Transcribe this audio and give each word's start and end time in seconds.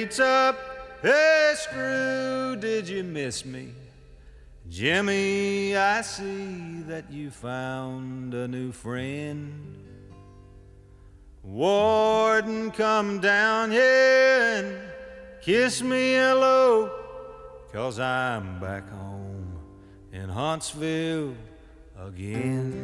gates 0.00 0.18
up. 0.18 0.56
Hey, 1.02 1.52
Screw, 1.56 2.56
did 2.56 2.88
you 2.88 3.04
miss 3.04 3.44
me? 3.44 3.68
Jimmy, 4.68 5.76
I 5.76 6.00
see 6.02 6.82
that 6.88 7.10
you 7.10 7.30
found 7.30 8.32
a 8.34 8.48
new 8.48 8.72
friend. 8.72 9.76
Warden, 11.42 12.70
come 12.70 13.20
down 13.20 13.70
here 13.70 14.54
and 14.56 14.76
kiss 15.42 15.82
me 15.82 16.14
hello, 16.14 16.90
cause 17.72 17.98
I'm 17.98 18.58
back 18.60 18.88
home 18.90 19.58
in 20.12 20.28
Huntsville 20.28 21.34
again. 21.98 22.74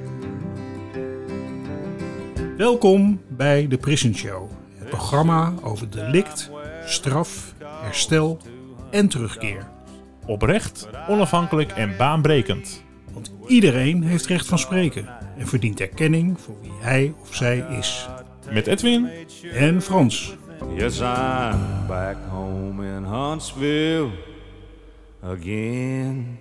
Welkom 2.57 3.23
bij 3.29 3.69
de 3.69 3.77
Prison 3.77 4.15
Show, 4.15 4.51
het 4.79 4.89
programma 4.89 5.53
over 5.63 5.91
delict, 5.91 6.51
straf, 6.87 7.55
herstel 7.83 8.39
en 8.91 9.09
terugkeer. 9.09 9.69
Oprecht, 10.27 10.89
onafhankelijk 11.09 11.73
en 11.73 11.97
baanbrekend. 11.97 12.85
Want 13.13 13.33
iedereen 13.47 14.03
heeft 14.03 14.27
recht 14.27 14.47
van 14.47 14.59
spreken 14.59 15.09
en 15.39 15.47
verdient 15.47 15.81
erkenning 15.81 16.41
voor 16.41 16.61
wie 16.63 16.73
hij 16.79 17.15
of 17.21 17.35
zij 17.35 17.67
is. 17.79 18.09
Met 18.51 18.67
Edwin 18.67 19.09
En 19.53 19.83
Frans. 19.83 20.37
Yes, 20.75 20.99
I'm 21.01 21.87
back 21.87 22.17
home 22.29 22.97
in 22.97 23.05
Huntsville 23.05 24.11
again. 25.23 26.39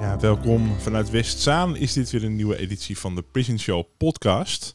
Ja, 0.00 0.18
welkom 0.20 0.78
vanuit 0.78 1.10
Westzaan. 1.10 1.76
Is 1.76 1.92
dit 1.92 2.10
weer 2.10 2.24
een 2.24 2.36
nieuwe 2.36 2.58
editie 2.58 2.98
van 2.98 3.14
de 3.14 3.24
Prison 3.32 3.58
Show 3.58 3.84
podcast. 3.96 4.72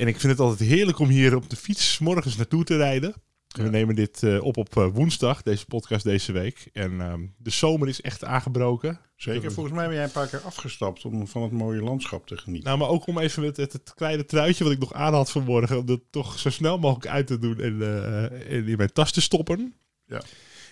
En 0.00 0.06
ik 0.06 0.20
vind 0.20 0.32
het 0.32 0.40
altijd 0.40 0.68
heerlijk 0.68 0.98
om 0.98 1.08
hier 1.08 1.36
op 1.36 1.50
de 1.50 1.56
fiets 1.56 1.98
morgens 1.98 2.36
naartoe 2.36 2.64
te 2.64 2.76
rijden. 2.76 3.14
We 3.48 3.68
nemen 3.68 3.94
dit 3.94 4.22
eh, 4.22 4.44
op 4.44 4.56
op 4.56 4.76
eh, 4.76 4.86
woensdag, 4.92 5.42
deze 5.42 5.66
podcast 5.66 6.04
deze 6.04 6.32
week. 6.32 6.68
En 6.72 7.00
ehm, 7.00 7.26
de 7.38 7.50
zomer 7.50 7.88
is 7.88 8.00
echt 8.00 8.24
aangebroken. 8.24 9.00
Zeker, 9.16 9.52
volgens 9.52 9.74
mij 9.74 9.86
ben 9.86 9.94
jij 9.94 10.04
een 10.04 10.10
paar 10.10 10.28
keer 10.28 10.40
afgestapt 10.40 11.04
om 11.04 11.26
van 11.26 11.42
het 11.42 11.52
mooie 11.52 11.82
landschap 11.82 12.26
te 12.26 12.36
genieten. 12.36 12.66
Nou, 12.66 12.78
maar 12.78 12.88
ook 12.88 13.06
om 13.06 13.18
even 13.18 13.42
met 13.42 13.56
het, 13.56 13.72
het 13.72 13.94
kleine 13.94 14.24
truitje 14.24 14.64
wat 14.64 14.72
ik 14.72 14.78
nog 14.78 14.92
aan 14.92 15.14
had 15.14 15.30
vanmorgen... 15.30 15.78
om 15.78 15.86
dat 15.86 16.00
toch 16.10 16.38
zo 16.38 16.50
snel 16.50 16.78
mogelijk 16.78 17.06
uit 17.06 17.26
te 17.26 17.38
doen 17.38 17.60
en, 17.60 17.82
eh, 17.82 18.56
en 18.56 18.68
in 18.68 18.76
mijn 18.76 18.92
tas 18.92 19.12
te 19.12 19.20
stoppen. 19.20 19.74
Ja. 20.06 20.22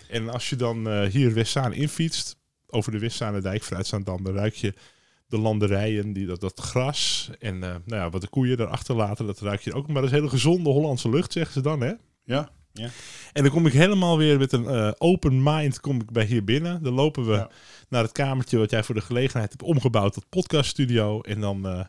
En 0.09 0.29
als 0.29 0.51
je 0.51 0.57
dan 0.57 1.05
hier 1.05 1.35
Westzaan 1.35 1.73
infietst, 1.73 2.37
over 2.67 2.93
de 2.93 2.99
Westzaanendijk 2.99 3.63
vanuit 3.63 3.87
Zaandam... 3.87 4.25
dan 4.25 4.35
ruik 4.35 4.55
je 4.55 4.75
de 5.29 5.39
landerijen, 5.39 6.13
die, 6.13 6.27
dat, 6.27 6.41
dat 6.41 6.61
gras 6.61 7.31
en 7.39 7.55
eh, 7.63 7.69
nou 7.85 8.03
ja, 8.03 8.11
wat 8.11 8.21
de 8.21 8.29
koeien 8.29 8.57
daarachter 8.57 8.95
laten... 8.97 9.27
dat 9.27 9.41
ruik 9.41 9.61
je 9.61 9.73
ook. 9.75 9.87
Maar 9.87 10.03
dat 10.03 10.11
is 10.11 10.17
hele 10.19 10.29
gezonde 10.29 10.71
Hollandse 10.71 11.09
lucht, 11.11 11.33
zeggen 11.33 11.53
ze 11.53 11.61
dan, 11.61 11.81
hè? 11.81 11.93
Ja, 12.25 12.51
ja. 12.73 12.89
En 13.33 13.43
dan 13.43 13.53
kom 13.53 13.67
ik 13.67 13.73
helemaal 13.73 14.19
weer 14.19 14.39
met 14.39 14.53
een 14.53 14.67
eh, 14.67 14.91
open 14.99 15.43
mind 15.43 15.81
kom 15.81 16.01
ik 16.01 16.11
bij 16.13 16.25
hier 16.25 16.45
binnen. 16.45 16.83
Dan 16.83 16.93
lopen 16.93 17.27
we 17.27 17.33
Ja. 17.33 17.51
naar 17.89 18.03
het 18.03 18.13
kamertje 18.13 18.59
wat 18.59 18.71
jij 18.71 18.83
voor 18.85 18.95
de 18.95 19.01
gelegenheid 19.01 19.51
hebt 19.51 19.63
omgebouwd 19.63 20.13
tot 20.13 20.29
podcaststudio. 20.29 21.21
En 21.21 21.41
dan 21.41 21.67
eh, 21.69 21.81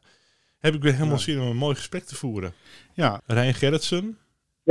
heb 0.60 0.74
ik 0.76 0.82
weer 0.82 0.94
helemaal 0.94 1.20
zin 1.20 1.40
om 1.40 1.48
een 1.48 1.56
mooi 1.58 1.76
gesprek 1.76 2.04
te 2.04 2.16
voeren. 2.16 2.54
ja, 2.94 3.22
Rijn 3.26 3.54
Gerritsen, 3.54 4.18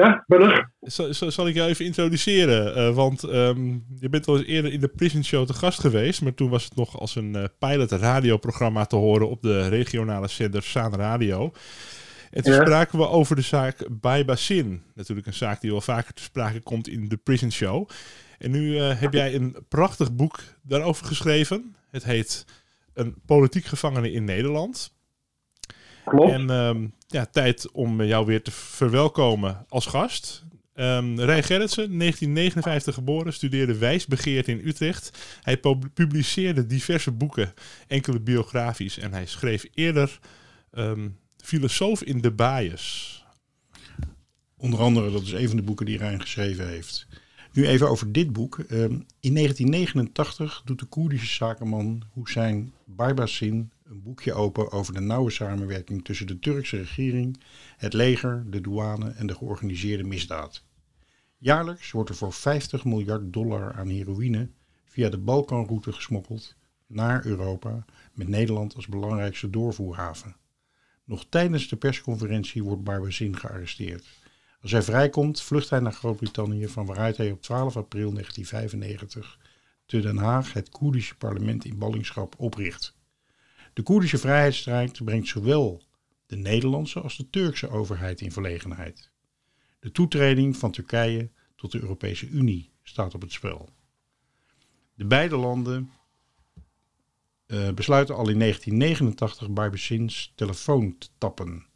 Ja, 0.04 0.24
ben 0.26 0.40
er. 0.40 0.72
zal, 0.80 1.30
zal, 1.32 1.48
ik 1.48 1.54
jou 1.54 1.68
even 1.68 1.84
introduceren? 1.84 2.74
Eh, 2.74 2.94
want 2.94 3.22
ehm, 3.22 3.72
je 3.94 4.08
bent 4.08 4.26
al 4.26 4.36
eens 4.38 4.46
eerder 4.46 4.72
in 4.72 4.80
de 4.80 4.88
Prison 4.88 5.24
Show 5.24 5.46
te 5.46 5.52
gast 5.52 5.80
geweest. 5.80 6.22
Maar 6.22 6.34
toen 6.34 6.50
was 6.50 6.64
het 6.64 6.76
nog 6.76 6.98
als 6.98 7.14
een 7.16 7.36
eh, 7.36 7.44
pilot 7.58 7.90
radioprogramma 7.92 8.84
te 8.84 8.96
horen 8.96 9.28
op 9.28 9.42
de 9.42 9.68
regionale 9.68 10.28
zender 10.28 10.62
Saan 10.62 10.94
Radio. 10.94 11.52
En 12.30 12.42
toen 12.42 12.52
Ja. 12.52 12.60
spraken 12.64 12.98
we 12.98 13.08
over 13.08 13.36
de 13.36 13.42
zaak 13.42 13.86
Bij 14.00 14.24
Basin. 14.24 14.82
Natuurlijk 14.94 15.26
een 15.26 15.34
zaak 15.34 15.60
die 15.60 15.70
wel 15.70 15.80
vaker 15.80 16.14
te 16.14 16.22
sprake 16.22 16.60
komt 16.60 16.88
in 16.88 17.08
de 17.08 17.16
Prison 17.16 17.52
Show. 17.52 17.88
En 18.38 18.50
nu 18.50 18.78
eh, 18.78 19.00
heb 19.00 19.12
jij 19.12 19.34
een 19.34 19.56
prachtig 19.68 20.12
boek 20.12 20.40
daarover 20.62 21.06
geschreven. 21.06 21.74
Het 21.90 22.04
heet 22.04 22.44
Een 22.94 23.14
politiek 23.26 23.64
gevangene 23.64 24.12
in 24.12 24.24
Nederland. 24.24 24.96
Klopt. 26.08 26.32
En 26.32 26.50
ehm, 26.50 26.86
ja, 27.06 27.26
tijd 27.26 27.70
om 27.70 28.02
jou 28.02 28.26
weer 28.26 28.42
te 28.42 28.50
verwelkomen 28.50 29.64
als 29.68 29.86
gast. 29.86 30.44
Ehm 30.74 31.20
Rijn 31.20 31.42
Gerritsen, 31.42 31.98
1959 31.98 32.94
geboren, 32.94 33.32
studeerde 33.32 33.78
wijsbegeerte 33.78 34.50
in 34.50 34.66
Utrecht. 34.66 35.18
Hij 35.42 35.56
pub- 35.56 35.88
publiceerde 35.94 36.66
diverse 36.66 37.10
boeken, 37.10 37.52
enkele 37.86 38.20
biografisch. 38.20 38.98
En 38.98 39.12
hij 39.12 39.26
schreef 39.26 39.64
eerder 39.74 40.18
ehm, 40.70 41.08
Filosoof 41.36 42.02
in 42.02 42.20
de 42.20 42.32
Bias. 42.32 43.16
onder 44.56 44.80
andere, 44.80 45.10
dat 45.10 45.22
is 45.22 45.32
een 45.32 45.48
van 45.48 45.56
de 45.56 45.62
boeken 45.62 45.86
die 45.86 45.98
Rijn 45.98 46.20
geschreven 46.20 46.68
heeft. 46.68 47.06
Nu 47.52 47.66
even 47.66 47.88
over 47.90 48.12
dit 48.12 48.32
boek. 48.32 48.58
Ehm, 48.58 49.00
in 49.20 49.32
1989 49.32 50.62
doet 50.64 50.78
de 50.78 50.86
Koerdische 50.86 51.34
zakenman 51.34 52.02
Hussein 52.14 52.72
Barbasin 52.84 53.70
een 53.88 54.02
boekje 54.02 54.32
open 54.32 54.70
over 54.70 54.94
de 54.94 55.00
nauwe 55.00 55.30
samenwerking 55.30 56.04
tussen 56.04 56.26
de 56.26 56.38
Turkse 56.38 56.76
regering, 56.76 57.40
het 57.76 57.92
leger, 57.92 58.44
de 58.50 58.60
douane 58.60 59.10
en 59.10 59.26
de 59.26 59.34
georganiseerde 59.34 60.04
misdaad. 60.04 60.64
Jaarlijks 61.38 61.90
wordt 61.90 62.10
er 62.10 62.16
voor 62.16 62.32
50 62.32 62.84
miljard 62.84 63.32
dollar 63.32 63.72
aan 63.72 63.88
heroïne 63.88 64.50
via 64.84 65.08
de 65.08 65.18
Balkanroute 65.18 65.92
gesmokkeld 65.92 66.54
naar 66.86 67.26
Europa 67.26 67.84
met 68.12 68.28
Nederland 68.28 68.74
als 68.74 68.86
belangrijkste 68.86 69.50
doorvoerhaven. 69.50 70.36
Nog 71.04 71.26
tijdens 71.28 71.68
de 71.68 71.76
persconferentie 71.76 72.64
wordt 72.64 72.84
Barbasin 72.84 73.36
gearresteerd. 73.36 74.06
Als 74.62 74.70
hij 74.70 74.82
vrijkomt, 74.82 75.40
vlucht 75.40 75.70
hij 75.70 75.80
naar 75.80 75.92
Groot-Brittannië, 75.92 76.68
van 76.68 76.86
waaruit 76.86 77.16
hij 77.16 77.30
op 77.30 77.42
12 77.42 77.76
april 77.76 78.12
1995 78.12 79.38
te 79.86 80.00
Den 80.00 80.16
Haag 80.16 80.52
het 80.52 80.68
Koerdische 80.68 81.16
parlement 81.16 81.64
in 81.64 81.78
ballingschap 81.78 82.34
opricht. 82.38 82.96
De 83.78 83.84
Koerdische 83.84 84.18
vrijheidsstrijd 84.18 85.04
brengt 85.04 85.28
zowel 85.28 85.82
de 86.26 86.36
Nederlandse 86.36 87.00
als 87.00 87.16
de 87.16 87.30
Turkse 87.30 87.68
overheid 87.68 88.20
in 88.20 88.32
verlegenheid. 88.32 89.10
De 89.80 89.92
toetreding 89.92 90.56
van 90.56 90.70
Turkije 90.70 91.30
tot 91.56 91.72
de 91.72 91.80
Europese 91.80 92.28
Unie 92.28 92.70
staat 92.82 93.14
op 93.14 93.20
het 93.20 93.32
spel. 93.32 93.68
De 94.94 95.04
beide 95.04 95.36
landen 95.36 95.90
eh, 97.46 97.70
besluiten 97.70 98.14
al 98.14 98.28
in 98.28 98.38
1989 98.38 99.50
Barbesins 99.50 100.32
telefoon 100.34 100.98
te 100.98 101.08
tappen. 101.18 101.66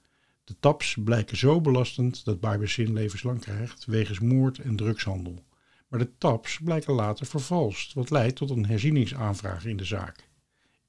De 0.44 0.56
taps 0.60 0.96
blijken 1.04 1.36
zo 1.36 1.60
belastend 1.60 2.24
dat 2.24 2.40
Barbesin 2.40 2.92
levenslang 2.92 3.40
krijgt 3.40 3.84
wegens 3.84 4.20
moord 4.20 4.58
en 4.58 4.76
drugshandel. 4.76 5.44
Maar 5.88 5.98
de 5.98 6.16
taps 6.18 6.58
blijken 6.64 6.94
later 6.94 7.26
vervalst, 7.26 7.92
wat 7.92 8.10
leidt 8.10 8.36
tot 8.36 8.50
een 8.50 8.66
herzieningsaanvraag 8.66 9.64
in 9.64 9.76
de 9.76 9.84
zaak. 9.84 10.30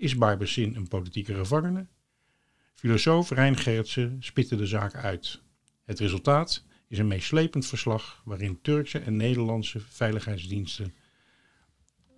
Is 0.03 0.17
Barbesin 0.17 0.75
een 0.75 0.87
politieke 0.87 1.33
gevangene? 1.33 1.87
Filosoof 2.73 3.29
Rijn 3.29 3.57
Gerritsen 3.57 4.17
spitte 4.19 4.55
de 4.55 4.67
zaak 4.67 4.95
uit. 4.95 5.41
Het 5.83 5.99
resultaat 5.99 6.65
is 6.87 6.97
een 6.97 7.07
meeslepend 7.07 7.65
verslag 7.65 8.21
waarin 8.25 8.61
Turkse 8.61 8.99
en 8.99 9.15
Nederlandse 9.15 9.79
veiligheidsdiensten, 9.79 10.93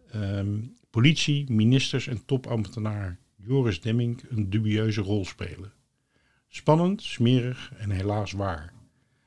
ehm, 0.10 0.62
politie, 0.90 1.52
ministers 1.52 2.08
en 2.08 2.26
topambtenaar 2.26 3.20
Joris 3.36 3.82
Demming 3.82 4.24
een 4.30 4.50
dubieuze 4.50 5.02
rol 5.02 5.26
spelen. 5.26 5.74
Spannend, 6.48 7.02
smerig 7.02 7.72
en 7.78 7.90
helaas 7.90 8.32
waar. 8.32 8.74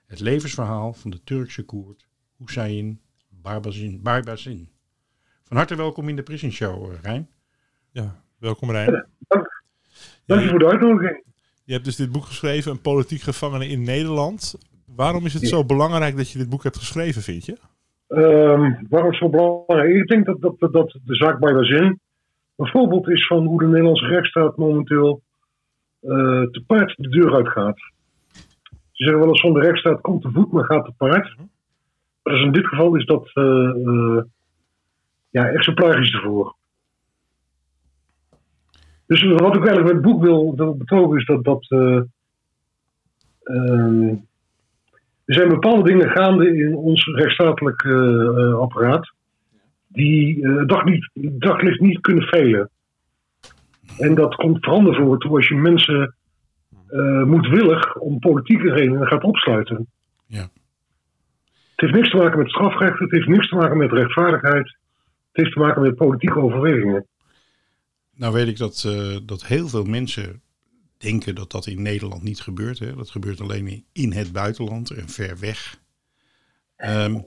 Het 0.06 0.20
levensverhaal 0.20 0.92
van 0.92 1.10
de 1.10 1.24
Turkse 1.24 1.64
Koerd 1.64 2.08
Hussein 2.38 3.00
Barbazin. 3.28 4.02
Barbazin. 4.02 4.68
Van 5.44 5.56
harte 5.56 5.74
welkom 5.74 6.08
in 6.08 6.16
de 6.16 6.22
Prison 6.22 6.50
Show, 6.50 6.92
eh, 6.92 7.00
Rijn. 7.00 7.28
Ja, 7.90 8.26
welkom 8.38 8.70
Rijn. 8.70 9.06
Dank 10.26 10.42
je 10.42 10.48
voor 10.48 10.58
de 10.58 10.68
uitnodiging. 10.68 11.22
Je 11.64 11.72
hebt 11.72 11.84
dus 11.84 11.96
dit 11.96 12.12
boek 12.12 12.24
geschreven, 12.24 12.70
Een 12.70 12.80
politiek 12.80 13.20
gevangene 13.20 13.66
in 13.66 13.82
Nederland. 13.82 14.58
Waarom 14.96 15.24
is 15.24 15.34
het 15.34 15.48
zo 15.48 15.64
belangrijk 15.64 16.16
dat 16.16 16.30
je 16.30 16.38
dit 16.38 16.48
boek 16.48 16.62
hebt 16.62 16.76
geschreven, 16.76 17.22
vind 17.22 17.46
je? 17.46 17.56
Ehm, 18.08 18.72
waarom 18.88 19.12
is 19.12 19.18
het 19.20 19.30
zo 19.30 19.30
belangrijk? 19.30 19.94
Ik 19.94 20.08
denk 20.08 20.26
dat, 20.26 20.40
dat, 20.40 20.72
dat 20.72 20.98
de 21.04 21.14
zaak 21.14 21.38
bij 21.38 21.52
Bazin 21.52 22.00
een 22.56 22.66
voorbeeld 22.66 23.08
is 23.08 23.26
van 23.26 23.46
hoe 23.46 23.58
de 23.58 23.66
Nederlandse 23.66 24.06
rechtsstaat 24.06 24.56
momenteel 24.56 25.22
eh, 26.00 26.42
te 26.42 26.62
paard 26.66 26.94
de 26.96 27.08
deur 27.08 27.34
uitgaat. 27.34 27.76
Ze 28.68 29.04
zeggen 29.04 29.18
wel 29.18 29.28
eens 29.28 29.40
zonder 29.40 29.62
rechtsstaat 29.62 30.00
komt 30.00 30.22
de 30.22 30.30
voet, 30.30 30.52
maar 30.52 30.64
gaat 30.64 30.84
te 30.84 30.92
paard. 30.96 31.36
Maar 32.22 32.34
dus 32.34 32.42
in 32.42 32.52
dit 32.52 32.66
geval 32.66 32.94
is 32.94 33.06
dat 33.06 33.30
eh, 33.34 33.68
eh, 33.68 34.22
ja, 35.30 35.48
exemplarisch 35.48 36.14
ervoor. 36.14 36.56
Dus 39.08 39.22
wat 39.22 39.56
ik 39.56 39.66
eigenlijk 39.66 39.84
met 39.84 39.92
het 39.92 40.02
boek 40.02 40.22
wil, 40.22 40.54
wil 40.56 40.76
betogen 40.76 41.18
is 41.18 41.24
dat, 41.24 41.44
dat 41.44 41.66
eh, 41.70 42.00
ehm, 43.42 44.08
er 45.24 45.34
zijn 45.34 45.48
bepaalde 45.48 45.82
dingen 45.82 46.10
gaande 46.10 46.56
in 46.58 46.76
ons 46.76 47.04
rechtsstatelijk 47.06 47.82
eh, 47.82 47.92
eh, 47.92 48.54
apparaat 48.54 49.12
die 49.86 50.46
dag 50.66 50.84
niet, 50.84 51.10
daglicht 51.14 51.80
niet 51.80 52.00
kunnen 52.00 52.24
velen. 52.24 52.70
En 53.98 54.14
dat 54.14 54.34
komt 54.34 54.66
naar 54.66 54.94
voren 54.94 55.18
toe 55.18 55.36
als 55.36 55.48
je 55.48 55.54
mensen 55.54 56.14
moedwillig 57.26 57.96
om 57.96 58.18
politieke 58.18 58.72
redenen 58.72 59.06
gaat 59.06 59.24
opsluiten. 59.24 59.86
Ja. 60.26 60.42
Het 60.42 61.80
heeft 61.80 61.94
niks 61.94 62.10
te 62.10 62.16
maken 62.16 62.38
met 62.38 62.48
strafrecht, 62.48 62.98
het 62.98 63.10
heeft 63.10 63.26
niks 63.26 63.48
te 63.48 63.56
maken 63.56 63.76
met 63.76 63.92
rechtvaardigheid. 63.92 64.66
Het 64.66 64.76
heeft 65.32 65.52
te 65.52 65.58
maken 65.58 65.82
met 65.82 65.94
politieke 65.94 66.38
overwegingen. 66.38 67.06
Nou 68.18 68.32
weet 68.32 68.48
ik 68.48 68.56
dat, 68.56 68.84
eh, 68.84 69.16
dat 69.24 69.46
heel 69.46 69.68
veel 69.68 69.84
mensen 69.84 70.42
denken 70.96 71.34
dat 71.34 71.50
dat 71.50 71.66
in 71.66 71.82
Nederland 71.82 72.22
niet 72.22 72.40
gebeurt. 72.40 72.78
Hè? 72.78 72.94
Dat 72.94 73.10
gebeurt 73.10 73.40
alleen 73.40 73.84
in- 73.92 74.12
het 74.12 74.32
buitenland 74.32 74.90
en 74.90 75.08
ver 75.08 75.38
weg. 75.38 75.80
Ehm, 76.76 77.20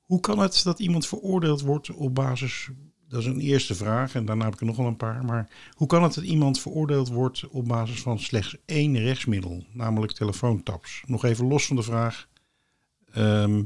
hoe 0.00 0.20
kan 0.20 0.38
het 0.38 0.60
dat 0.64 0.78
iemand 0.80 1.06
veroordeeld 1.06 1.60
wordt 1.60 1.90
op 1.90 2.14
basis... 2.14 2.68
Dat 3.08 3.20
is 3.20 3.26
een 3.28 3.40
eerste 3.40 3.74
vraag 3.74 4.14
en 4.14 4.24
daarna 4.24 4.44
heb 4.44 4.52
ik 4.54 4.60
er 4.60 4.66
nog 4.66 4.76
wel 4.76 4.86
een 4.86 4.96
paar. 4.96 5.24
Maar 5.24 5.48
hoe 5.70 5.86
kan 5.86 6.02
het 6.02 6.14
dat 6.14 6.24
iemand 6.24 6.60
veroordeeld 6.60 7.08
wordt 7.08 7.48
op 7.48 7.68
basis 7.68 8.02
van 8.02 8.18
slechts 8.18 8.56
één 8.64 8.98
rechtsmiddel, 8.98 9.64
namelijk 9.72 10.12
telefoontaps? 10.12 11.02
Nog 11.06 11.24
even 11.24 11.46
los 11.46 11.66
van 11.66 11.76
de 11.76 11.82
vraag 11.82 12.28
ehm, 13.12 13.64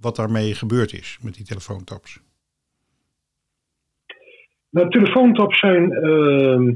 wat 0.00 0.16
daarmee 0.16 0.54
gebeurd 0.54 0.92
is 0.92 1.18
met 1.20 1.34
die 1.34 1.44
telefoontaps. 1.44 2.20
Nou, 4.76 4.90
telefoontaps 4.90 5.58
zijn 5.58 5.92
ehm, 5.92 6.74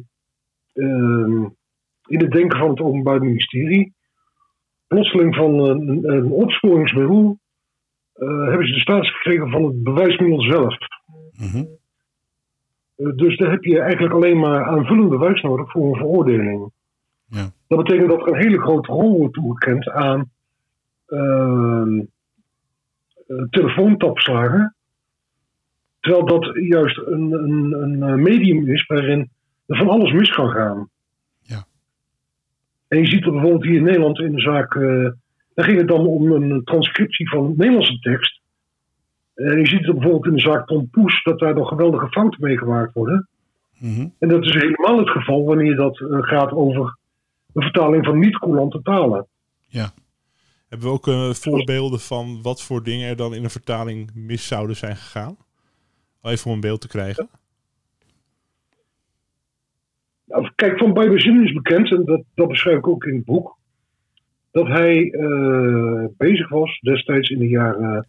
ehm, 0.72 1.44
in 2.06 2.20
het 2.20 2.30
denken 2.30 2.58
van 2.58 2.70
het 2.70 2.80
Openbaar 2.80 3.20
Ministerie. 3.20 3.94
Plotseling 4.86 5.34
van 5.34 5.58
een, 5.58 6.08
een 6.10 6.30
opsporingsmiddel 6.30 7.38
eh, 8.12 8.46
hebben 8.46 8.66
ze 8.66 8.72
de 8.72 8.80
status 8.80 9.12
gekregen 9.12 9.50
van 9.50 9.64
het 9.64 9.82
bewijsmiddel 9.82 10.42
zelf. 10.42 10.76
Mhm. 11.38 11.64
Eh, 12.96 13.16
dus 13.16 13.36
daar 13.36 13.50
heb 13.50 13.64
je 13.64 13.80
eigenlijk 13.80 14.14
alleen 14.14 14.38
maar 14.38 14.64
aanvullend 14.64 15.08
bewijs 15.08 15.42
nodig 15.42 15.70
voor 15.70 15.88
een 15.88 15.96
veroordeling. 15.96 16.70
Ja. 17.26 17.50
Dat 17.68 17.84
betekent 17.84 18.08
dat 18.08 18.20
er 18.20 18.28
een 18.28 18.42
hele 18.42 18.60
grote 18.60 18.92
rol 18.92 19.18
wordt 19.18 19.34
toegekend 19.34 19.88
aan 19.88 20.30
ehm 21.06 21.98
eh, 23.26 23.42
telefoontapslagen. 23.50 24.74
Terwijl 26.00 26.26
dat 26.26 26.50
juist 26.54 26.98
een, 26.98 27.32
een, 27.32 27.72
een 27.82 28.02
eh, 28.02 28.14
medium 28.14 28.68
is 28.68 28.86
waarin 28.86 29.30
er 29.66 29.76
van 29.76 29.88
alles 29.88 30.12
mis 30.12 30.30
kan 30.30 30.48
gaan. 30.48 30.88
Ja. 31.40 31.64
En 32.88 32.98
je 32.98 33.06
ziet 33.06 33.22
dat 33.22 33.32
bijvoorbeeld 33.32 33.64
hier 33.64 33.76
in 33.76 33.82
Nederland 33.82 34.18
in 34.18 34.32
de 34.32 34.40
zaak. 34.40 34.74
eh 34.74 35.08
daar 35.54 35.68
ging 35.68 35.78
het 35.78 35.88
dan 35.88 36.06
om 36.06 36.32
een 36.32 36.64
transcriptie 36.64 37.28
van 37.28 37.44
een 37.44 37.54
Nederlandse 37.56 37.98
tekst. 37.98 38.40
En 39.34 39.58
je 39.58 39.66
ziet 39.66 39.86
het 39.86 39.94
bijvoorbeeld 39.94 40.26
in 40.26 40.34
de 40.34 40.40
zaak 40.40 40.66
Tom 40.66 40.90
Poes 40.90 41.22
dat 41.22 41.38
daar 41.38 41.54
nog 41.54 41.68
geweldige 41.68 42.08
fouten 42.08 42.40
mee 42.40 42.58
gemaakt 42.58 42.94
worden. 42.94 43.28
Mhm. 43.78 44.08
En 44.18 44.28
dat 44.28 44.44
is 44.44 44.54
helemaal 44.54 44.98
het 44.98 45.10
geval 45.10 45.44
wanneer 45.44 45.76
dat 45.76 46.00
eh, 46.00 46.18
gaat 46.20 46.52
over 46.52 46.98
de 47.46 47.62
vertaling 47.62 48.04
van 48.04 48.18
niet-coulante 48.18 48.82
talen. 48.82 49.26
Hebben 50.68 50.88
we 50.88 50.94
ook 50.94 51.34
voorbeelden 51.36 52.00
van 52.00 52.42
wat 52.42 52.62
voor 52.62 52.82
dingen 52.82 53.08
er 53.08 53.16
dan 53.16 53.34
in 53.34 53.44
een 53.44 53.50
vertaling 53.50 54.10
mis 54.14 54.46
zouden 54.46 54.76
zijn 54.76 54.96
gegaan? 54.96 55.36
Even 56.22 56.46
om 56.46 56.52
een 56.52 56.60
beeld 56.60 56.80
te 56.80 56.88
krijgen. 56.88 57.28
Nou, 60.24 60.50
kijk, 60.54 60.78
van 60.78 60.92
Bijbelzin 60.92 61.44
is 61.44 61.52
bekend, 61.52 61.90
en 61.90 62.04
dat, 62.04 62.22
dat 62.34 62.48
beschrijf 62.48 62.78
ik 62.78 62.88
ook 62.88 63.04
in 63.04 63.14
het 63.14 63.24
boek, 63.24 63.58
dat 64.50 64.66
hij 64.66 65.10
eh, 65.10 66.04
bezig 66.16 66.48
was 66.48 66.80
destijds 66.80 67.28
in 67.28 67.38
de 67.38 67.48
jaren 67.48 68.06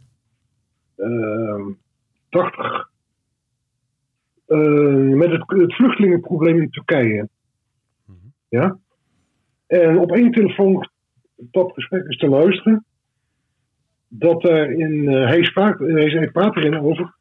eh, 0.95 1.65
80 2.29 2.89
eh, 4.45 4.57
met 5.15 5.31
het, 5.31 5.43
het 5.47 5.75
vluchtelingenprobleem 5.75 6.61
in 6.61 6.69
Turkije. 6.69 7.29
Ja? 8.49 8.77
En 9.67 9.97
op 9.97 10.11
één 10.11 10.31
telefoon 10.31 10.89
dat 11.35 11.71
gesprek 11.73 12.07
is 12.07 12.17
te 12.17 12.27
luisteren, 12.27 12.85
dat 14.07 14.43
er 14.43 14.71
in, 14.71 15.07
eh, 15.07 15.27
hij, 15.27 15.43
sprak, 15.43 15.79
hij, 15.79 16.09
hij 16.09 16.31
praat 16.31 16.55
erin 16.55 16.79
over 16.79 17.15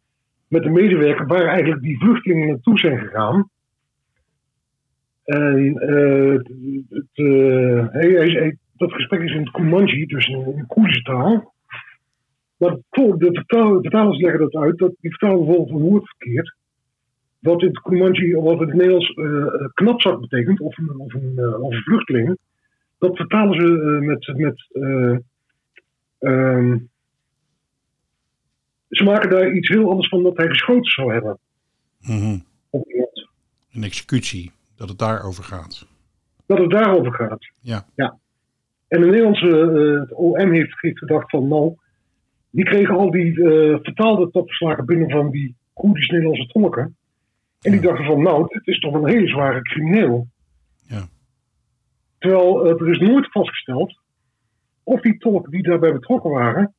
met 0.51 0.63
de 0.63 0.71
medewerker 0.71 1.27
waar 1.27 1.47
eigenlijk 1.47 1.83
die 1.83 1.99
vluchtelingen 1.99 2.49
naartoe 2.49 2.79
zijn 2.79 2.99
gegaan. 2.99 3.51
En 5.25 5.75
hij- 7.93 8.57
dat 8.77 8.93
gesprek 8.93 9.21
is 9.21 9.33
in 9.33 9.41
het 9.41 9.51
Kumanji, 9.51 10.07
dus 10.07 10.27
in 10.27 10.65
Koerdische 10.67 11.03
taal. 11.03 11.55
Maar 12.57 12.77
de 12.91 13.29
vertalers 13.81 14.21
leggen 14.21 14.41
dat 14.41 14.55
uit, 14.55 14.79
dat 14.79 14.95
die 15.01 15.11
vertalen 15.11 15.45
bijvoorbeeld 15.45 15.71
een 15.71 15.89
woord 15.89 16.09
verkeerd. 16.09 16.57
Wat 17.39 17.63
in 17.63 17.69
het 17.69 17.81
Kumanji, 17.81 18.35
wat 18.35 18.61
in 18.61 18.67
het 18.67 18.75
Nederlands 18.75 19.15
eh 19.15 19.65
knapzak 19.75 20.21
betekent, 20.21 20.61
of 20.61 20.79
een, 20.79 20.99
of, 20.99 21.15
een, 21.15 21.55
of 21.61 21.83
vluchteling. 21.83 22.39
Dat 22.99 23.17
vertalen 23.17 23.61
ze 23.61 23.99
met. 24.01 24.37
met 24.37 24.69
eh, 24.73 25.17
ehm, 26.19 26.77
ze 28.91 29.05
maken 29.05 29.31
daar 29.31 29.53
iets 29.53 29.69
heel 29.69 29.91
anders 29.91 30.09
van 30.09 30.23
dat 30.23 30.37
hij 30.37 30.49
geschoten 30.49 30.91
zou 30.91 31.13
hebben 31.13 31.39
Mhm. 32.01 32.39
Een 33.73 33.83
executie, 33.83 34.53
dat 34.77 34.89
het 34.89 34.99
daarover 34.99 35.45
gaat. 35.45 35.87
Dat 36.47 36.59
het 36.59 36.71
daarover 36.71 37.13
gaat. 37.13 37.51
Ja. 37.61 37.87
ja. 37.95 38.19
En 38.89 39.01
de 39.01 39.07
Nederlandse 39.07 39.49
eh, 39.49 40.01
het 40.01 40.13
OM 40.13 40.53
heeft, 40.53 40.81
heeft 40.81 40.99
gedacht 40.99 41.31
van 41.31 41.49
nou, 41.49 41.75
die 42.51 42.65
kregen 42.65 42.97
al 42.97 43.11
die 43.11 43.45
eh, 43.45 43.79
vertaalde 43.83 44.31
topverslagen 44.31 44.87
binnen 44.87 45.11
van 45.11 45.31
die 45.31 45.57
Koerdisch-Nederlandse 45.73 46.47
tolken. 46.47 46.97
En 47.61 47.71
die 47.71 47.81
dachten 47.81 48.05
van 48.05 48.23
nou, 48.23 48.47
dit 48.49 48.67
is 48.67 48.79
toch 48.79 48.95
een 48.95 49.09
hele 49.09 49.29
zware 49.29 49.63
crimineel. 49.63 50.27
Ja. 50.87 51.09
Terwijl 52.19 52.65
eh, 52.65 52.81
er 52.81 52.91
is 52.91 52.99
nooit 52.99 53.31
vastgesteld 53.31 54.01
of 54.83 55.01
die 55.01 55.19
tolken 55.19 55.51
die 55.51 55.63
daarbij 55.63 55.93
betrokken 55.93 56.31
waren, 56.31 56.75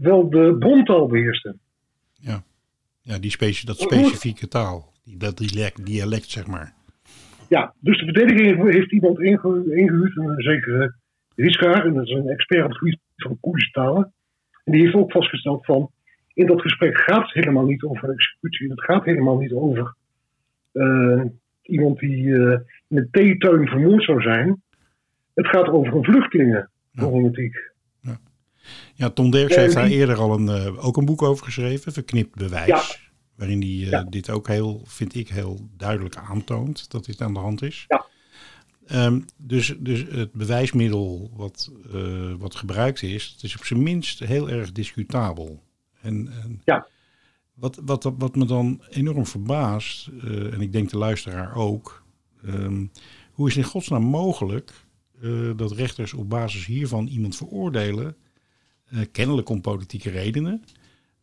wel 0.00 0.30
de 0.30 0.56
brontaal 0.58 1.06
beheersten. 1.06 1.60
Ja, 3.08 3.18
die 3.18 3.30
specie, 3.30 3.66
dat 3.66 3.78
specifieke 3.80 4.48
taal. 4.48 4.92
Die, 5.04 5.16
dat 5.16 5.36
dialect, 5.36 5.86
dialect, 5.86 6.30
zeg 6.30 6.46
maar. 6.46 6.74
Ja, 7.48 7.74
dus 7.80 7.98
de 7.98 8.04
verdediging 8.04 8.70
heeft 8.70 8.92
iemand 8.92 9.20
inge- 9.20 9.74
ingehuurd, 9.74 10.16
een 10.16 10.34
zekere 10.36 10.94
Riskaar, 11.34 11.84
en 11.84 11.94
dat 11.94 12.06
is 12.06 12.12
een 12.12 12.28
expert 12.28 12.64
op 12.64 12.68
het 12.68 12.78
gebied 12.78 12.98
van 13.16 13.38
Koerdische 13.40 13.70
talen. 13.70 14.12
En 14.64 14.72
die 14.72 14.82
heeft 14.82 14.94
ook 14.94 15.12
vastgesteld 15.12 15.64
van, 15.64 15.90
in 16.34 16.46
dat 16.46 16.60
gesprek 16.60 16.98
gaat 16.98 17.22
het 17.22 17.32
helemaal 17.32 17.64
niet 17.64 17.82
over 17.82 18.10
executie, 18.10 18.70
het 18.70 18.84
gaat 18.84 19.04
helemaal 19.04 19.38
niet 19.38 19.52
over 19.52 19.94
eh, 20.72 21.22
iemand 21.62 21.98
die 21.98 22.34
eh, 22.34 22.60
in 22.88 22.96
een 22.96 23.08
theetuin 23.10 23.68
vermoord 23.68 24.04
zou 24.04 24.20
zijn. 24.20 24.62
Het 25.34 25.46
gaat 25.46 25.68
over 25.68 25.94
een 25.94 26.04
vluchtelingenproblematiek. 26.04 27.72
Ja, 28.94 29.10
Tom 29.10 29.30
Derks 29.30 29.54
heeft 29.56 29.74
daar 29.74 29.86
eerder 29.86 30.16
al 30.16 30.34
een, 30.38 30.48
eh, 30.48 30.86
ook 30.86 30.96
een 30.96 31.04
boek 31.04 31.22
over 31.22 31.44
geschreven, 31.44 31.92
Verknipt 31.92 32.34
Bewijs. 32.34 32.66
Ja. 32.66 32.82
Waarin 33.34 33.60
hij 33.60 33.70
eh, 33.70 33.90
Ja. 33.90 34.02
dit 34.02 34.30
ook 34.30 34.46
heel, 34.48 34.82
vind 34.84 35.14
ik, 35.14 35.28
heel 35.28 35.68
duidelijk 35.76 36.16
aantoont 36.16 36.90
dat 36.90 37.04
dit 37.04 37.20
aan 37.20 37.32
de 37.34 37.38
hand 37.40 37.62
is. 37.62 37.84
Ja. 37.88 38.06
Ehm, 38.86 39.20
dus, 39.36 39.74
dus 39.78 40.04
het 40.10 40.32
bewijsmiddel 40.32 41.30
wat, 41.36 41.70
eh, 41.92 42.32
wat 42.38 42.54
gebruikt 42.54 43.02
is, 43.02 43.24
het 43.32 43.42
is 43.42 43.56
op 43.56 43.64
zijn 43.64 43.82
minst 43.82 44.18
heel 44.18 44.50
erg 44.50 44.72
discutabel. 44.72 45.62
En, 46.00 46.28
en 46.42 46.60
Ja. 46.64 46.86
wat, 47.54 47.80
wat, 47.84 48.12
wat 48.18 48.36
me 48.36 48.44
dan 48.44 48.82
enorm 48.90 49.26
verbaast, 49.26 50.06
en 50.22 50.60
ik 50.60 50.72
denk 50.72 50.90
de 50.90 50.98
luisteraar 50.98 51.54
ook, 51.56 52.02
ehm, 52.44 52.86
hoe 53.32 53.48
is 53.48 53.54
het 53.54 53.64
in 53.64 53.70
godsnaam 53.70 54.02
mogelijk 54.02 54.72
dat 55.56 55.72
rechters 55.72 56.12
op 56.14 56.28
basis 56.30 56.66
hiervan 56.66 57.06
iemand 57.06 57.36
veroordelen, 57.36 58.16
eh, 58.90 58.98
kennelijk 59.12 59.48
om 59.48 59.60
politieke 59.60 60.10
redenen. 60.10 60.62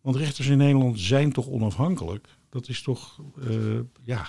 Want 0.01 0.15
rechters 0.15 0.50
in 0.50 0.57
Nederland 0.57 1.00
zijn 1.00 1.31
toch 1.31 1.50
onafhankelijk? 1.50 2.27
Dat 2.50 2.67
is 2.67 2.81
toch, 2.84 3.19
eh, 3.48 3.79
ja, 4.03 4.25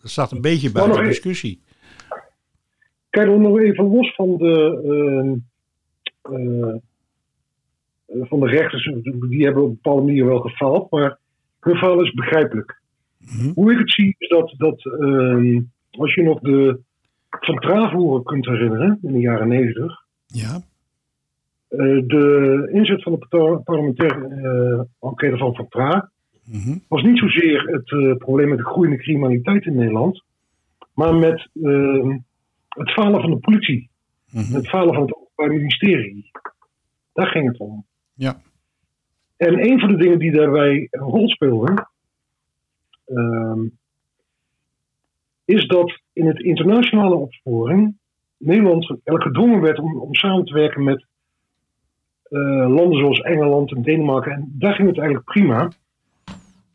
dat 0.00 0.10
staat 0.10 0.32
een 0.32 0.40
beetje 0.40 0.72
buiten 0.72 0.94
nog 0.96 1.04
e- 1.04 1.08
discussie. 1.08 1.60
Kijk 3.10 3.26
dan 3.26 3.42
nog 3.42 3.58
even 3.58 3.84
los 3.84 4.14
van 4.14 4.36
de, 4.36 4.80
ehm, 4.84 5.36
eh, 6.34 6.76
van 8.28 8.40
de 8.40 8.46
rechters, 8.46 8.84
die 9.28 9.44
hebben 9.44 9.62
op 9.62 9.68
een 9.68 9.74
bepaalde 9.82 10.02
manier 10.02 10.26
wel 10.26 10.40
gefaald, 10.40 10.90
maar 10.90 11.18
hun 11.60 11.76
faal 11.76 12.02
is 12.02 12.12
begrijpelijk. 12.12 12.80
Mhm. 13.18 13.52
Hoe 13.54 13.72
ik 13.72 13.78
het 13.78 13.92
zie 13.92 14.14
is 14.18 14.28
dat, 14.28 14.54
dat 14.56 14.84
ehm, 14.84 15.60
als 15.90 16.14
je 16.14 16.22
nog 16.22 16.40
de 16.40 16.80
Van 17.30 17.58
Travoeren 17.58 18.24
kunt 18.24 18.46
herinneren, 18.46 18.98
in 19.02 19.12
de 19.12 19.20
jaren 19.20 19.48
negentig, 19.48 20.00
Ja, 20.26 20.62
de 21.76 22.68
inzet 22.72 23.02
van 23.02 23.12
de 23.12 23.60
parlementaire 23.64 24.28
eh, 24.28 25.08
enquête 25.08 25.36
van 25.36 25.54
Van 25.54 25.68
Tra 25.68 26.10
mhm, 26.44 26.78
was 26.88 27.02
niet 27.02 27.18
zozeer 27.18 27.62
het 27.66 27.90
eh, 27.90 28.16
probleem 28.16 28.48
met 28.48 28.58
de 28.58 28.64
groeiende 28.64 28.96
criminaliteit 28.96 29.64
in 29.64 29.74
Nederland, 29.74 30.24
maar 30.94 31.14
met 31.14 31.48
ehm, 31.62 32.18
het 32.68 32.90
falen 32.90 33.20
van 33.20 33.30
de 33.30 33.36
politie. 33.36 33.90
mhm. 34.30 34.54
Het 34.54 34.68
falen 34.68 34.94
van 34.94 35.02
het 35.02 35.14
Openbaar 35.14 35.56
Ministerie. 35.56 36.30
Daar 37.12 37.26
ging 37.26 37.48
het 37.48 37.58
om. 37.58 37.84
ja, 38.14 38.36
En 39.36 39.64
een 39.70 39.80
van 39.80 39.88
de 39.88 39.96
dingen 39.96 40.18
die 40.18 40.32
daarbij 40.32 40.88
een 40.90 41.00
rol 41.00 41.28
speelden, 41.28 41.88
ehm, 43.06 43.60
is 45.44 45.66
dat 45.66 46.00
in 46.12 46.26
het 46.26 46.40
internationale 46.40 47.14
opsporing 47.14 47.96
Nederland 48.36 48.96
gedwongen 49.04 49.60
werd 49.60 49.78
om, 49.78 50.00
om 50.00 50.14
samen 50.14 50.44
te 50.44 50.54
werken 50.54 50.84
met 50.84 50.98
eh, 51.00 51.11
landen 52.68 52.98
zoals 52.98 53.20
Engeland 53.20 53.72
en 53.72 53.82
Denemarken. 53.82 54.32
En 54.32 54.54
daar 54.58 54.74
ging 54.74 54.88
het 54.88 54.98
eigenlijk 54.98 55.26
prima. 55.26 55.70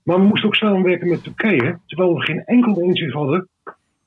Maar 0.04 0.20
we 0.20 0.28
moesten 0.28 0.48
ook 0.48 0.56
samenwerken 0.56 1.10
met 1.10 1.24
Turkije, 1.24 1.80
terwijl 1.86 2.14
we 2.14 2.22
geen 2.22 2.44
enkel 2.46 2.80
inzicht 2.80 3.14
hadden 3.14 3.48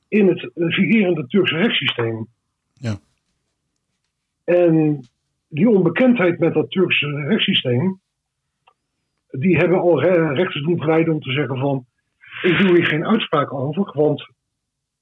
in 0.07 0.27
het 0.27 0.51
vigerende 0.53 1.27
Turkse 1.27 1.55
rechtssysteem. 1.55 2.27
Ja. 2.73 2.95
En 4.43 4.99
die 5.47 5.69
onbekendheid 5.69 6.39
met 6.39 6.53
dat 6.53 6.71
Turkse 6.71 7.07
rechtssysteem, 7.07 7.99
die 9.29 9.57
hebben 9.57 9.79
al 9.79 10.01
re- 10.01 10.33
rechters 10.33 10.63
doen 10.63 11.09
om 11.09 11.19
te 11.19 11.31
zeggen 11.31 11.57
van, 11.57 11.85
ik 12.41 12.57
doe 12.57 12.75
hier 12.75 12.85
geen 12.85 13.05
uitspraak 13.05 13.53
over, 13.53 13.91
want 13.93 14.29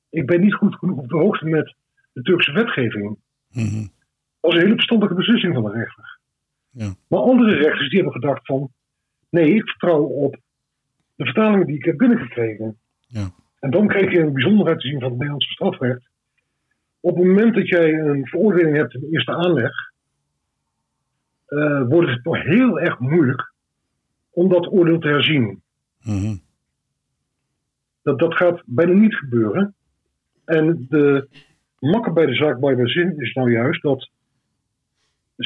ik 0.10 0.26
ben 0.26 0.42
niet 0.42 0.54
goed 0.54 0.76
genoeg 0.76 0.98
op 0.98 1.10
de 1.10 1.18
hoogte 1.18 1.46
met 1.46 1.76
de 2.14 2.22
Turkse 2.22 2.52
wetgeving. 2.52 3.18
Dat 3.50 3.92
was 4.40 4.54
een 4.54 4.62
hele 4.62 4.76
verstandige 4.76 5.14
beslissing 5.14 5.54
van 5.54 5.64
de 5.64 5.72
rechter. 5.72 6.19
Ja. 6.72 6.94
Maar 7.08 7.20
andere 7.20 7.56
rechters 7.56 7.90
die 7.90 8.02
hebben 8.02 8.22
gedacht 8.22 8.46
van, 8.46 8.72
nee, 9.30 9.56
ik 9.56 9.70
vertrouw 9.70 10.04
op 10.04 10.38
de 11.16 11.26
vertalingen 11.26 11.66
die 11.66 11.76
ik 11.76 11.86
heb 11.86 11.98
binnengekregen. 11.98 12.78
Ja. 13.08 13.32
En 13.60 13.72
dan 13.72 13.88
kreeg 13.88 14.12
je 14.12 14.20
een 14.20 14.34
bijzonderheid 14.34 14.80
te 14.80 14.88
zien 14.88 15.00
van 15.00 15.10
het 15.10 15.18
Nederlandse 15.18 15.52
strafrecht. 15.52 16.10
Op 17.00 17.16
het 17.16 17.26
moment 17.26 17.56
dat 17.56 17.68
jij 17.68 17.94
een 17.94 18.28
veroordeling 18.28 18.76
hebt 18.76 18.94
in 18.94 19.08
eerste 19.12 19.36
aanleg, 19.36 19.72
eh, 21.46 21.88
wordt 21.88 22.10
het 22.10 22.24
toch 22.24 22.44
heel 22.44 22.80
erg 22.80 23.00
moeilijk 23.00 23.54
om 24.30 24.50
dat 24.50 24.72
oordeel 24.72 25.00
te 25.00 25.08
herzien. 25.08 25.62
Mhm. 26.04 26.36
Dat, 28.02 28.20
dat 28.20 28.36
gaat 28.36 28.62
bijna 28.66 28.94
niet 28.94 29.16
gebeuren. 29.16 29.76
En 30.46 30.86
de 30.90 31.28
makker 31.80 32.14
bij 32.14 32.26
de 32.26 32.36
zaak 32.36 32.60
bij 32.60 32.88
zin 32.88 33.18
is 33.18 33.34
nou 33.34 33.52
juist 33.52 33.82
dat 33.82 34.10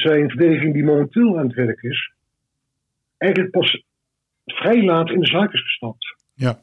zijn 0.00 0.28
verdediging 0.30 0.74
die 0.74 0.84
momenteel 0.84 1.38
aan 1.38 1.46
het 1.46 1.54
werk 1.54 1.82
is, 1.82 2.12
eigenlijk 3.16 3.52
pas 3.52 3.84
vrij 4.44 4.84
laat 4.84 5.10
in 5.10 5.20
de 5.20 5.26
zaak 5.26 5.52
is 5.52 5.62
gestapt. 5.62 6.16
Ja. 6.34 6.62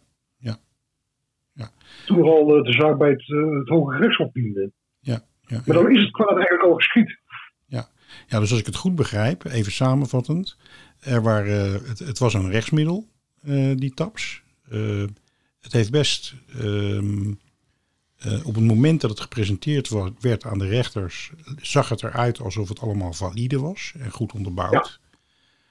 Toen 2.05 2.17
er 2.17 2.25
al 2.25 2.57
eh, 2.57 2.63
de 2.63 2.71
zaak 2.71 2.97
bij 2.97 3.09
het, 3.09 3.29
eh, 3.29 3.57
het 3.59 3.67
Hoge 3.67 3.97
Rechtshof 3.97 4.31
diende. 4.31 4.71
Ja. 4.99 5.21
Ja. 5.41 5.61
Maar 5.65 5.75
dan 5.75 5.91
is 5.91 6.01
het 6.01 6.11
kwaad 6.11 6.35
eigenlijk 6.35 6.63
al 6.63 6.73
geschied. 6.73 7.19
Ja, 8.27 8.39
dus 8.39 8.51
als 8.51 8.59
ik 8.59 8.65
het 8.65 8.75
goed 8.75 8.95
begrijp, 8.95 9.43
even 9.45 9.71
samenvattend. 9.71 10.57
Er 10.99 11.21
waren, 11.21 11.71
het, 11.71 11.99
het 11.99 12.19
was 12.19 12.33
een 12.33 12.49
rechtsmiddel, 12.49 13.07
eh, 13.43 13.71
die 13.75 13.93
TAPS. 13.93 14.43
Eh, 14.69 15.03
het 15.61 15.71
heeft 15.71 15.91
best, 15.91 16.35
ehm, 16.59 17.33
eh, 18.21 18.45
op 18.45 18.55
het 18.55 18.63
moment 18.63 19.01
dat 19.01 19.09
het 19.09 19.19
gepresenteerd 19.19 19.89
werd 20.19 20.45
aan 20.45 20.57
de 20.57 20.67
rechters, 20.67 21.31
zag 21.61 21.89
het 21.89 22.03
eruit 22.03 22.41
alsof 22.41 22.69
het 22.69 22.79
allemaal 22.79 23.13
valide 23.13 23.59
was 23.59 23.93
en 23.99 24.11
goed 24.11 24.33
onderbouwd. 24.33 24.99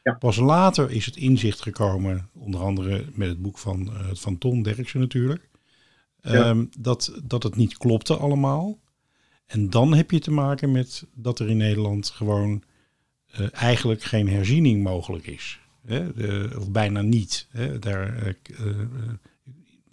Ja. 0.02 0.12
Pas 0.12 0.36
later 0.36 0.90
is 0.90 1.06
het 1.06 1.16
inzicht 1.16 1.62
gekomen, 1.62 2.28
onder 2.34 2.60
andere 2.60 3.04
met 3.12 3.28
het 3.28 3.42
boek 3.42 3.58
van, 3.58 3.92
eh, 3.92 4.06
van 4.12 4.38
Ton 4.38 4.62
Derksen 4.62 5.00
natuurlijk, 5.00 5.48
ehm, 6.20 6.64
dat, 6.78 7.20
dat 7.24 7.42
het 7.42 7.56
niet 7.56 7.78
klopte 7.78 8.16
allemaal. 8.16 8.78
En 9.46 9.70
dan 9.70 9.94
heb 9.94 10.10
je 10.10 10.18
te 10.18 10.30
maken 10.30 10.72
met 10.72 11.06
dat 11.14 11.38
er 11.38 11.48
in 11.48 11.56
Nederland 11.56 12.08
gewoon 12.08 12.62
eh, 13.30 13.46
eigenlijk 13.52 14.02
geen 14.02 14.28
herziening 14.28 14.82
mogelijk 14.82 15.26
is. 15.26 15.60
Hè? 15.86 16.12
De- 16.12 16.54
of 16.58 16.70
bijna 16.70 17.02
niet. 17.02 17.46
Hè? 17.50 17.78
Daar, 17.78 18.36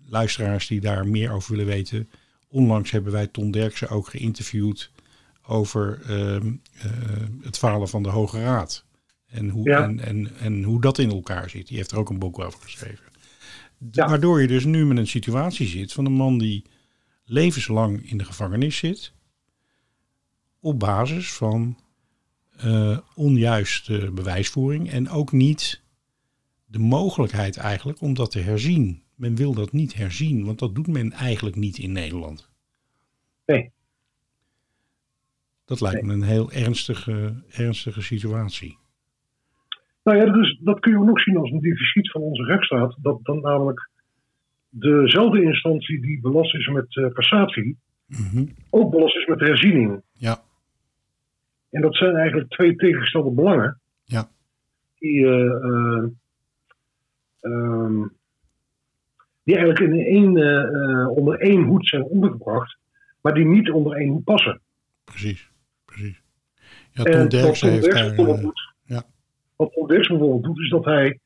luisteraars 0.09 0.67
die 0.67 0.79
daar 0.79 1.07
meer 1.07 1.31
over 1.31 1.51
willen 1.51 1.65
weten. 1.65 2.09
Onlangs 2.47 2.91
hebben 2.91 3.11
wij 3.11 3.27
Ton 3.27 3.51
Derksen 3.51 3.89
ook 3.89 4.07
geïnterviewd 4.07 4.91
over 5.41 6.01
ehm, 6.01 6.53
eh, 6.73 6.91
het 7.41 7.57
falen 7.57 7.89
van 7.89 8.03
de 8.03 8.09
Hoge 8.09 8.39
Raad. 8.39 8.85
En 9.27 9.49
hoe, 9.49 9.69
Ja. 9.69 9.83
en, 9.83 9.99
en, 9.99 10.35
en 10.39 10.63
hoe 10.63 10.81
dat 10.81 10.97
in 10.97 11.11
elkaar 11.11 11.49
zit. 11.49 11.67
Die 11.67 11.77
heeft 11.77 11.91
er 11.91 11.97
ook 11.97 12.09
een 12.09 12.19
boek 12.19 12.39
over 12.39 12.59
geschreven. 12.61 13.05
Ja. 13.91 14.07
Waardoor 14.07 14.41
je 14.41 14.47
dus 14.47 14.65
nu 14.65 14.85
met 14.85 14.97
een 14.97 15.07
situatie 15.07 15.67
zit 15.67 15.93
van 15.93 16.05
een 16.05 16.13
man 16.13 16.37
die 16.37 16.65
levenslang 17.23 18.09
in 18.09 18.17
de 18.17 18.25
gevangenis 18.25 18.77
zit. 18.77 19.13
Op 20.59 20.79
basis 20.79 21.33
van 21.33 21.77
eh, 22.57 22.97
onjuiste 23.15 24.11
bewijsvoering. 24.13 24.89
En 24.89 25.09
ook 25.09 25.31
niet 25.31 25.81
de 26.65 26.79
mogelijkheid 26.79 27.57
eigenlijk 27.57 28.01
om 28.01 28.13
dat 28.13 28.31
te 28.31 28.39
herzien. 28.39 29.03
Men 29.17 29.35
wil 29.35 29.53
dat 29.53 29.71
niet 29.71 29.93
herzien, 29.95 30.45
want 30.45 30.59
dat 30.59 30.75
doet 30.75 30.87
men 30.87 31.11
eigenlijk 31.11 31.55
niet 31.55 31.77
in 31.77 31.91
Nederland. 31.91 32.49
Nee. 33.45 33.71
Dat 35.65 35.81
lijkt 35.81 36.01
me 36.03 36.13
een 36.13 36.23
heel 36.23 36.51
ernstige, 36.51 37.43
ernstige 37.49 38.01
situatie. 38.01 38.77
Nou 40.03 40.17
ja, 40.17 40.25
dus 40.33 40.59
dat 40.63 40.79
kun 40.79 40.91
je 40.91 40.97
ook 40.97 41.05
nog 41.05 41.21
zien 41.21 41.37
als 41.37 41.51
een 41.51 41.59
deficit 41.59 42.11
van 42.11 42.21
onze 42.21 42.43
rechtsstaat. 42.43 42.97
Dat 43.01 43.19
dan 43.23 43.39
namelijk 43.41 43.89
dezelfde 44.69 45.41
instantie 45.43 46.01
die 46.01 46.19
belast 46.21 46.55
is 46.55 46.67
met 46.67 46.95
eh, 46.95 47.07
cassatie, 47.13 47.77
Mhm. 48.07 48.45
ook 48.69 48.91
belast 48.91 49.15
is 49.15 49.25
met 49.25 49.39
herziening. 49.39 50.01
Ja, 50.13 50.41
En 51.69 51.81
dat 51.81 51.95
zijn 51.95 52.15
eigenlijk 52.15 52.49
twee 52.49 52.75
tegengestelde 52.75 53.31
belangen. 53.31 53.79
Ja. 54.03 54.29
Die, 54.99 55.25
eh, 55.25 55.63
eh, 55.63 56.03
ehm, 57.39 58.03
die 59.47 59.55
eigenlijk 59.55 59.93
in 59.93 60.05
één, 60.05 60.37
eh, 60.37 60.63
eh, 60.63 61.09
onder 61.09 61.39
één 61.39 61.63
hoed 61.63 61.87
zijn 61.87 62.03
ondergebracht, 62.03 62.77
maar 63.21 63.33
die 63.33 63.45
niet 63.45 63.71
onder 63.71 63.97
één 63.97 64.09
hoed 64.09 64.23
passen. 64.23 64.61
precies. 65.03 65.51
precies. 65.85 66.21
Ja, 66.91 67.03
Tom 67.03 67.13
heeft 67.13 67.31
Derksen 67.31 67.81
daar... 67.81 68.05
bijvoorbeeld 68.05 68.37
eh, 68.37 68.43
doet, 68.43 68.73
ja. 68.83 69.03
wat 69.55 69.73
Tom 69.73 69.87
bijvoorbeeld 69.87 70.43
doet, 70.43 70.59
is 70.59 70.69
dat 70.69 70.85
hij 70.85 71.19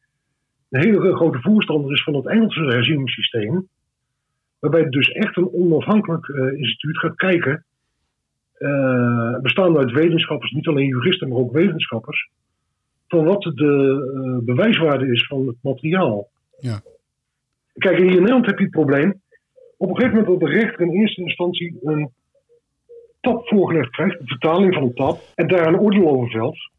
een 0.70 0.82
hele 0.82 1.16
grote 1.16 1.42
voorstander 1.42 1.92
is 1.92 2.04
van 2.04 2.16
het 2.16 2.28
Engelse 2.28 2.60
herzieningssysteem. 2.60 3.68
Waarbij 4.60 4.82
het 4.82 4.92
dus 4.92 5.12
echt 5.12 5.38
een 5.38 5.54
onafhankelijk 5.54 6.28
instituut 6.56 6.98
gaat 6.98 7.16
kijken. 7.16 7.66
bestaande 9.42 9.80
uit 9.80 9.92
wetenschappers, 9.92 10.52
niet 10.52 10.68
alleen 10.68 10.88
juristen, 10.88 11.30
maar 11.30 11.38
ook 11.38 11.52
wetenschappers. 11.52 12.30
Van 13.08 13.26
wat 13.26 13.42
de 13.42 14.42
bewijswaarde 14.46 15.12
is 15.12 15.28
van 15.28 15.48
het 15.48 15.58
materiaal. 15.62 16.30
Ja. 16.60 16.82
Kijk, 17.82 17.98
hier 17.98 18.06
in 18.06 18.20
Nederland 18.20 18.46
heb 18.46 18.58
je 18.58 18.64
het 18.64 18.74
probleem. 18.74 19.22
Op 19.78 19.90
een 19.90 19.96
gegeven 19.96 20.18
moment 20.18 20.40
dat 20.40 20.50
de 20.50 20.56
rechter 20.56 20.82
in 20.82 20.92
eerste 20.92 21.22
instantie 21.22 21.80
een 21.82 22.12
tap 23.22 23.48
voorgelegd 23.48 23.90
krijgt, 23.90 24.20
een 24.20 24.28
vertaling 24.28 24.74
van 24.74 24.84
een 24.84 24.94
tap, 24.94 25.22
en 25.36 25.48
daar 25.48 25.68
een 25.68 25.80
oordeel 25.80 26.10
over 26.10 26.30
velt. 26.30 26.72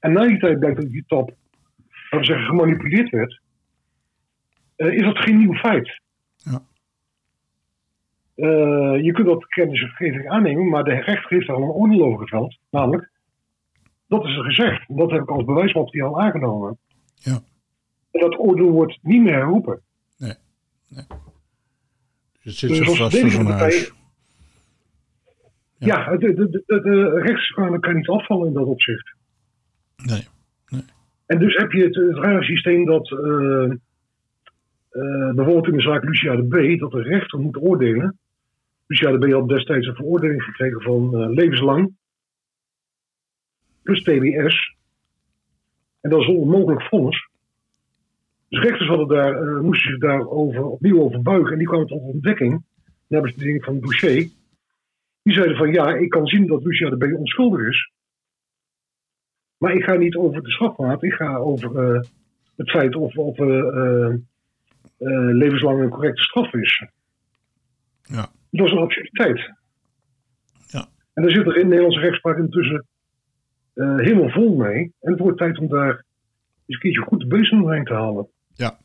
En 0.00 0.12
na 0.12 0.26
die 0.26 0.38
tijd 0.38 0.58
blijkt 0.58 0.80
dat 0.80 0.90
die 0.90 1.04
tap, 1.06 1.34
laten 1.88 2.18
we 2.18 2.24
zeggen, 2.24 2.46
gemanipuleerd 2.46 3.10
werd, 3.10 3.40
eh, 4.76 4.92
is 4.92 5.02
dat 5.02 5.18
geen 5.18 5.38
nieuw 5.38 5.54
feit. 5.54 6.00
Ja. 6.36 6.62
Eh, 8.34 9.04
je 9.04 9.12
kunt 9.12 9.26
dat 9.26 9.46
kennisgeving 9.46 10.28
aannemen, 10.28 10.68
maar 10.68 10.84
de 10.84 10.94
rechter 10.94 11.30
heeft 11.30 11.46
daar 11.46 11.56
al 11.56 11.62
een 11.62 11.68
oordeel 11.68 12.04
over 12.04 12.18
geveld. 12.18 12.58
Namelijk, 12.70 13.10
dat 14.06 14.24
is 14.24 14.36
er 14.36 14.44
gezegd. 14.44 14.84
Dat 14.88 15.10
heb 15.10 15.22
ik 15.22 15.30
als 15.30 15.44
bewijsmateriaal 15.44 16.20
aangenomen. 16.20 16.78
Ja. 17.14 17.40
En 18.10 18.20
dat 18.20 18.38
oordeel 18.38 18.70
wordt 18.70 18.98
niet 19.02 19.22
meer 19.22 19.34
herroepen. 19.34 19.82
Het 20.88 22.54
zit 22.54 22.68
Dus 22.68 22.78
zo 22.78 22.84
als 22.84 22.98
vast 22.98 23.16
in 23.16 23.30
zo'n 23.30 23.30
verdedigende 23.30 23.52
huis. 23.52 23.92
Ja, 25.78 26.16
de, 26.16 26.34
de, 26.34 26.62
de, 26.66 26.80
de 26.80 27.20
rechtsspraak 27.20 27.82
kan 27.82 27.94
niet 27.94 28.08
afvallen 28.08 28.46
in 28.46 28.52
dat 28.52 28.66
opzicht. 28.66 29.14
Nee. 29.96 30.26
En 31.26 31.38
dus 31.38 31.56
heb 31.56 31.72
je 31.72 31.84
het, 31.84 31.94
het 31.94 32.16
rare 32.16 32.42
systeem 32.42 32.84
dat 32.84 33.10
eh, 33.10 33.70
eh, 34.90 35.34
bijvoorbeeld 35.34 35.66
in 35.66 35.76
de 35.76 35.80
zaak 35.80 36.04
Lucia 36.04 36.36
de 36.36 36.46
B, 36.46 36.78
dat 36.78 36.90
de 36.90 37.02
rechter 37.02 37.38
moet 37.38 37.56
oordelen. 37.56 38.18
Lucia 38.86 39.10
de 39.10 39.18
B 39.18 39.32
had 39.32 39.48
destijds 39.48 39.86
een 39.86 39.94
veroordeling 39.94 40.42
gekregen 40.42 40.82
van 40.82 41.14
eh, 41.14 41.28
levenslang. 41.28 41.96
Plus 43.82 44.02
TBS. 44.02 44.76
En 46.00 46.10
dat 46.10 46.20
is 46.20 46.26
een 46.26 46.36
onmogelijk 46.36 46.82
vonnis. 46.82 47.27
Dus 48.48 48.62
rechters 48.62 48.88
hadden 48.88 49.08
daar, 49.08 49.42
eh, 49.42 49.60
moesten 49.60 49.90
zich 49.90 50.00
daarover 50.00 50.64
opnieuw 50.64 51.00
over 51.00 51.22
buigen. 51.22 51.52
En 51.52 51.58
die 51.58 51.66
kwamen 51.66 51.86
tot 51.86 52.00
ontdekking, 52.00 52.64
na 53.06 53.20
bestudering 53.20 53.64
van 53.64 53.80
Boucher. 53.80 54.28
Die 55.22 55.34
zeiden 55.34 55.56
van 55.56 55.72
ja, 55.72 55.94
ik 55.94 56.10
kan 56.10 56.26
zien 56.26 56.46
dat 56.46 56.64
Lucia 56.64 56.90
de 56.90 56.96
B 56.96 57.18
onschuldig 57.18 57.68
is. 57.68 57.92
Maar 59.58 59.72
ik 59.72 59.84
ga 59.84 59.94
niet 59.94 60.16
over 60.16 60.42
de 60.42 60.50
strafmaat, 60.50 61.02
ik 61.02 61.12
ga 61.12 61.36
over 61.36 61.76
eh, 61.76 62.00
het 62.56 62.70
feit 62.70 62.96
of, 62.96 63.16
of 63.16 63.38
eh, 63.38 64.14
levenslang 65.32 65.80
een 65.80 65.88
correcte 65.88 66.22
straf 66.22 66.52
is. 66.52 66.86
Ja. 68.02 68.30
Dat 68.50 68.66
is 68.66 68.72
een 68.72 68.78
absurditeit. 68.78 69.52
Ja. 70.66 70.88
En 71.14 71.22
daar 71.22 71.30
zit 71.30 71.46
er 71.46 71.56
in 71.56 71.62
de 71.62 71.68
Nederlandse 71.68 72.00
rechtspraak 72.00 72.38
intussen 72.38 72.86
helemaal 73.74 74.30
vol 74.30 74.56
mee. 74.56 74.92
En 75.00 75.10
het 75.10 75.20
wordt 75.20 75.38
tijd 75.38 75.58
om 75.58 75.68
daar 75.68 75.90
eens 75.94 76.04
een 76.66 76.78
keertje 76.78 77.02
goed 77.02 77.20
de 77.20 77.26
bezem 77.26 77.60
doorheen 77.60 77.84
te 77.84 77.94
halen. 77.94 78.28
Ja, 78.58 78.78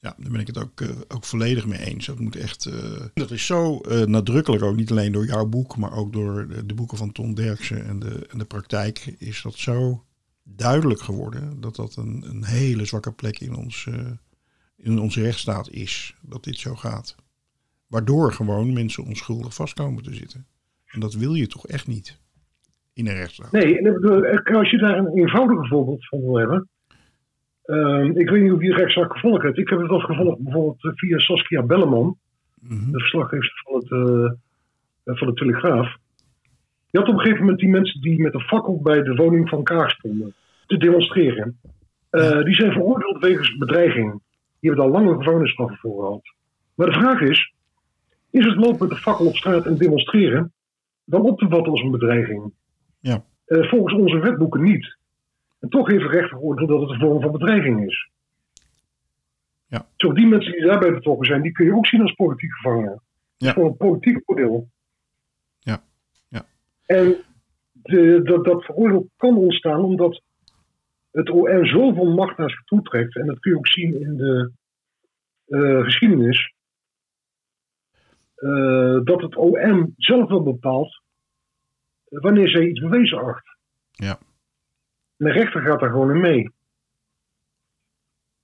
Ja, 0.00 0.14
daar 0.18 0.30
ben 0.30 0.40
ik 0.40 0.46
het 0.46 0.58
ook, 0.58 0.80
eh, 0.80 0.88
ook 1.08 1.24
volledig 1.24 1.66
mee 1.66 1.78
eens. 1.78 2.06
Dat 2.06 2.18
moet 2.18 2.36
echt. 2.36 2.66
eh, 2.66 3.06
dat 3.14 3.30
is 3.30 3.46
zo 3.46 3.78
eh, 3.80 4.02
nadrukkelijk, 4.02 4.62
ook 4.62 4.76
niet 4.76 4.90
alleen 4.90 5.12
door 5.12 5.26
jouw 5.26 5.46
boek, 5.46 5.76
maar 5.76 5.92
ook 5.92 6.12
door 6.12 6.48
de, 6.66 6.74
boeken 6.74 6.98
van 6.98 7.12
Ton 7.12 7.34
Derksen 7.34 7.86
en 7.86 7.98
de, 7.98 8.26
en 8.30 8.38
de 8.38 8.44
praktijk, 8.44 9.14
is 9.18 9.42
dat 9.42 9.54
zo 9.54 10.04
duidelijk 10.42 11.00
geworden 11.00 11.60
dat 11.60 11.76
dat 11.76 11.96
een, 11.96 12.24
een 12.28 12.44
hele 12.44 12.84
zwakke 12.84 13.12
plek 13.12 13.40
in, 13.40 13.54
ons, 13.56 13.88
in 14.76 14.98
onze 14.98 15.20
rechtsstaat 15.22 15.70
is. 15.70 16.16
Dat 16.20 16.44
dit 16.44 16.58
zo 16.58 16.74
gaat. 16.74 17.14
Waardoor 17.86 18.32
gewoon 18.32 18.72
mensen 18.72 19.04
onschuldig 19.04 19.54
vast 19.54 19.74
komen 19.74 20.02
te 20.02 20.14
zitten. 20.14 20.46
En 20.86 21.00
dat 21.00 21.14
wil 21.14 21.34
je 21.34 21.46
toch 21.46 21.66
echt 21.66 21.86
niet 21.86 22.18
in 22.92 23.06
een 23.06 23.14
rechtsstaat. 23.14 23.52
Nee, 23.52 23.90
als 24.56 24.70
je 24.70 24.78
daar 24.78 24.98
een 24.98 25.18
eenvoudiger 25.18 25.66
voorbeeld 25.66 26.08
van 26.08 26.20
wil 26.20 26.38
hebben. 26.38 26.68
Ehm, 27.66 28.10
ik 28.18 28.30
weet 28.30 28.42
niet 28.42 28.52
of 28.52 28.62
je 28.62 28.68
de 28.68 28.74
rechtszaak 28.76 29.12
gevolgd 29.12 29.42
hebt. 29.42 29.58
Ik 29.58 29.68
heb 29.68 29.78
het 29.78 29.88
wel 29.88 29.98
gevolgd 30.00 30.42
bijvoorbeeld 30.42 30.84
eh, 30.84 30.90
via 30.94 31.18
Saskia 31.18 31.62
Belleman, 31.62 32.16
Mhm. 32.60 32.90
de 32.90 32.98
verslaggever 32.98 33.60
van, 33.64 33.74
het, 33.74 33.90
eh, 35.04 35.14
van 35.16 35.26
de 35.26 35.34
Telegraaf. 35.34 35.96
Je 36.90 36.98
had 36.98 37.08
op 37.08 37.14
een 37.14 37.20
gegeven 37.20 37.40
moment 37.40 37.58
die 37.58 37.68
mensen 37.68 38.00
die 38.00 38.22
met 38.22 38.34
een 38.34 38.40
fakkel 38.40 38.80
bij 38.82 39.02
de 39.02 39.14
woning 39.14 39.48
van 39.48 39.62
Kaag 39.62 39.90
stonden 39.90 40.34
te 40.66 40.76
demonstreren. 40.76 41.58
Eh, 42.10 42.42
die 42.44 42.54
zijn 42.54 42.72
veroordeeld 42.72 43.18
wegens 43.22 43.56
bedreiging. 43.56 44.10
Die 44.60 44.70
hebben 44.70 44.84
daar 44.92 45.00
lange 45.02 45.16
gevangenisstraffen 45.16 45.76
voor 45.78 46.04
gehad. 46.04 46.22
Maar 46.74 46.86
de 46.86 46.92
vraag 46.92 47.20
is: 47.20 47.52
is 48.30 48.44
het 48.44 48.56
lopen 48.56 48.78
met 48.80 48.90
een 48.90 48.96
fakkel 49.02 49.26
op 49.26 49.36
straat 49.36 49.66
en 49.66 49.76
demonstreren 49.76 50.52
dan 51.04 51.20
op 51.20 51.38
te 51.38 51.48
vatten 51.48 51.72
als 51.72 51.82
een 51.82 51.90
bedreiging? 51.90 52.52
Ja. 53.00 53.24
Eh, 53.46 53.68
volgens 53.68 53.94
onze 53.94 54.18
wetboeken 54.18 54.62
niet. 54.62 54.96
En 55.60 55.68
toch 55.68 55.86
heeft 55.88 56.02
de 56.02 56.08
rechter 56.08 56.38
geoordeeld 56.38 56.68
dat 56.68 56.80
het 56.80 56.90
een 56.90 56.98
vorm 56.98 57.20
van 57.20 57.32
bedreiging 57.32 57.86
is. 57.86 58.08
Ja. 59.66 59.86
Zo, 59.96 60.12
die 60.12 60.26
mensen 60.26 60.52
die 60.52 60.64
daarbij 60.66 60.92
betrokken 60.92 61.26
zijn, 61.26 61.42
die 61.42 61.52
kun 61.52 61.64
je 61.66 61.74
ook 61.74 61.86
zien 61.86 62.00
als 62.02 62.12
politiek 62.14 62.52
gevangenen. 62.52 63.00
Ja. 63.36 63.52
gewoon 63.52 63.68
een 63.70 63.76
politiek 63.76 64.22
oordeel. 64.30 64.68
Ja. 65.58 65.82
Ja. 66.28 66.44
En 66.86 67.16
de, 67.72 68.20
dat, 68.22 68.44
dat 68.44 68.64
veroordeel 68.64 69.08
kan 69.16 69.36
ontstaan 69.36 69.80
omdat 69.80 70.22
het 71.10 71.30
OM 71.30 71.66
zoveel 71.66 72.14
macht 72.14 72.38
naar 72.38 72.50
zich 72.50 72.64
toe 72.64 72.82
trekt. 72.82 73.16
En 73.16 73.26
dat 73.26 73.38
kun 73.38 73.50
je 73.50 73.58
ook 73.58 73.68
zien 73.68 74.00
in 74.00 74.16
de 74.16 74.52
eh, 75.46 75.82
geschiedenis. 75.84 76.54
eh, 78.36 79.00
dat 79.04 79.20
het 79.22 79.36
OM 79.36 79.94
zelf 79.96 80.28
wel 80.28 80.42
bepaalt 80.42 81.00
wanneer 82.08 82.48
zij 82.48 82.66
iets 82.66 82.80
bewezen 82.80 83.18
acht. 83.18 83.56
Ja. 83.90 84.18
De 85.16 85.32
rechter 85.32 85.62
gaat 85.62 85.80
daar 85.80 85.90
gewoon 85.90 86.10
in 86.10 86.20
mee. 86.20 86.50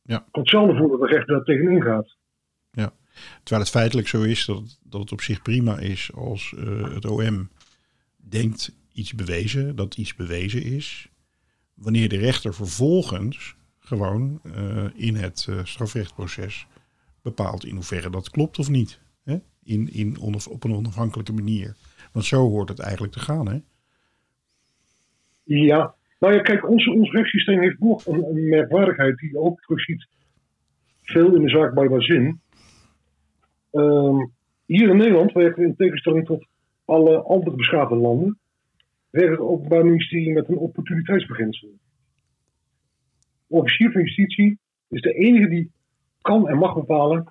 Ja. 0.02 0.26
Komt 0.30 0.48
zelden 0.48 0.76
voor 0.76 0.88
dat 0.88 1.00
de 1.00 1.06
rechter 1.06 1.34
daar 1.34 1.44
tegenin 1.44 1.82
gaat. 1.82 2.16
Terwijl 3.42 3.62
het 3.62 3.70
feitelijk 3.70 4.08
zo 4.08 4.22
is 4.22 4.44
dat 4.44 4.58
het, 4.58 4.78
dat 4.82 5.00
het 5.00 5.12
op 5.12 5.20
zich 5.20 5.42
prima 5.42 5.78
is 5.78 6.10
als 6.14 6.54
eh, 6.58 6.94
het 6.94 7.04
OM 7.04 7.50
denkt 8.16 8.72
iets 8.92 9.14
bewezen, 9.14 9.76
dat 9.76 9.96
iets 9.96 10.14
bewezen 10.14 10.62
is. 10.62 11.08
Wanneer 11.74 12.08
de 12.08 12.18
rechter 12.18 12.54
vervolgens 12.54 13.56
gewoon 13.78 14.40
eh, 14.42 14.86
in 14.94 15.16
het 15.16 15.46
eh, 15.48 15.64
strafrechtproces 15.64 16.66
bepaalt 17.22 17.64
in 17.64 17.74
hoeverre 17.74 18.10
dat 18.10 18.30
klopt 18.30 18.58
of 18.58 18.68
niet. 18.68 19.00
Hè? 19.24 19.38
In, 19.62 19.92
in 19.92 20.20
onaf- 20.20 20.48
op 20.48 20.64
een 20.64 20.74
onafhankelijke 20.74 21.32
manier. 21.32 21.76
Want 22.12 22.24
zo 22.24 22.48
hoort 22.48 22.68
het 22.68 22.78
eigenlijk 22.78 23.12
te 23.12 23.20
gaan. 23.20 23.48
Hè? 23.48 23.60
Ja, 25.42 25.94
nou 26.22 26.34
ja, 26.34 26.40
kijk, 26.40 26.68
ons, 26.68 26.88
ons 26.88 27.10
rechtssysteem 27.10 27.60
heeft 27.60 27.78
nog 27.78 28.06
een, 28.06 28.24
een 28.24 28.48
merkwaardigheid 28.48 29.18
die 29.18 29.30
je 29.30 29.38
ook 29.38 29.60
terugziet 29.60 30.06
veel 31.02 31.34
in 31.34 31.42
de 31.42 31.48
zaak 31.48 31.74
bij 31.74 31.88
Bazin. 31.88 32.40
Ehm 33.70 34.26
hier 34.66 34.88
in 34.88 34.96
Nederland 34.96 35.32
werken 35.32 35.62
we 35.62 35.68
in 35.68 35.76
tegenstelling 35.76 36.26
tot 36.26 36.46
alle 36.84 37.22
andere 37.22 37.56
beschaafde 37.56 37.94
landen, 37.94 38.38
werkt 39.10 39.30
het 39.30 39.40
Openbaar 39.40 39.84
Ministerie 39.84 40.32
met 40.32 40.48
een 40.48 40.56
opportuniteitsbeginsel. 40.56 41.68
De 43.46 43.56
officier 43.56 43.92
van 43.92 44.02
justitie 44.02 44.58
is 44.88 45.00
de 45.00 45.12
enige 45.12 45.48
die 45.48 45.70
kan 46.20 46.48
en 46.48 46.58
mag 46.58 46.74
bepalen 46.74 47.24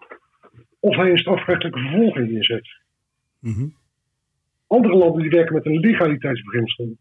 of 0.80 0.96
hij 0.96 1.10
een 1.10 1.18
strafrechtelijke 1.18 1.80
vervolging 1.80 2.30
inzet. 2.30 2.68
Mhm. 3.40 3.68
Andere 4.68 4.96
landen 4.96 5.22
die 5.22 5.32
werken 5.32 5.54
met 5.54 5.66
een 5.66 5.80
legaliteitsbeginsel. 5.80 6.96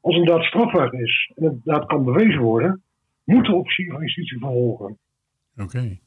Als 0.00 0.16
een 0.16 0.24
daad 0.24 0.42
strafbaar 0.42 0.94
is 0.94 1.32
en 1.36 1.44
een 1.44 1.60
daad 1.64 1.86
kan 1.86 2.04
bewezen 2.04 2.40
worden, 2.40 2.82
moet 3.24 3.46
de 3.46 3.54
officier 3.54 3.92
van 3.92 4.00
justitie 4.00 4.38
vervolgen. 4.38 4.98
Oké. 5.56 5.98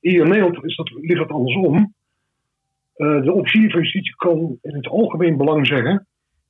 Hier 0.00 0.22
in 0.22 0.28
Nederland 0.28 0.64
is 0.64 0.76
dat, 0.76 0.90
ligt 0.90 1.18
dat 1.18 1.30
andersom. 1.30 1.94
Eh, 2.94 3.22
de 3.22 3.32
officier 3.32 3.70
van 3.70 3.80
justitie 3.80 4.16
kan 4.16 4.58
in 4.62 4.74
het 4.74 4.86
algemeen 4.88 5.36
belang 5.36 5.66
zeggen 5.66 6.06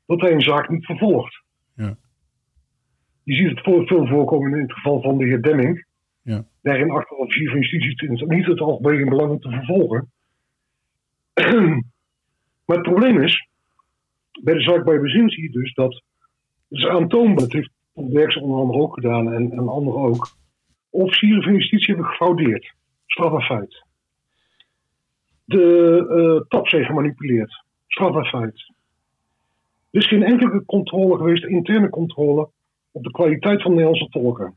dat 0.07 0.21
hij 0.21 0.33
een 0.33 0.41
zaak 0.41 0.69
niet 0.69 0.85
vervolgt. 0.85 1.43
Ja. 1.75 1.97
Je 3.23 3.35
ziet 3.35 3.49
het 3.49 3.61
voor- 3.61 3.87
veel 3.87 4.07
voorkomen 4.07 4.53
in 4.55 4.63
het 4.63 4.73
geval 4.73 5.03
van 5.03 5.19
de 5.19 5.25
heer 5.25 5.43
Demming. 5.43 5.87
Ja. 6.23 6.45
Daarin 6.63 6.91
achter 6.91 7.17
de 7.17 7.23
officier 7.23 7.51
van 7.51 7.61
justitie 7.61 8.11
het 8.11 8.29
niet 8.29 8.47
het 8.47 8.61
algemeen 8.61 9.09
belang 9.09 9.31
om 9.31 9.41
te 9.41 9.51
vervolgen. 9.51 10.11
maar 12.67 12.77
het 12.77 12.83
probleem 12.83 13.23
is, 13.23 13.49
bij 14.43 14.55
de 14.55 14.63
zaak 14.63 14.85
bij 14.85 15.01
bezin 15.01 15.31
zie 15.31 15.43
je 15.43 15.51
dus 15.51 15.75
dat 15.75 16.03
het 16.69 16.79
is 16.79 16.87
aantoonbaar, 16.87 17.49
dat 17.49 17.53
heeft 17.93 18.37
onder 18.37 18.59
andere 18.59 18.79
ook 18.79 18.95
gedaan 18.95 19.33
en, 19.33 19.53
en 19.53 19.69
anderen 19.69 20.01
ook. 20.01 20.29
Officieren 20.91 21.43
van 21.43 21.53
justitie 21.53 21.95
hebben 21.95 22.11
gefraudeerd. 22.11 22.75
Strafbaar 23.07 23.43
feit. 23.43 23.85
De 25.45 26.07
eh 26.09 26.49
tap 26.49 26.69
zijn 26.69 26.85
gemanipuleerd. 26.85 27.65
Strafbaar 27.87 28.29
feit. 28.29 28.73
Er 29.91 30.01
is 30.01 30.07
geen 30.07 30.23
enkele 30.23 30.65
controle 30.65 31.17
geweest, 31.17 31.45
interne 31.45 31.89
controle, 31.89 32.51
op 32.93 33.03
de 33.03 33.11
kwaliteit 33.11 33.63
van 33.63 33.71
Nederlandse 33.71 34.09
tolken. 34.09 34.57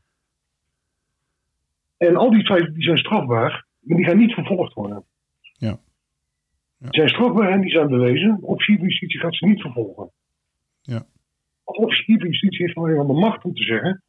En 1.96 2.16
al 2.16 2.30
die 2.30 2.44
feiten 2.44 2.74
die 2.74 2.82
zijn 2.82 2.98
strafbaar, 2.98 3.66
maar 3.80 3.96
die 3.96 4.06
gaan 4.06 4.18
niet 4.18 4.34
vervolgd 4.34 4.72
worden. 4.72 5.04
Ja. 5.42 5.68
Ja. 5.68 6.88
Die 6.88 7.00
zijn 7.00 7.08
strafbaar 7.08 7.50
en 7.50 7.60
die 7.60 7.70
zijn 7.70 7.88
bewezen. 7.88 8.36
De 8.40 8.46
officier 8.46 8.76
van 8.76 8.86
justitie 8.86 9.20
gaat 9.20 9.34
ze 9.34 9.46
niet 9.46 9.60
vervolgen. 9.60 10.10
Officier 11.76 12.18
van 12.18 12.28
justitie 12.28 12.64
heeft 12.64 12.76
alleen 12.76 12.96
maar 12.96 13.06
de 13.06 13.12
macht 13.12 13.44
om 13.44 13.54
te 13.54 13.62
zeggen: 13.62 14.02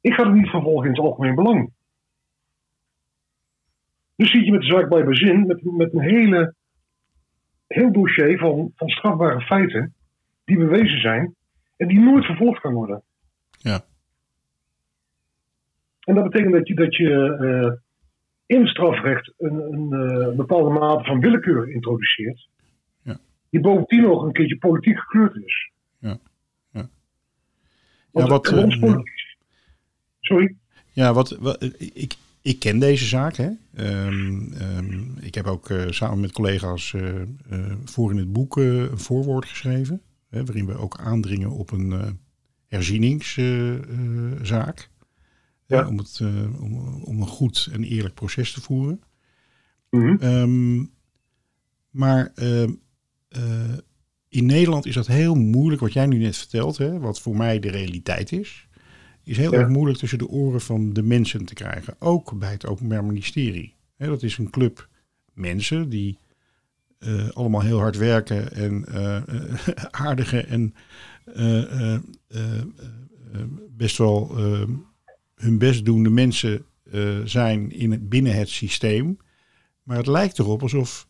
ik 0.00 0.12
ga 0.12 0.24
het 0.24 0.34
niet 0.34 0.48
vervolgen 0.48 0.84
in 0.84 0.90
het 0.94 1.00
algemeen 1.00 1.34
belang. 1.34 1.70
Dus 4.16 4.30
zie 4.30 4.44
je 4.44 4.50
met 4.50 4.60
de 4.60 4.66
zaak 4.66 4.88
bij 4.88 5.04
bezin, 5.04 5.46
met, 5.46 5.62
met 5.64 5.92
een 5.92 6.00
hele, 6.00 6.54
heel 7.66 7.92
dossier 7.92 8.38
van, 8.38 8.72
van 8.74 8.88
strafbare 8.88 9.40
feiten 9.40 9.94
die 10.44 10.56
bewezen 10.58 11.00
zijn 11.00 11.34
en 11.76 11.88
die 11.88 11.98
nooit 12.00 12.24
vervolgd 12.24 12.60
kan 12.60 12.72
worden. 12.74 13.02
Ja. 13.58 13.84
En 16.00 16.14
dat 16.14 16.24
betekent 16.24 16.52
dat 16.52 16.68
je, 16.68 16.74
dat 16.74 16.96
je 16.96 17.36
eh, 17.40 17.78
in 18.46 18.60
het 18.60 18.68
strafrecht 18.68 19.32
een, 19.38 19.72
een 19.72 19.92
eh, 19.92 20.36
bepaalde 20.36 20.70
mate 20.70 21.04
van 21.04 21.20
willekeur 21.20 21.70
introduceert, 21.70 22.48
Ja. 23.02 23.18
die 23.50 23.60
bovendien 23.60 24.02
nog 24.02 24.22
een 24.22 24.32
keertje 24.32 24.58
politiek 24.58 24.98
gekleurd 24.98 25.36
is. 25.36 25.70
Ja. 25.98 26.18
Want 28.10 28.26
Ja, 28.26 28.32
wat, 28.32 28.46
eh, 28.46 28.96
Sorry? 30.20 30.54
Ja, 30.92 31.12
wat, 31.12 31.30
wat 31.30 31.62
ik, 31.78 32.16
ik 32.42 32.58
ken 32.58 32.78
deze 32.78 33.04
zaak. 33.04 33.36
Hè. 33.36 33.50
Ehm, 33.74 34.52
ehm, 34.52 35.18
ik 35.20 35.34
heb 35.34 35.46
ook 35.46 35.70
eh, 35.70 35.84
samen 35.90 36.20
met 36.20 36.32
collega's 36.32 36.94
eh, 36.94 37.20
eh, 37.20 37.26
voor 37.84 38.10
in 38.10 38.16
het 38.16 38.32
boek 38.32 38.58
eh, 38.58 38.76
een 38.76 38.98
voorwoord 38.98 39.46
geschreven. 39.46 40.02
Hè, 40.28 40.44
waarin 40.44 40.66
we 40.66 40.76
ook 40.76 40.98
aandringen 40.98 41.50
op 41.50 41.70
een 41.70 41.92
eh 41.92 42.06
herzieningszaak. 42.66 44.90
Ja. 45.66 45.86
om, 45.86 45.98
het, 45.98 46.18
eh, 46.22 46.62
om, 46.62 47.02
om 47.04 47.20
een 47.20 47.26
goed 47.26 47.68
en 47.72 47.84
eerlijk 47.84 48.14
proces 48.14 48.52
te 48.52 48.60
voeren. 48.60 49.00
Ehm, 49.90 50.84
maar 51.90 52.32
ehm, 52.34 52.72
eh, 53.28 53.72
in 54.28 54.46
Nederland 54.46 54.86
is 54.86 54.94
dat 54.94 55.06
heel 55.06 55.34
moeilijk, 55.34 55.80
wat 55.80 55.92
jij 55.92 56.06
nu 56.06 56.18
net 56.18 56.36
vertelt, 56.36 56.76
hè, 56.76 56.98
wat 56.98 57.20
voor 57.20 57.36
mij 57.36 57.58
de 57.58 57.70
realiteit 57.70 58.32
is. 58.32 58.68
Is 59.24 59.36
heel 59.36 59.52
Ja. 59.52 59.58
erg 59.58 59.68
moeilijk 59.68 59.98
tussen 59.98 60.18
de 60.18 60.28
oren 60.28 60.60
van 60.60 60.92
de 60.92 61.02
mensen 61.02 61.44
te 61.44 61.54
krijgen. 61.54 61.94
Ook 61.98 62.38
bij 62.38 62.50
het 62.50 62.66
Openbaar 62.66 63.04
Ministerie. 63.04 63.74
Hè, 63.96 64.06
dat 64.06 64.22
is 64.22 64.38
een 64.38 64.50
club 64.50 64.88
mensen 65.32 65.88
die 65.88 66.18
eh, 66.98 67.28
allemaal 67.28 67.60
heel 67.60 67.78
hard 67.78 67.96
werken 67.96 68.52
en 68.52 68.84
eh, 68.86 69.22
aardige 70.06 70.40
en 70.40 70.74
eh, 71.34 71.96
best 73.76 73.98
wel 73.98 74.36
hun 75.34 75.58
best 75.58 75.84
doende 75.84 76.10
mensen 76.10 76.64
zijn 77.24 77.72
in 77.72 77.90
het, 77.90 78.08
binnen 78.08 78.34
het 78.34 78.48
systeem. 78.48 79.18
Maar 79.82 79.96
het 79.96 80.06
lijkt 80.06 80.38
erop 80.38 80.62
alsof 80.62 81.07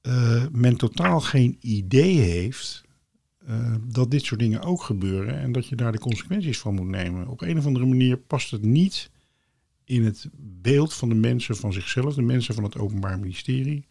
eh, 0.00 0.46
men 0.52 0.76
totaal 0.76 1.20
geen 1.20 1.56
idee 1.60 2.18
heeft 2.18 2.84
eh, 3.46 3.74
dat 3.84 4.10
dit 4.10 4.24
soort 4.24 4.40
dingen 4.40 4.62
ook 4.62 4.82
gebeuren 4.82 5.38
en 5.38 5.52
dat 5.52 5.66
je 5.66 5.76
daar 5.76 5.92
de 5.92 5.98
consequenties 5.98 6.58
van 6.58 6.74
moet 6.74 6.86
nemen. 6.86 7.28
Op 7.28 7.40
een 7.40 7.58
of 7.58 7.66
andere 7.66 7.86
manier 7.86 8.18
past 8.18 8.50
het 8.50 8.62
niet 8.62 9.10
in 9.84 10.04
het 10.04 10.28
beeld 10.36 10.94
van 10.94 11.08
de 11.08 11.14
mensen 11.14 11.56
van 11.56 11.72
zichzelf, 11.72 12.14
de 12.14 12.22
mensen 12.22 12.54
van 12.54 12.64
het 12.64 12.78
Openbaar 12.78 13.18
Ministerie, 13.18 13.86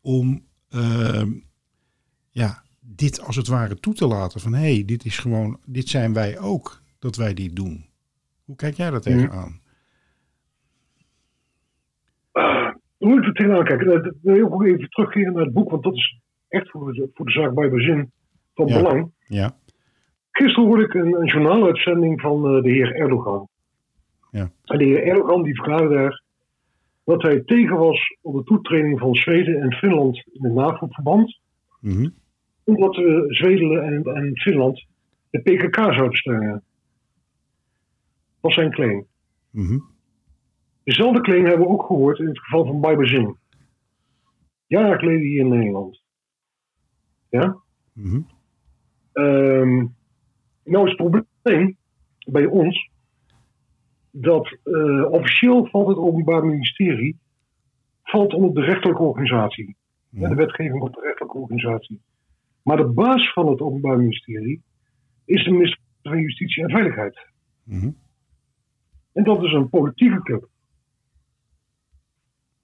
om 0.00 0.44
ehm, 0.68 1.32
ja, 2.30 2.64
dit 2.80 3.20
als 3.20 3.36
het 3.36 3.46
ware 3.46 3.80
toe 3.80 3.94
te 3.94 4.06
laten. 4.06 4.40
Van 4.40 4.54
hé, 4.54 4.74
hey, 4.74 4.84
dit 4.84 5.04
is 5.04 5.18
gewoon, 5.18 5.60
dit 5.66 5.88
zijn 5.88 6.12
wij 6.12 6.38
ook, 6.38 6.82
dat 6.98 7.16
wij 7.16 7.34
dit 7.34 7.56
doen. 7.56 7.86
Hoe 8.44 8.56
kijk 8.56 8.76
jij 8.76 8.90
daar 8.90 9.00
tegenaan? 9.00 9.59
Uh, 13.00 13.08
hoe 13.08 13.18
ik 13.18 13.26
er 13.26 13.32
tegenaan 13.32 13.64
kijk, 13.64 13.80
uh, 13.80 14.10
wil 14.22 14.34
ik 14.46 14.52
ook 14.52 14.64
even 14.64 14.88
terugkeren 14.90 15.32
naar 15.32 15.44
het 15.44 15.52
boek, 15.52 15.70
want 15.70 15.82
dat 15.82 15.94
is 15.94 16.20
echt 16.48 16.70
voor 16.70 16.92
de, 16.92 17.10
voor 17.14 17.26
de 17.26 17.32
zaak 17.32 17.54
bij 17.54 17.70
bezin 17.70 18.10
van 18.54 18.66
Ja. 18.66 18.76
belang. 18.76 19.10
Ja, 19.26 19.56
Gisteren 20.30 20.68
hoorde 20.68 20.84
ik 20.84 20.94
een, 20.94 21.14
een 21.20 21.26
journaaluitzending 21.26 22.20
van 22.20 22.46
eh, 22.56 22.62
de 22.62 22.70
heer 22.70 22.94
Erdogan. 22.94 23.48
Ja. 24.30 24.50
En 24.64 24.78
de 24.78 24.84
heer 24.84 25.02
Erdogan 25.02 25.42
die 25.42 25.54
verklaarde 25.54 25.94
daar 25.94 26.22
dat 27.04 27.22
hij 27.22 27.40
tegen 27.40 27.76
was 27.76 28.16
op 28.20 28.34
de 28.34 28.42
toetreding 28.44 28.98
van 28.98 29.14
Zweden 29.14 29.60
en 29.62 29.72
Finland 29.72 30.16
in 30.32 30.44
het 30.44 30.52
NAVO-verband. 30.54 31.38
mhm, 31.80 32.08
Omdat 32.64 32.96
we 32.96 33.24
Zweden 33.28 33.82
en, 33.84 34.02
en 34.14 34.36
Finland 34.38 34.84
de 35.30 35.38
PKK 35.40 35.76
zouden 35.76 36.16
steunen. 36.16 36.50
Dat 36.50 36.62
was 38.40 38.54
zijn 38.54 38.70
claim. 38.70 39.06
mhm, 39.50 39.78
Dezelfde 40.84 41.20
claim 41.20 41.44
hebben 41.44 41.66
we 41.66 41.72
ook 41.72 41.86
gehoord 41.86 42.18
in 42.18 42.26
het 42.26 42.40
geval 42.40 42.66
van 42.66 42.80
Baybazin. 42.80 43.36
Jaren 44.66 44.98
geleden 44.98 45.26
hier 45.26 45.40
in 45.40 45.48
Nederland. 45.48 46.02
Ja? 47.28 47.56
mhm, 47.92 48.20
Ehm, 49.12 49.86
nou 50.64 50.84
is 50.84 50.96
het 50.96 50.96
probleem 50.96 51.76
bij 52.26 52.46
ons 52.46 52.90
dat 54.10 54.58
eh, 54.62 55.10
officieel 55.10 55.66
valt 55.66 55.88
het 55.88 55.96
Openbaar 55.96 56.46
Ministerie 56.46 57.18
valt 58.02 58.34
onder 58.34 58.54
de 58.54 58.60
rechterlijke 58.60 59.02
organisatie. 59.02 59.76
Ja, 60.08 60.28
de 60.28 60.34
wetgeving 60.34 60.82
op 60.82 60.94
de 60.94 61.00
rechterlijke 61.00 61.38
organisatie. 61.38 62.00
Maar 62.62 62.76
de 62.76 62.88
baas 62.88 63.32
van 63.32 63.48
het 63.48 63.60
Openbaar 63.60 63.96
Ministerie 63.98 64.62
is 65.24 65.44
de 65.44 65.50
minister 65.50 65.80
van 66.02 66.20
Justitie 66.20 66.62
en 66.62 66.70
Veiligheid. 66.70 67.26
mhm. 67.64 67.90
En 69.12 69.24
dat 69.24 69.42
is 69.42 69.52
een 69.52 69.68
politieke 69.68 70.22
club. 70.22 70.48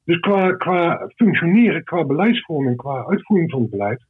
Dus 0.07 0.19
qua, 0.21 0.53
qua 0.53 1.11
functioneren, 1.15 1.85
qua 1.85 2.05
beleidsvorming, 2.05 2.77
qua 2.77 3.05
uitvoering 3.05 3.51
van 3.51 3.61
het 3.61 3.71
beleid, 3.71 4.05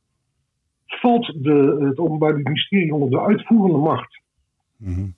valt 0.87 1.27
de, 1.43 1.77
het 1.89 1.99
Openbaar 1.99 2.35
Ministerie 2.37 2.95
onder 2.95 3.11
de 3.11 3.21
uitvoerende 3.21 3.79
macht. 3.79 4.21
mhm. 4.77 5.09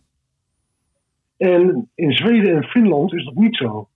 En 1.36 1.90
in 1.94 2.12
Zweden 2.12 2.56
en 2.56 2.64
Finland 2.64 3.12
is 3.12 3.24
dat 3.24 3.34
niet 3.34 3.56
zo. 3.56 3.88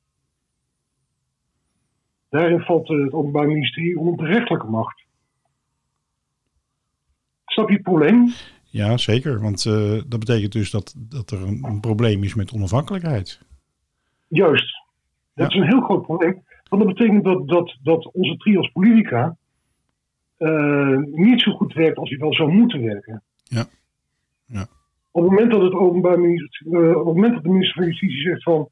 Daarin 2.29 2.61
valt 2.61 2.89
het 2.89 3.13
Openbaar 3.13 3.47
Ministerie 3.47 3.99
onder 3.99 4.17
de 4.27 4.33
rechterlijke 4.33 4.67
macht. 4.71 5.03
Snap 7.47 7.69
je 7.69 7.75
het 7.75 7.83
probleem? 7.83 8.33
Ja, 8.65 8.97
zeker. 8.97 9.41
Want 9.41 9.67
eh, 9.67 10.01
dat 10.07 10.19
betekent 10.19 10.53
dus 10.53 10.71
dat, 10.71 10.95
dat 10.99 11.31
er 11.31 11.43
een, 11.43 11.65
een 11.65 11.81
probleem 11.81 12.23
is 12.25 12.35
met 12.35 12.53
onafhankelijkheid. 12.53 13.41
Juist. 14.29 14.81
Dat 15.35 15.53
Ja. 15.53 15.59
is 15.59 15.63
een 15.67 15.73
heel 15.73 15.81
groot 15.81 16.03
probleem. 16.03 16.43
Want 16.73 16.85
dat 16.85 16.95
betekent 16.95 17.25
dat, 17.25 17.49
dat, 17.49 17.77
dat 17.83 18.13
onze 18.13 18.37
trios 18.37 18.71
politica 18.71 19.37
eh, 20.37 20.99
niet 20.99 21.41
zo 21.41 21.53
goed 21.53 21.73
werkt 21.73 21.99
als 21.99 22.11
hij 22.11 22.19
wel 22.19 22.35
zou 22.35 22.53
moeten 22.53 22.83
werken. 22.83 23.23
Ja. 23.43 23.65
Ja. 24.47 24.67
Op 25.11 25.23
het 25.23 25.31
moment 25.31 25.51
dat 25.51 25.63
het 25.63 25.73
openbaar 25.73 26.21
minister, 26.21 26.67
eh, 26.67 26.91
op 26.91 27.07
het 27.07 27.15
moment 27.15 27.35
dat 27.35 27.43
de 27.43 27.49
minister 27.49 27.75
van 27.75 27.87
Justitie 27.87 28.21
zegt 28.21 28.43
van 28.43 28.69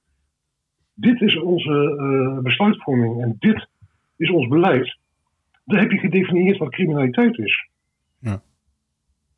dit 0.95 1.21
is 1.21 1.39
onze 1.39 1.97
eh, 1.99 2.43
besluitvorming 2.43 3.23
en 3.23 3.37
dit 3.39 3.69
is 4.17 4.31
ons 4.31 4.49
beleid, 4.49 4.99
dan 5.65 5.79
heb 5.79 5.91
je 5.91 5.99
gedefinieerd 5.99 6.59
wat 6.59 6.71
criminaliteit 6.71 7.39
is. 7.39 7.69
Ja. 8.19 8.43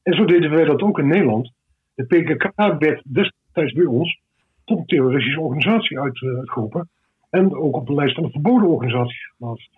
En 0.03 0.15
zo 0.15 0.25
deden 0.25 0.51
wij 0.51 0.65
dat 0.65 0.83
ook 0.83 0.99
in 0.99 1.07
Nederland. 1.07 1.53
De 1.95 2.05
PKK 2.05 2.53
werd 2.79 3.03
destijds 3.05 3.73
bij 3.73 3.85
ons 3.85 4.21
tot 4.65 4.79
een 4.79 4.87
terroristische 4.87 5.41
organisatie 5.41 6.01
uit, 6.01 6.23
uitgeroepen. 6.23 6.89
En 7.33 7.55
ook 7.55 7.77
op 7.77 7.87
de 7.87 7.95
lijst 7.95 8.15
van 8.15 8.25
de 8.25 8.31
verboden 8.31 8.69
organisaties 8.69 9.27
geplaatst. 9.27 9.71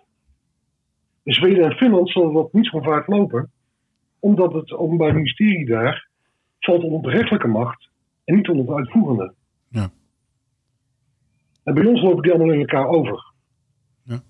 In 1.23 1.33
Zweden 1.33 1.63
en 1.63 1.77
Finland 1.77 2.09
zal 2.09 2.33
dat 2.33 2.53
niet 2.53 2.65
zo 2.65 2.79
vaak 2.79 3.07
lopen, 3.07 3.51
omdat 4.19 4.53
het 4.53 4.71
Openbaar 4.71 5.13
Ministerie 5.13 5.65
daar 5.65 6.07
valt 6.59 6.83
onder 6.83 7.01
de 7.01 7.17
rechtelijke 7.17 7.47
macht 7.47 7.89
en 8.23 8.35
niet 8.35 8.49
onder 8.49 8.65
de 8.65 8.73
uitvoerende. 8.75 9.33
Ja. 9.69 9.89
En 11.63 11.73
bij 11.73 11.85
ons 11.85 12.01
lopen 12.01 12.21
die 12.21 12.31
allemaal 12.31 12.53
in 12.53 12.59
elkaar 12.59 12.87
over. 12.87 13.33
Ja, 14.03 14.21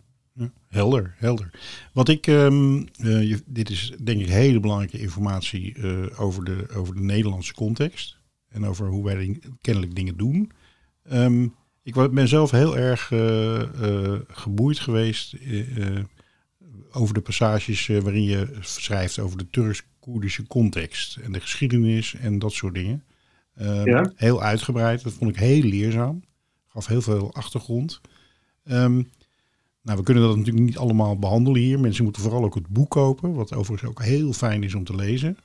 helder, 0.70 1.16
helder. 1.18 1.50
Wat 1.94 2.10
ik, 2.10 2.28
ehm, 2.28 2.78
eh, 2.78 3.38
dit 3.46 3.70
is 3.70 3.98
denk 4.04 4.22
ik 4.22 4.28
hele 4.28 4.60
belangrijke 4.60 5.00
informatie 5.00 5.76
eh, 5.76 6.20
over, 6.22 6.44
de, 6.44 6.68
over 6.76 6.96
de 6.96 7.02
Nederlandse 7.02 7.54
context. 7.54 8.18
En 8.50 8.66
over 8.66 8.88
hoe 8.88 9.04
wij 9.04 9.40
kennelijk 9.62 9.96
dingen 9.96 10.18
doen. 10.18 10.52
Ehm, 11.04 11.48
ik 11.86 12.12
ben 12.12 12.28
zelf 12.28 12.52
heel 12.52 12.78
erg 12.78 13.12
eh, 13.12 13.62
eh, 13.62 14.19
geboeid 14.28 14.80
geweest 14.80 15.34
eh, 15.34 16.00
over 16.91 17.13
de 17.13 17.21
passages 17.21 17.88
waarin 17.88 18.24
je 18.24 18.58
schrijft 18.62 19.19
over 19.19 19.38
de 19.38 19.50
Turks-Koerdische 19.50 20.48
context. 20.48 21.15
En 21.15 21.32
de 21.32 21.39
geschiedenis 21.39 22.15
en 22.15 22.39
dat 22.39 22.52
soort 22.54 22.74
dingen. 22.74 23.04
Ehm, 23.56 23.89
Ja. 23.89 24.12
Heel 24.15 24.41
uitgebreid, 24.41 25.04
dat 25.04 25.13
vond 25.13 25.30
ik 25.32 25.38
heel 25.38 25.62
leerzaam. 25.62 26.24
Gaf 26.67 26.88
heel 26.88 27.02
veel 27.02 27.34
achtergrond. 27.34 28.02
Ehm, 28.63 29.04
nou, 29.82 29.98
we 29.98 30.04
kunnen 30.04 30.24
dat 30.24 30.38
natuurlijk 30.38 30.65
niet 30.65 30.78
allemaal 30.78 31.19
behandelen 31.19 31.62
hier. 31.62 31.80
Mensen 31.80 32.04
moeten 32.04 32.21
vooral 32.21 32.43
ook 32.43 32.56
het 32.56 32.67
boek 32.67 32.89
kopen, 32.89 33.34
wat 33.34 33.54
overigens 33.54 33.89
ook 33.89 34.04
heel 34.04 34.34
fijn 34.34 34.63
is 34.63 34.74
om 34.74 34.84
te 34.84 34.95
lezen. 34.95 35.38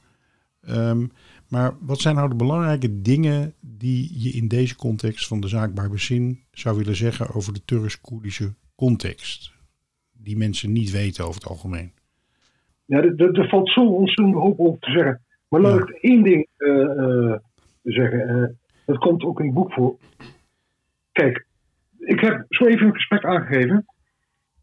Ehm, 0.60 1.06
maar 1.50 1.72
wat 1.80 2.00
zijn 2.00 2.14
nou 2.14 2.28
de 2.28 2.34
belangrijke 2.34 3.00
dingen 3.02 3.54
die 3.60 4.22
je 4.22 4.30
in 4.30 4.48
deze 4.48 4.76
context 4.76 5.26
van 5.26 5.40
de 5.40 5.48
zaak 5.48 5.74
Barbezin 5.74 6.40
zou 6.52 6.76
willen 6.76 6.96
zeggen 6.96 7.34
over 7.34 7.52
de 7.52 7.64
Turks-Koerdische 7.64 8.54
context? 8.76 9.52
Die 10.12 10.36
mensen 10.36 10.72
niet 10.72 10.90
weten 10.90 11.24
over 11.24 11.40
het 11.40 11.50
algemeen. 11.50 11.92
Ja, 12.84 13.02
er- 13.02 13.48
valt 13.48 13.70
zo 13.70 13.80
ontzettend 13.86 14.34
hoop 14.36 14.58
over 14.60 14.78
te 14.80 14.90
zeggen. 14.90 15.20
Maar 15.48 15.60
laat 15.60 15.78
Ja. 15.78 15.94
ik 15.94 16.02
één 16.02 16.22
ding 16.22 16.46
eh, 16.56 16.80
eh, 16.82 17.38
zeggen. 17.82 18.28
eh, 18.28 18.48
dat 18.86 18.98
komt 18.98 19.22
ook 19.22 19.38
in 19.40 19.44
het 19.46 19.54
boek 19.54 19.72
voor. 19.72 19.98
Kijk, 21.12 21.46
ik 21.98 22.20
heb 22.20 22.44
zo 22.48 22.64
even 22.64 22.86
een 22.86 22.94
gesprek 22.94 23.24
aangegeven. 23.24 23.86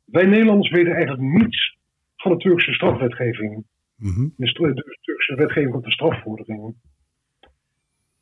Wij 0.06 0.26
Nederlanders 0.26 0.69
weten 0.71 0.93
eigenlijk 0.93 1.21
niets 1.43 1.78
van 2.15 2.32
de 2.32 2.38
Turkse 2.38 2.73
strafwetgeving. 2.73 3.65
Mhm, 3.97 4.27
De, 4.36 4.97
Turkse 5.01 5.36
wetgeving 5.36 5.73
op 5.73 5.83
de 5.83 5.91
strafvorderingen. 5.91 6.81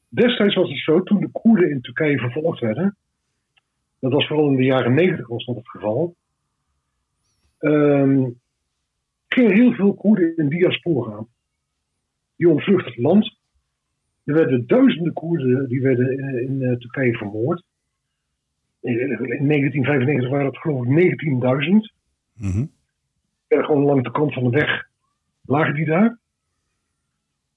Destijds 0.09 0.55
was 0.55 0.69
het 0.69 0.79
zo, 0.79 1.03
toen 1.03 1.19
de 1.19 1.29
Koerden 1.31 1.69
in 1.69 1.81
Turkije 1.81 2.17
vervolgd 2.17 2.59
werden. 2.59 2.97
Dat 3.99 4.11
was 4.11 4.27
vooral 4.27 4.49
in 4.49 4.55
de 4.55 4.63
jaren 4.63 4.93
negentig 4.93 5.27
was 5.27 5.45
dat 5.45 5.55
het 5.55 5.69
geval. 5.69 6.15
ehm, 7.59 8.29
gingen 9.27 9.53
heel 9.53 9.73
veel 9.73 9.93
Koerden 9.93 10.38
in 10.38 10.49
diaspora. 10.49 11.25
Die 12.35 12.49
ontvluchtten 12.49 12.91
het 12.91 13.01
land. 13.01 13.38
Er 14.23 14.33
werden 14.33 14.67
duizenden 14.67 15.13
Koerden 15.13 15.67
die 15.67 15.81
werden 15.81 16.11
in, 16.11 16.41
in 16.47 16.61
eh, 16.61 16.77
Turkije 16.77 17.13
vermoord. 17.13 17.63
In, 18.81 18.99
in 18.99 19.47
1995 19.47 20.29
waren 20.29 20.45
het 20.45 20.57
geloof 20.57 20.85
ik 20.85 20.91
19.000 20.91 21.93
mhm, 22.33 22.65
werden 23.47 23.67
gewoon 23.67 23.85
langs 23.85 24.03
de 24.03 24.11
kant 24.11 24.33
van 24.33 24.43
de 24.43 24.49
weg 24.49 24.93
lagen 25.45 25.73
die 25.73 25.86
daar. 25.86 26.17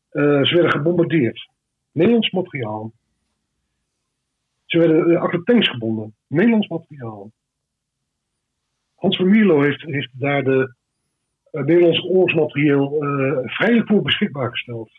Eh, 0.08 0.44
ze 0.44 0.54
werden 0.54 0.70
gebombardeerd. 0.70 1.50
Nederlands 1.92 2.30
materiaal. 2.30 2.92
Ze 4.64 4.78
werden 4.78 5.10
uh, 5.10 5.20
achter 5.20 5.42
tanks 5.42 5.68
gebonden. 5.68 6.14
Nederlands 6.26 6.68
materiaal. 6.68 7.30
Hans 8.94 9.16
van 9.16 9.28
Mierlo 9.30 9.60
heeft, 9.62 9.82
heeft 9.82 10.10
daar 10.12 10.42
de 10.44 10.74
uh, 11.52 11.62
Nederlandse 11.64 12.02
oorlogsmateriaal 12.02 13.04
uh, 13.04 13.38
vrijelijk 13.44 13.88
voor 13.88 14.02
beschikbaar 14.02 14.50
gesteld. 14.50 14.90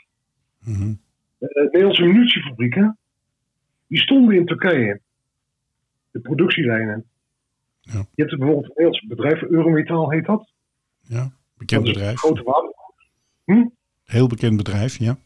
mhm, 0.60 0.93
Uh, 1.39 1.63
Nederlandse 1.63 2.04
munitiefabrieken, 2.04 2.97
die 3.88 3.99
stonden 3.99 4.36
in 4.36 4.45
Turkije. 4.45 4.99
De 6.12 6.19
productielijnen. 6.19 7.06
Ja. 7.82 8.06
Je 8.15 8.23
hebt 8.23 8.38
bijvoorbeeld 8.38 8.65
een 8.65 8.71
Nederlands 8.75 9.06
bedrijf, 9.08 9.41
Eurometaal 9.41 10.12
heet 10.12 10.25
dat. 10.25 10.52
ja. 11.02 11.32
Bekend 11.60 11.84
bedrijf. 11.84 12.17
grote 12.17 12.43
wapen. 12.43 13.74
Heel 14.06 14.28
bekend 14.28 14.58
bedrijf, 14.58 14.98
ja. 14.98 15.17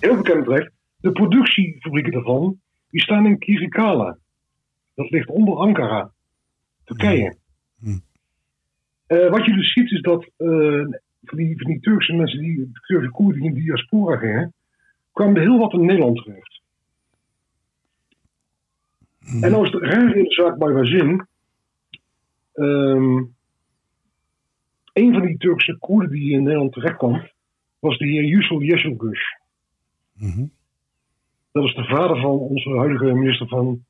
heel 0.00 0.16
bekend 0.16 0.44
bedrijf. 0.44 0.68
De 1.00 1.12
productiefabrieken 1.12 2.12
daarvan, 2.12 2.60
die 2.90 3.00
staan 3.00 3.26
in 3.26 3.38
Kirikala. 3.38 4.18
Dat 4.94 5.10
ligt 5.10 5.28
onder 5.28 5.56
Ankara, 5.56 6.12
Turkije. 6.84 7.36
Hmm. 7.78 8.02
Uh, 9.08 9.30
wat 9.30 9.44
je 9.44 9.52
dus 9.52 9.72
ziet 9.72 9.90
is 9.90 10.00
dat 10.00 10.30
uh, 10.38 10.86
van, 11.24 11.38
die, 11.38 11.58
van 11.58 11.70
die 11.70 11.80
Turkse 11.80 12.14
mensen, 12.14 12.40
die 12.40 12.56
de 12.56 12.80
Turkse 12.86 13.10
Koerden 13.10 13.40
die 13.40 13.50
in 13.50 13.56
diaspora 13.56 14.16
gingen, 14.16 14.54
kwamen 15.12 15.36
er 15.36 15.42
heel 15.42 15.58
wat 15.58 15.72
in 15.72 15.84
Nederland 15.84 16.24
terecht. 16.24 16.60
En 19.40 19.54
als 19.54 19.70
het 19.72 19.82
raar 19.82 20.16
in 20.16 20.24
de 20.24 20.32
zaak 20.32 20.58
bij 20.58 20.72
Wazin, 20.72 21.26
ehm 22.52 23.22
een 24.98 25.12
van 25.12 25.26
die 25.26 25.36
Turkse 25.36 25.76
Koerden 25.78 26.10
die 26.10 26.32
in 26.32 26.42
Nederland 26.42 26.72
terecht 26.72 26.96
kwam, 26.96 27.30
was 27.78 27.98
de 27.98 28.06
heer 28.06 28.24
Yusuf 28.24 28.62
Yeşilgöz. 28.62 29.20
Mhm. 30.12 30.46
Dat 31.52 31.64
is 31.64 31.74
de 31.74 31.84
vader 31.84 32.20
van 32.20 32.38
onze 32.38 32.70
huidige 32.70 33.04
minister 33.04 33.48
van 33.48 33.84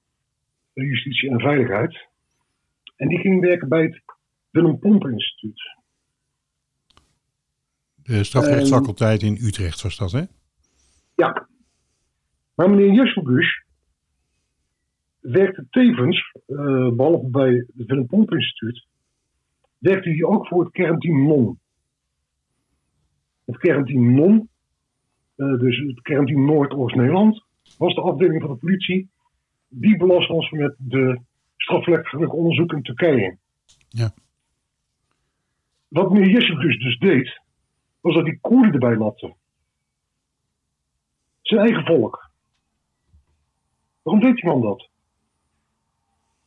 Justitie 0.73 1.31
en 1.31 1.41
Veiligheid. 1.41 2.07
En 2.97 3.09
die 3.09 3.19
ging 3.19 3.41
werken 3.41 3.69
bij 3.69 3.83
het 3.83 4.03
Willem 4.51 4.79
Pomp 4.79 5.07
Instituut. 5.07 5.77
De 8.03 8.25
strafrechtsfaculteit 8.25 9.23
in 9.23 9.39
Utrecht 9.41 9.83
was 9.83 9.97
dat, 9.97 10.13
hè? 10.13 10.23
Ja. 11.15 11.49
Maar 12.55 12.71
meneer 12.71 12.93
Yeşilgöz 12.93 13.47
werkte 15.21 15.67
tevens, 15.71 16.33
eh, 16.47 16.89
behalve 16.93 17.27
bij 17.27 17.53
het 17.53 17.87
Willem 17.87 18.07
Pomp 18.07 18.33
Instituut, 18.33 18.87
werkte 19.79 20.11
hij 20.11 20.25
ook 20.25 20.47
voor 20.47 20.65
het 20.65 20.73
kernteam 20.73 21.27
NON. 21.27 21.59
Het 23.45 23.57
kernteam 23.57 24.15
NON, 24.15 24.49
eh, 25.37 25.59
dus 25.59 25.77
het 25.77 26.01
kernteam 26.01 26.45
Noord-Oost-Nederland, 26.45 27.45
was 27.79 27.95
de 27.95 28.01
afdeling 28.01 28.41
van 28.41 28.51
de 28.51 28.57
politie. 28.57 29.11
Die 29.69 29.97
belast 29.97 30.31
ons 30.31 30.51
met 30.51 30.75
de 30.79 31.21
strafrechtelijk 31.57 32.35
onderzoek 32.35 32.73
in 32.73 32.83
Turkije. 32.83 33.39
Ja. 33.89 34.11
Wat 35.89 36.13
meneer 36.13 36.31
Yeşilgöz 36.31 36.79
dus 36.79 36.99
deed, 36.99 37.41
was 38.01 38.15
dat 38.15 38.25
hij 38.27 38.39
Koerden 38.41 38.73
erbij 38.73 38.97
lapte. 38.97 39.35
Zijn 41.41 41.61
eigen 41.61 41.85
volk. 41.85 42.31
Waarom 44.03 44.23
deed 44.23 44.35
die 44.35 44.51
man 44.51 44.61
dat? 44.61 44.89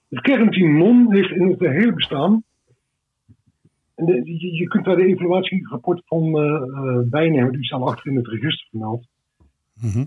Het 0.09 0.21
kernteam 0.21 0.77
NON 0.77 1.13
heeft 1.13 1.31
in 1.31 1.47
het 1.47 1.59
hele 1.59 1.93
bestaan. 1.93 2.43
En 4.01 4.07
de- 4.07 4.39
je, 4.39 4.53
je 4.53 4.67
kunt 4.67 4.85
daar 4.85 4.95
de 4.95 5.05
evaluatierapport 5.05 6.01
van 6.05 6.31
bijnemen, 7.09 7.51
die 7.51 7.63
staan 7.65 7.83
achter 7.83 8.11
in 8.11 8.17
het 8.17 8.27
register 8.27 8.67
vermeld. 8.69 9.07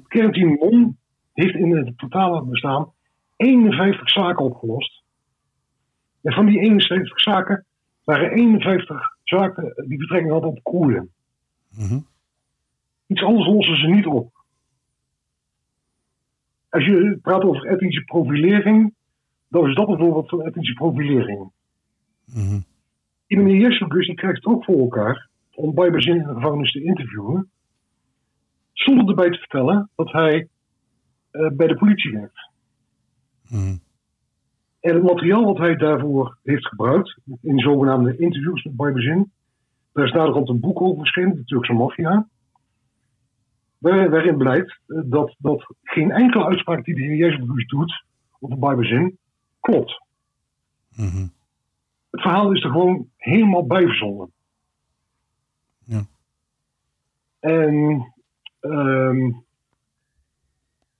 Kernteam 0.09 0.57
NON 0.61 0.97
heeft 1.33 1.55
in 1.55 1.77
het 1.77 1.99
totale 1.99 2.45
bestaan 2.45 2.93
51 3.37 4.11
zaken 4.11 4.45
opgelost. 4.45 5.03
En 6.23 6.33
van 6.33 6.47
die 6.47 6.61
71 6.61 7.21
zaken 7.21 7.65
waren 8.05 8.31
51 8.31 9.17
zaken 9.23 9.85
die 9.89 9.99
betrekking 9.99 10.33
hadden 10.33 10.51
op 10.51 10.63
Koerden. 10.63 11.11
Mhm. 11.77 11.99
Iets 13.07 13.23
anders 13.23 13.47
lossen 13.47 13.79
ze 13.79 13.87
niet 13.87 14.07
op. 14.07 14.33
Als 16.69 16.85
je 16.85 17.19
praat 17.23 17.43
over 17.43 17.67
etnische 17.67 18.05
profilering, 18.05 18.95
dan 19.49 19.69
is 19.69 19.75
dat 19.75 19.89
een 19.89 19.99
voorbeeld 19.99 20.29
van 20.29 20.43
etnische 20.43 20.75
profilering. 20.75 21.51
Mhm. 22.25 22.61
Die 23.35 23.43
meneer 23.43 23.61
Jesselgus 23.61 24.07
die 24.07 24.15
krijgt 24.15 24.37
het 24.37 24.47
ook 24.47 24.65
voor 24.65 24.79
elkaar 24.79 25.29
om 25.55 25.75
bij 25.75 25.91
bezin 25.91 26.17
in 26.17 26.27
de 26.27 26.35
gevangenis 26.35 26.73
te 26.73 26.83
interviewen, 26.83 27.51
zonder 28.73 29.09
erbij 29.09 29.31
te 29.31 29.39
vertellen 29.39 29.91
dat 29.95 30.13
hij 30.13 30.49
eh, 31.31 31.51
bij 31.53 31.67
de 31.67 31.77
politie 31.77 32.13
werkt. 32.13 32.51
Mhm. 33.49 33.77
En 34.81 34.95
het 34.95 35.03
materiaal 35.03 35.45
wat 35.45 35.59
hij 35.59 35.77
daarvoor 35.77 36.39
heeft 36.43 36.67
gebruikt, 36.67 37.19
in 37.43 37.59
zogenaamde 37.59 38.17
interviews 38.17 38.63
met 38.63 38.77
Bijbezin, 38.77 39.33
daar 39.93 40.05
is 40.05 40.13
naderhand 40.13 40.49
een 40.49 40.61
boek 40.61 40.81
over 40.81 40.97
verschenen, 40.99 41.37
de 41.37 41.45
Turkse 41.45 41.73
maffia. 41.73 42.29
waar- 43.79 44.11
Waarin 44.11 44.37
blijkt 44.37 44.79
eh, 44.87 45.01
dat, 45.05 45.35
dat 45.39 45.75
geen 45.83 46.11
enkele 46.11 46.45
uitspraak 46.45 46.85
die 46.85 46.95
de 46.95 47.01
heer 47.03 47.17
Jezus 47.17 47.67
doet 47.67 48.05
op 48.39 48.51
de 48.51 49.15
klopt. 49.61 50.03
Mhm. 50.97 51.27
Het 52.15 52.23
verhaal 52.23 52.53
is 52.53 52.63
er 52.63 52.71
gewoon 52.71 53.09
helemaal 53.17 53.67
bij 53.67 53.87
verzonnen. 53.87 54.33
Ja. 55.85 56.03
En 57.41 58.05
ehm, 58.61 59.33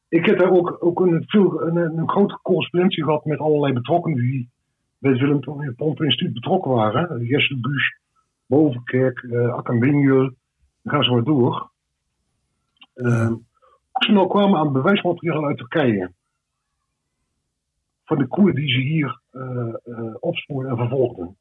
ik 0.09 0.27
heb 0.27 0.39
daar 0.39 0.51
ook, 0.51 0.77
ook 0.81 1.01
een, 1.01 1.25
veel, 1.27 1.63
een, 1.63 1.77
een 1.77 2.09
grote 2.09 2.39
correspondentie 2.43 3.05
gehad 3.05 3.25
met 3.25 3.39
allerlei 3.39 3.73
betrokkenen 3.73 4.19
die 4.19 4.51
bij 4.99 5.11
het 5.11 5.21
Willem 5.21 5.75
Pomp 5.77 6.03
Instituut 6.03 6.35
betrokken 6.35 6.71
waren. 6.71 7.25
Jesse 7.25 7.61
Busch, 7.61 7.97
Bovenkerk, 8.47 9.23
uh, 9.23 9.59
Winjul, 9.67 10.31
ga 10.85 11.03
zo 11.03 11.13
maar 11.13 11.25
door. 11.25 11.71
Ehm, 12.95 13.33
Ook 13.93 14.05
ze 14.05 14.13
nou 14.13 14.29
kwamen 14.29 14.59
aan 14.59 14.73
bewijsmateriaal 14.73 15.47
uit 15.47 15.57
Turkije. 15.57 16.13
Van 18.05 18.19
de 18.19 18.27
koer 18.27 18.55
die 18.55 18.69
ze 18.69 18.81
hier 18.81 19.21
eh 19.31 19.75
eh, 19.85 20.15
opspoorden 20.21 20.71
en 20.71 20.77
vervolgden. 20.77 21.37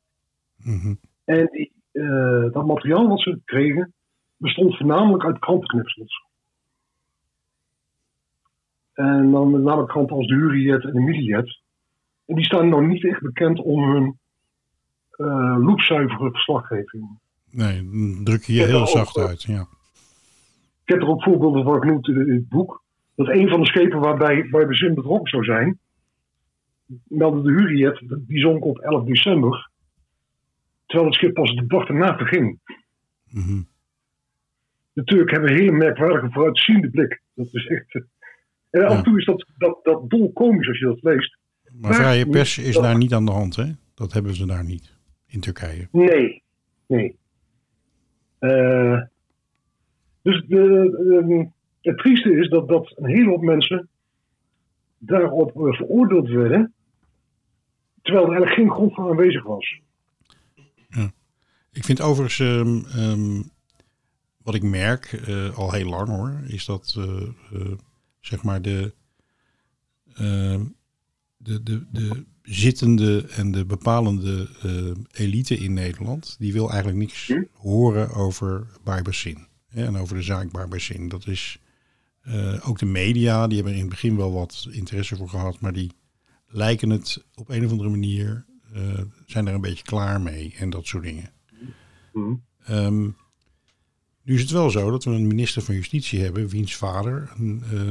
Mhm. 0.58 0.94
En 1.26 1.50
die, 1.52 1.72
eh, 1.92 2.52
dat 2.52 2.66
materiaal 2.66 3.08
wat 3.08 3.22
ze 3.22 3.42
kregen 3.46 3.94
bestond 4.38 4.78
voornamelijk 4.78 5.26
uit 5.26 5.40
krantenknipsels. 5.40 6.26
En 8.94 9.32
dan 9.32 9.52
met 9.52 9.62
name 9.62 9.86
kranten 9.86 10.16
als 10.16 10.28
de 10.28 10.36
Hurriyet 10.36 10.84
en 10.84 10.94
de 10.94 11.00
Milliet. 11.00 11.62
En 12.26 12.36
die 12.36 12.46
staan 12.46 12.70
nou 12.70 12.88
niet 12.88 13.06
echt 13.06 13.22
bekend 13.22 13.60
om 13.60 13.92
hun 13.92 14.18
eh 15.14 15.58
loepzuivere 15.60 16.32
verslaggeving. 16.32 17.20
Nee, 17.50 17.76
dan 17.76 18.24
druk 18.24 18.44
je 18.44 18.64
heel 18.64 18.88
zacht 18.88 19.18
uit. 19.18 19.44
Ja. 19.44 19.62
Ik 20.86 20.94
heb 20.94 21.02
er 21.02 21.08
ook 21.08 21.24
voorbeelden 21.24 21.64
van 21.64 21.80
genoemd 21.80 22.08
in 22.08 22.34
het 22.34 22.50
boek. 22.50 22.84
Dat 23.16 23.28
een 23.28 23.50
van 23.50 23.60
de 23.60 23.66
schepen 23.66 24.00
waarbij 24.00 24.48
bij 24.50 24.68
bezin 24.68 24.94
betrokken 24.94 25.30
zou 25.30 25.44
zijn, 25.44 25.80
meldde 27.08 27.42
de 27.42 27.52
Hurriyet, 27.52 28.04
die 28.28 28.40
zonk 28.40 28.66
op 28.66 28.78
11 28.80 29.04
december. 29.06 29.70
Terwijl 30.86 31.10
het 31.10 31.18
schip 31.20 31.34
pas 31.34 31.56
de 31.56 31.66
dag 31.68 31.88
erna 31.88 32.18
verging. 32.18 32.60
Mhm. 33.30 33.62
De 34.94 35.04
Turken 35.04 35.34
hebben 35.34 35.52
een 35.52 35.58
hele 35.60 35.72
merkwaardige 35.78 36.32
vooruitziende 36.32 36.90
blik. 36.90 37.22
Dat 37.36 37.48
is 37.52 37.68
echt. 37.68 37.96
eh, 37.96 38.02
En 38.70 38.88
af 38.88 38.98
en 38.98 39.04
toe 39.04 39.20
is 39.20 39.26
dat, 39.26 39.46
dat, 39.58 39.80
dat 39.84 40.10
dolkomisch 40.10 40.68
als 40.68 40.80
je 40.80 40.86
dat 40.86 41.04
leest. 41.04 41.38
Maar 41.64 41.92
Maar- 41.92 41.94
vrije 41.94 42.28
pers 42.30 42.58
is 42.58 42.76
daar 42.76 42.98
niet 42.98 43.14
aan 43.14 43.26
de 43.26 43.32
hand, 43.32 43.56
hè? 43.56 43.66
Dat 43.94 44.14
hebben 44.14 44.36
ze 44.36 44.46
daar 44.46 44.64
niet 44.64 44.96
in 45.28 45.40
Turkije. 45.40 45.88
Nee, 45.92 46.44
nee. 46.88 47.16
Eh, 48.40 49.02
dus 50.22 50.46
de, 50.48 50.90
de- 51.28 51.48
het 51.82 51.98
trieste 51.98 52.38
is 52.38 52.50
dat, 52.50 52.68
dat 52.68 52.94
een 52.98 53.10
hele 53.10 53.30
hoop 53.30 53.42
mensen 53.42 53.90
daarop 55.06 55.52
veroordeeld 55.54 56.30
werden, 56.30 56.74
terwijl 58.02 58.26
er 58.26 58.32
eigenlijk 58.32 58.62
geen 58.62 58.72
grond 58.76 58.94
voor 58.94 59.10
aanwezig 59.10 59.44
was. 59.44 59.82
Ik 61.74 61.84
vind 61.84 62.02
overigens, 62.02 62.40
ehm, 62.40 62.86
ehm, 62.86 63.42
wat 64.38 64.56
ik 64.56 64.64
merk, 64.64 65.06
eh, 65.06 65.58
al 65.58 65.72
heel 65.72 65.90
lang 65.90 66.08
hoor, 66.08 66.42
is 66.48 66.66
dat 66.66 66.96
eh, 66.98 67.22
eh, 67.54 67.72
zeg 68.20 68.44
maar 68.44 68.62
de, 68.62 68.94
ehm, 70.14 70.66
de, 71.38 71.64
de, 71.64 71.86
de 71.92 72.26
zittende 72.42 73.28
en 73.28 73.52
de 73.52 73.66
bepalende 73.66 74.48
elite 75.12 75.58
in 75.58 75.74
Nederland, 75.74 76.36
die 76.40 76.54
wil 76.54 76.70
eigenlijk 76.70 77.00
niks 77.00 77.28
Hm? 77.28 77.44
horen 77.54 78.14
over 78.14 78.68
Barbasin 78.84 79.48
hè, 79.68 79.86
en 79.86 79.96
over 79.96 80.16
de 80.16 80.22
zaak 80.22 80.52
Barbasin. 80.52 81.08
Dat 81.08 81.28
is 81.28 81.60
eh, 82.24 82.70
ook 82.70 82.80
de 82.80 82.86
media, 82.86 83.48
die 83.48 83.56
hebben 83.56 83.74
er 83.74 83.80
in 83.80 83.86
het 83.86 83.94
begin 83.94 84.18
wel 84.18 84.34
wat 84.34 84.68
interesse 84.72 85.16
voor 85.16 85.30
gehad, 85.30 85.60
maar 85.60 85.74
die 85.74 85.92
lijken 86.48 86.90
het 86.90 87.26
op 87.36 87.50
een 87.50 87.66
of 87.66 87.72
andere 87.72 87.90
manier, 87.90 88.46
eh, 88.74 88.82
zijn 89.26 89.48
er 89.48 89.54
een 89.54 89.62
beetje 89.62 89.84
klaar 89.84 90.22
mee 90.22 90.56
en 90.58 90.70
dat 90.70 90.86
soort 90.86 91.04
dingen. 91.04 91.30
Hm. 92.12 92.34
Ehm, 92.66 93.02
nu 94.24 94.34
is 94.34 94.42
het 94.42 94.50
wel 94.52 94.70
zo 94.70 94.92
dat 94.92 95.04
we 95.04 95.12
een 95.12 95.28
minister 95.28 95.62
van 95.62 95.76
Justitie 95.76 96.22
hebben, 96.22 96.48
wiens 96.48 96.76
vader 96.76 97.32
een 97.38 97.64
eh, 97.72 97.82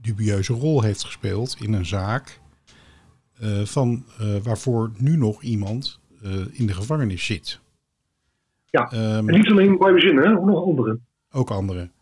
dubieuze 0.00 0.52
rol 0.52 0.82
heeft 0.82 1.04
gespeeld 1.04 1.56
in 1.60 1.72
een 1.72 1.86
zaak 1.86 2.40
van, 3.64 4.04
waarvoor 4.42 4.90
nu 4.96 5.16
nog 5.16 5.42
iemand 5.42 6.00
in 6.52 6.66
de 6.66 6.74
gevangenis 6.74 7.24
zit. 7.24 7.60
Ja, 8.70 8.90
Ehm, 8.90 9.28
En 9.28 9.34
niet 9.38 9.50
alleen 9.50 9.78
bij 9.78 9.92
bezin, 9.92 10.16
hè, 10.16 10.36
ook 10.36 10.44
nog 10.44 10.64
anderen. 10.64 11.06
ook 11.30 11.50
anderen. 11.50 11.92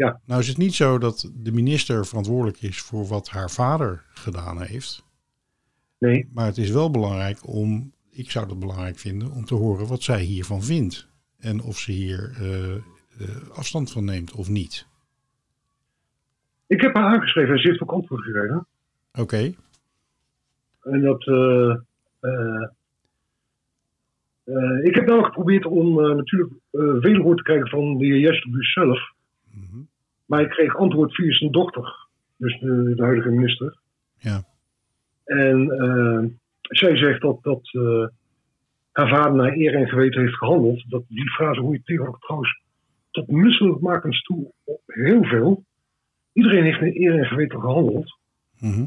Ja. 0.00 0.20
Nou 0.24 0.40
is 0.40 0.48
het 0.48 0.56
niet 0.56 0.74
zo 0.74 0.98
dat 0.98 1.30
de 1.34 1.52
minister 1.52 2.06
verantwoordelijk 2.06 2.62
is 2.62 2.80
voor 2.80 3.06
wat 3.06 3.28
haar 3.28 3.50
vader 3.50 4.04
gedaan 4.14 4.62
heeft. 4.62 5.04
Nee, 5.98 6.28
Maar 6.32 6.46
het 6.46 6.58
is 6.58 6.70
wel 6.70 6.90
belangrijk 6.90 7.48
om, 7.48 7.92
ik 8.10 8.30
zou 8.30 8.48
het 8.48 8.58
belangrijk 8.58 8.98
vinden, 8.98 9.30
om 9.30 9.44
te 9.44 9.54
horen 9.54 9.86
wat 9.86 10.02
zij 10.02 10.22
hiervan 10.22 10.62
vindt. 10.62 11.08
En 11.38 11.62
of 11.62 11.78
ze 11.78 11.92
hier 11.92 12.32
eh, 12.40 12.74
eh, 12.74 12.80
afstand 13.52 13.92
van 13.92 14.04
neemt 14.04 14.32
of 14.32 14.48
niet. 14.48 14.86
ik 16.66 16.80
heb 16.80 16.94
haar 16.94 17.04
aangeschreven 17.14 17.52
en 17.54 17.60
ze 17.60 17.68
heeft 17.68 17.80
ook 17.82 17.92
antwoord 17.92 18.22
gegeven. 18.22 18.66
Oké, 19.14 19.54
En 20.82 21.00
dat. 21.02 21.26
eh, 21.26 21.76
ik 24.84 24.94
heb 24.94 25.06
nou 25.06 25.24
geprobeerd 25.24 25.66
om 25.66 25.94
natuurlijk 26.16 26.52
eh 26.70 26.80
wederhoor 27.00 27.36
te 27.36 27.42
krijgen 27.42 27.68
van 27.68 27.98
de 27.98 28.04
heer 28.04 28.18
Jesterbuus 28.18 28.72
zelf. 28.72 28.98
Mhm. 29.50 29.80
Maar 30.30 30.40
ik 30.40 30.48
kreeg 30.48 30.76
antwoord 30.76 31.14
via 31.14 31.32
zijn 31.32 31.50
dochter, 31.50 32.06
dus 32.36 32.60
de, 32.60 32.94
de 32.96 33.02
huidige 33.02 33.30
minister. 33.30 33.78
ja. 34.18 34.42
En 35.24 35.70
eh, 35.70 36.24
zij 36.62 36.96
zegt 36.96 37.20
dat, 37.20 37.42
dat 37.42 37.72
eh, 37.72 38.06
haar 38.92 39.08
vader 39.08 39.34
naar 39.34 39.52
eer 39.52 39.74
en 39.74 39.88
geweten 39.88 40.20
heeft 40.20 40.36
gehandeld. 40.36 40.90
Dat, 40.90 41.04
die 41.08 41.30
frase 41.30 41.60
hoe 41.60 41.72
je 41.72 41.82
tegenwoordig 41.82 42.20
trouwens 42.20 42.62
tot 43.10 43.28
misselijkmakends 43.28 44.22
toe 44.22 44.52
op 44.64 44.80
heel 44.86 45.24
veel. 45.24 45.64
Iedereen 46.32 46.64
heeft 46.64 46.80
naar 46.80 46.94
eer 46.94 47.18
en 47.18 47.26
geweten 47.26 47.60
gehandeld. 47.60 48.18
Mhm. 48.58 48.86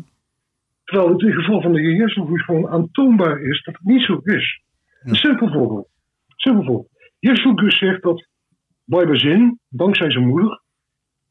Terwijl 0.83 1.09
het 1.11 1.21
in 1.21 1.27
het 1.27 1.35
geval 1.35 1.61
van 1.61 1.73
de 1.73 1.81
heer 1.81 1.95
Jesselgoes 1.95 2.43
gewoon 2.43 2.67
aantoonbaar 2.67 3.41
is 3.41 3.63
dat 3.63 3.73
het 3.73 3.85
niet 3.85 4.03
zo 4.03 4.17
is. 4.23 4.61
Een 5.01 5.15
simpel 5.15 5.51
voorbeeld. 5.51 5.89
Simpel 6.35 6.63
voorbeeld. 6.63 6.89
Jesselgoes 7.19 7.77
zegt 7.77 8.01
dat 8.01 8.27
Zin, 9.11 9.59
dankzij 9.69 10.11
zijn 10.11 10.27
moeder, 10.27 10.62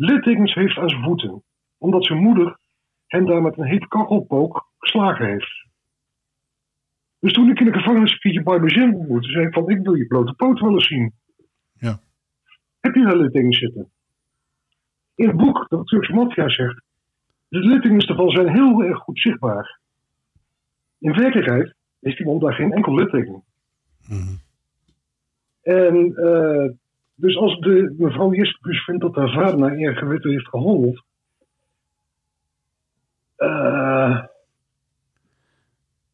littekens 0.05 0.55
heeft 0.55 0.79
aan 0.79 0.89
zijn 0.89 1.03
voeten. 1.03 1.43
Omdat 1.79 2.05
zijn 2.05 2.19
moeder 2.19 2.59
hem 3.07 3.27
daar 3.27 3.43
met 3.43 3.59
een 3.59 3.67
hete 3.67 3.89
kachelpook 3.89 4.73
geslagen 4.79 5.27
heeft. 5.27 5.67
Dus 7.19 7.33
toen 7.33 7.51
ik 7.51 7.61
in 7.61 7.67
de 7.67 7.73
gevangenis 7.73 8.13
een 8.13 8.19
keertje 8.19 8.43
Barbazin 8.43 8.95
ontmoette, 8.95 9.31
zei 9.31 9.47
ik 9.47 9.53
van 9.53 9.71
ik 9.71 9.83
wil 9.83 9.95
je 9.95 10.07
blote 10.07 10.33
poot 10.33 10.61
wel 10.61 10.73
eens 10.73 10.87
zien. 10.87 11.13
Ja. 11.73 11.99
Heb 12.81 12.95
je 12.95 13.03
daar 13.03 13.17
littekens 13.17 13.59
zitten? 13.59 13.91
In 15.15 15.29
het 15.29 15.37
boek 15.37 15.69
dat 15.69 15.87
Turkse 15.87 16.13
maffia 16.13 16.49
zegt, 16.49 16.83
de 17.49 17.59
littekens 17.59 18.07
ervan 18.07 18.31
zijn 18.31 18.49
heel 18.49 18.83
erg 18.83 18.99
goed 18.99 19.21
zichtbaar. 19.21 19.81
In 20.99 21.13
werkelijkheid 21.13 21.75
heeft 22.01 22.19
iemand 22.19 22.41
daar 22.41 22.55
geen 22.55 22.73
enkel 22.73 22.95
litteken. 22.95 23.45
Mhm. 24.09 24.35
En 25.63 26.17
eh, 26.17 26.71
dus 27.23 27.37
als 27.37 27.59
de 27.59 27.95
mevrouw 27.99 28.33
Jeskus 28.33 28.85
vindt 28.85 29.03
dat 29.03 29.15
haar 29.15 29.31
vader 29.33 29.59
naar 29.59 29.77
eer 29.77 29.97
geweten 29.97 30.31
heeft 30.31 30.49
gehandeld, 30.49 31.05
eh, 33.37 34.25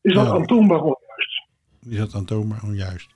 is 0.00 0.14
dat 0.14 0.26
Ja. 0.26 0.32
aantoonbaar 0.32 0.80
onjuist. 0.80 1.46
Is 1.88 1.96
dat 1.96 2.14
aantoonbaar 2.14 2.62
onjuist? 2.62 3.14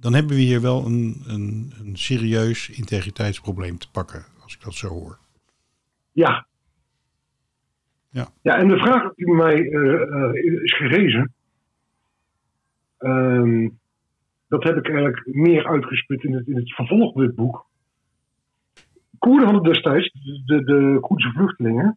Dan 0.00 0.14
hebben 0.14 0.36
we 0.36 0.42
hier 0.42 0.60
wel 0.60 0.86
een, 0.86 1.22
een, 1.26 1.72
een 1.80 1.96
serieus 1.96 2.68
integriteitsprobleem 2.70 3.78
te 3.78 3.90
pakken, 3.90 4.24
als 4.42 4.54
ik 4.54 4.62
dat 4.62 4.74
zo 4.74 4.88
hoor. 4.88 5.18
Ja. 6.12 6.46
Ja. 8.10 8.28
Ja, 8.42 8.56
en 8.56 8.68
de 8.68 8.78
vraag 8.78 9.14
die 9.14 9.26
bij 9.26 9.34
mij 9.34 9.70
eh, 9.70 10.02
eh, 10.02 10.62
is 10.62 10.76
gerezen, 10.76 11.34
ehm, 12.98 13.68
dat 14.48 14.62
heb 14.62 14.76
ik 14.76 14.86
eigenlijk 14.88 15.26
meer 15.26 15.66
uitgesput 15.66 16.24
in 16.24 16.34
het, 16.34 16.46
in 16.46 16.56
het 16.56 16.74
vervolg 16.74 17.12
van 17.12 17.22
dit 17.22 17.34
boek. 17.34 17.66
Koerden 19.18 19.48
hadden 19.48 19.72
destijds, 19.72 20.12
de, 20.44 20.64
de 20.64 20.98
Koerdische 21.00 21.32
vluchtelingen, 21.32 21.96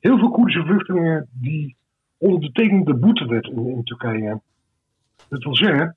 heel 0.00 0.18
veel 0.18 0.30
Koerdische 0.30 0.64
vluchtelingen 0.64 1.28
die 1.32 1.76
ondertekenden 2.18 2.84
de 2.84 3.00
boetewet 3.00 3.46
in, 3.46 3.66
in 3.66 3.84
Turkije. 3.84 4.40
Dat 5.28 5.42
wil 5.42 5.54
zeggen, 5.54 5.92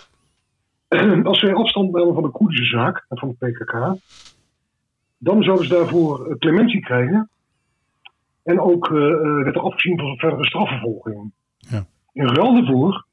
als 1.24 1.40
zij 1.40 1.54
afstand 1.54 1.92
namen 1.92 2.14
van 2.14 2.24
de 2.24 2.30
Koerdische 2.30 2.78
zaak 2.78 3.06
en 3.10 3.18
van 3.18 3.36
de 3.38 3.48
PKK, 3.48 4.02
dan 5.18 5.44
zouden 5.44 5.68
ze 5.68 5.74
daarvoor 5.74 6.28
eh, 6.28 6.38
clementie 6.38 6.82
krijgen. 6.82 7.30
En 8.44 8.60
ook 8.60 8.86
eh, 8.86 8.92
werd 9.44 9.56
er 9.56 9.62
afgezien 9.62 10.00
van 10.00 10.18
verdere 10.18 10.46
strafvervolging. 10.46 11.32
Ja. 11.58 11.86
In 12.14 12.28
ruil 12.28 12.54
daarvoor 12.54 13.06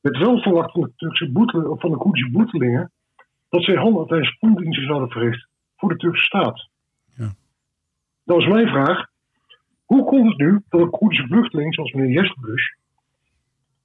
werd 0.00 0.18
wel 0.18 0.38
verwacht 0.38 0.72
van 0.72 0.80
de, 0.80 0.92
Turkse 0.96 1.30
van 1.78 1.90
de 1.90 1.96
Koerdische 1.96 2.30
boetelingen 2.30 2.92
dat 3.48 3.64
zij 3.64 3.74
handen 3.74 4.18
en 4.18 4.24
spoeddiensten 4.24 4.86
zouden 4.86 5.10
verrichten 5.10 5.48
voor 5.76 5.88
de 5.88 5.96
Turkse 5.96 6.24
staat. 6.24 6.68
Ja. 7.16 7.34
Dat 8.24 8.36
was 8.36 8.46
mijn 8.46 8.68
vraag. 8.68 9.08
Hoe 9.84 10.04
komt 10.04 10.28
het 10.28 10.38
nu 10.38 10.62
dat 10.68 10.80
een 10.80 10.90
Koerdische 10.90 11.26
vluchteling, 11.26 11.74
zoals 11.74 11.92
meneer 11.92 12.10
Jesperbush, 12.10 12.74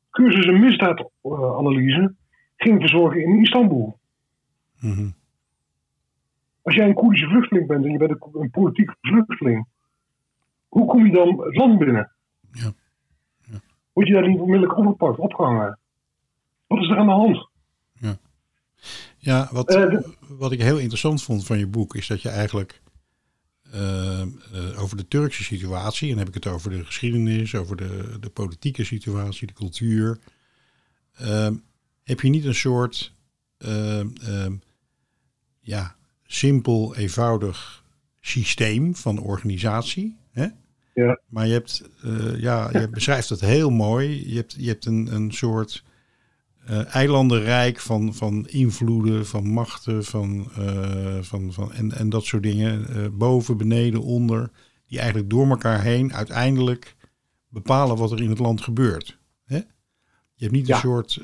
cursus 0.09 0.45
en 0.45 0.59
misdaadanalyse 0.59 2.15
ging 2.55 2.79
verzorgen 2.79 3.21
in 3.21 3.39
Istanbul? 3.41 3.99
Mhm. 4.79 5.09
Als 6.61 6.75
jij 6.75 6.87
een 6.87 6.93
Koerdische 6.93 7.27
vluchteling 7.27 7.67
bent 7.67 7.85
en 7.85 7.91
je 7.91 7.97
bent 7.97 8.11
een, 8.33 8.49
politieke 8.49 8.95
vluchteling, 9.01 9.67
hoe 10.67 10.85
kom 10.87 11.05
je 11.05 11.11
dan 11.11 11.39
het 11.39 11.55
land 11.55 11.77
binnen? 11.77 12.11
Ja. 12.51 12.71
Word 13.93 14.07
je 14.07 14.13
daar 14.13 14.27
niet 14.27 14.39
onmiddellijk 14.39 14.77
opgepakt, 14.77 15.19
opgehangen? 15.19 15.79
Wat 16.67 16.79
is 16.79 16.89
er 16.89 16.97
aan 16.97 17.05
de 17.05 17.11
hand? 17.11 17.53
Ja, 19.17 19.49
wat, 19.51 19.75
Eh, 19.75 19.97
wat 20.27 20.51
ik 20.51 20.61
heel 20.61 20.77
interessant 20.77 21.23
vond 21.23 21.45
van 21.45 21.57
je 21.57 21.67
boek 21.67 21.95
is 21.95 22.07
dat 22.07 22.21
je 22.21 22.29
eigenlijk 22.29 22.81
eh, 23.71 24.21
eh, 24.21 24.27
over 24.77 24.97
de 24.97 25.07
Turkse 25.07 25.43
situatie, 25.43 26.09
en 26.09 26.15
dan 26.15 26.25
heb 26.25 26.35
ik 26.35 26.43
het 26.43 26.53
over 26.53 26.69
de 26.69 26.85
geschiedenis, 26.85 27.55
over 27.55 27.75
de, 27.75 28.17
de 28.19 28.29
politieke 28.29 28.83
situatie, 28.83 29.47
de 29.47 29.53
cultuur, 29.53 30.19
eh, 31.15 31.49
heb 32.03 32.21
je 32.21 32.29
niet 32.29 32.45
een 32.45 32.55
soort 32.55 33.13
eh, 33.57 33.99
eh, 33.99 34.51
ja, 35.59 35.95
simpel, 36.23 36.95
eenvoudig 36.95 37.83
systeem 38.19 38.95
van 38.95 39.19
organisatie. 39.19 40.17
Hè? 40.31 40.47
Ja. 40.93 41.19
Maar 41.27 41.47
je 41.47 41.53
hebt, 41.53 41.89
ja, 42.37 42.69
je 42.71 42.89
beschrijft 42.89 43.29
het 43.29 43.39
heel 43.39 43.69
mooi. 43.69 44.29
Je 44.29 44.35
hebt, 44.35 44.55
je 44.59 44.67
hebt 44.67 44.85
een, 44.85 45.15
een 45.15 45.31
soort 45.31 45.83
eh, 46.65 46.95
eilandenrijk 46.95 47.79
van, 47.79 48.13
van 48.13 48.47
invloeden, 48.47 49.25
van 49.25 49.47
machten, 49.47 50.03
van, 50.03 50.51
eh, 50.57 51.17
van, 51.21 51.53
van, 51.53 51.73
en, 51.73 51.91
en 51.91 52.09
dat 52.09 52.25
soort 52.25 52.43
dingen. 52.43 52.87
eh, 52.87 53.07
boven, 53.11 53.57
beneden, 53.57 54.01
onder. 54.01 54.51
Die 54.87 54.97
eigenlijk 54.99 55.29
door 55.29 55.49
elkaar 55.49 55.81
heen 55.81 56.13
uiteindelijk 56.13 56.95
bepalen 57.49 57.97
wat 57.97 58.11
er 58.11 58.21
in 58.21 58.29
het 58.29 58.39
land 58.39 58.61
gebeurt. 58.61 59.19
Hè? 59.45 59.55
Je 60.33 60.43
hebt 60.43 60.51
niet 60.51 60.67
Ja. 60.67 60.75
een 60.75 60.81
soort 60.81 61.21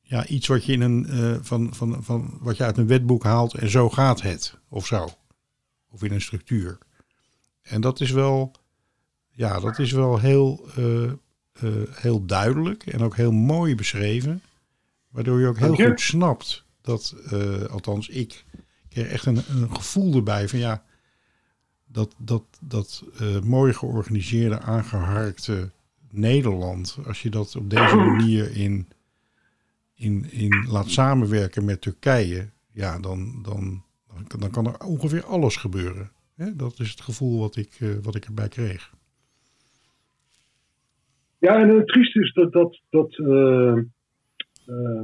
ja, 0.00 0.26
iets 0.26 0.46
wat 0.46 0.64
je 0.64 0.72
in 0.72 0.80
een 0.80 1.06
van, 1.44 1.74
van, 1.74 2.04
van 2.04 2.38
wat 2.40 2.56
je 2.56 2.64
uit 2.64 2.76
een 2.78 2.86
wetboek 2.86 3.24
haalt 3.24 3.54
en 3.54 3.70
zo 3.70 3.90
gaat 3.90 4.22
het. 4.22 4.58
Of 4.68 4.86
zo. 4.86 5.08
Of 5.90 6.02
in 6.02 6.12
een 6.12 6.20
structuur. 6.20 6.78
En 7.62 7.80
dat 7.80 8.00
is 8.00 8.10
wel, 8.10 8.52
ja, 9.30 9.60
dat 9.60 9.78
is 9.78 9.92
wel 9.92 10.18
heel, 10.18 10.68
eh, 11.60 11.70
heel 11.90 12.26
duidelijk 12.26 12.86
en 12.86 13.00
ook 13.00 13.16
heel 13.16 13.32
mooi 13.32 13.74
beschreven. 13.74 14.42
Waardoor 15.08 15.40
je 15.40 15.46
ook 15.46 15.58
heel 15.58 15.74
goed 15.74 16.00
snapt 16.00 16.64
dat, 16.80 17.14
eh, 17.30 17.62
althans 17.62 18.08
ik, 18.08 18.44
kreeg 18.88 19.06
echt 19.06 19.26
een, 19.26 19.42
een 19.48 19.76
gevoel 19.76 20.14
erbij 20.14 20.48
van 20.48 20.58
ja, 20.58 20.84
dat, 21.86 22.14
dat, 22.18 22.44
dat 22.60 23.04
eh, 23.18 23.40
mooi 23.40 23.72
georganiseerde, 23.72 24.60
aangeharkte 24.60 25.70
Nederland, 26.10 26.98
als 27.06 27.22
je 27.22 27.30
dat 27.30 27.56
op 27.56 27.70
deze 27.70 27.96
manier 27.96 28.56
in, 28.56 28.88
in, 29.94 30.32
in 30.32 30.66
laat 30.68 30.90
samenwerken 30.90 31.64
met 31.64 31.80
Turkije, 31.80 32.48
ja, 32.72 32.98
dan, 32.98 33.42
dan, 33.42 33.82
dan, 34.08 34.40
dan 34.40 34.50
kan 34.50 34.66
er 34.66 34.84
ongeveer 34.84 35.24
alles 35.24 35.56
gebeuren. 35.56 36.10
Hè? 36.34 36.56
Dat 36.56 36.80
is 36.80 36.90
het 36.90 37.00
gevoel 37.00 37.38
wat 37.38 37.56
ik, 37.56 37.78
wat 38.02 38.14
ik 38.14 38.24
erbij 38.24 38.48
kreeg. 38.48 38.94
Ja, 41.46 41.60
en 41.60 41.68
het 41.68 41.86
trieste 41.88 42.20
is 42.20 42.32
dat, 42.32 42.52
dat, 42.52 42.80
dat 42.90 43.18
eh, 43.18 43.76
eh, 44.66 45.02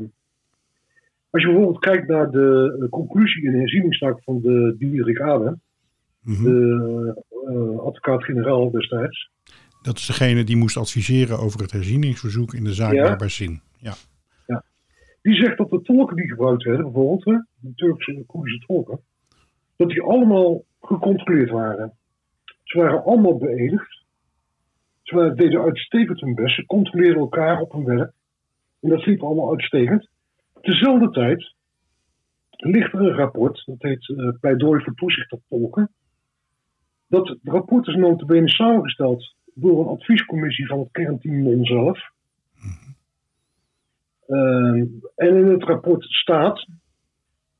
als 1.31 1.43
je 1.43 1.49
bijvoorbeeld 1.49 1.79
kijkt 1.79 2.09
naar 2.09 2.31
de 2.31 2.87
conclusie 2.91 3.45
in 3.45 3.53
de 3.53 3.59
herzieningszaak 3.59 4.23
van 4.23 4.41
de 4.41 4.75
Diederik 4.79 5.21
Ade, 5.21 5.59
Mhm. 6.23 6.43
de 6.45 7.23
eh, 7.47 7.79
advocaat-generaal 7.79 8.71
destijds, 8.71 9.31
Dat 9.83 9.97
is 9.99 10.07
degene 10.07 10.45
die 10.45 10.57
moest 10.57 10.77
adviseren 10.77 11.39
over 11.39 11.61
het 11.61 11.71
herzieningsverzoek 11.73 12.55
in 12.55 12.65
de 12.65 12.73
zaak 12.73 12.93
Ja. 12.93 13.03
Barbazin. 13.03 13.61
Ja. 13.79 13.95
die 15.23 15.35
zegt 15.35 15.59
dat 15.59 15.71
de 15.71 15.83
tolken 15.83 16.17
die 16.17 16.29
gebruikt 16.29 16.63
werden, 16.63 16.85
bijvoorbeeld 16.85 17.25
hè, 17.25 17.37
de 17.61 17.75
Turkse 17.75 18.15
en 18.15 18.27
Koerdische 18.27 18.67
tolken, 18.67 19.01
dat 19.77 19.89
die 19.89 20.03
allemaal 20.03 20.65
gecontroleerd 20.81 21.51
waren. 21.51 21.93
Ze 22.63 22.79
waren 22.79 23.05
allemaal 23.05 23.39
beëdigd. 23.39 24.02
Ze 25.13 25.33
deden 25.35 25.63
uitstekend 25.63 26.21
hun 26.21 26.35
best. 26.35 26.55
Ze 26.55 26.67
controleerden 26.67 27.21
elkaar 27.21 27.61
op 27.61 27.73
hun 27.73 27.85
werk. 27.85 28.13
En 28.81 28.89
dat 28.89 29.07
liep 29.07 29.23
allemaal 29.23 29.51
uitstekend. 29.51 30.11
Tezelfde 30.61 31.11
tijd 31.11 31.55
ligt 32.49 32.93
er 32.93 33.01
een 33.01 33.15
rapport, 33.15 33.63
dat 33.67 33.83
heet 33.83 34.09
eh, 34.09 34.29
Pleidooi 34.41 34.83
voor 34.83 34.95
toezicht 34.95 35.33
op 35.33 35.43
tolken. 35.49 35.91
Dat 37.09 37.39
rapport 37.43 37.87
is 37.87 37.95
notabene 37.95 38.49
samengesteld 38.49 39.35
door 39.55 39.81
een 39.81 39.99
adviescommissie 39.99 40.67
van 40.67 40.79
het 40.79 40.89
kernteam 40.91 41.43
NON 41.43 41.65
zelf. 41.65 42.11
Ehm, 44.27 44.87
en 45.15 45.37
in 45.37 45.47
het 45.47 45.65
rapport 45.65 46.05
staat 46.05 46.67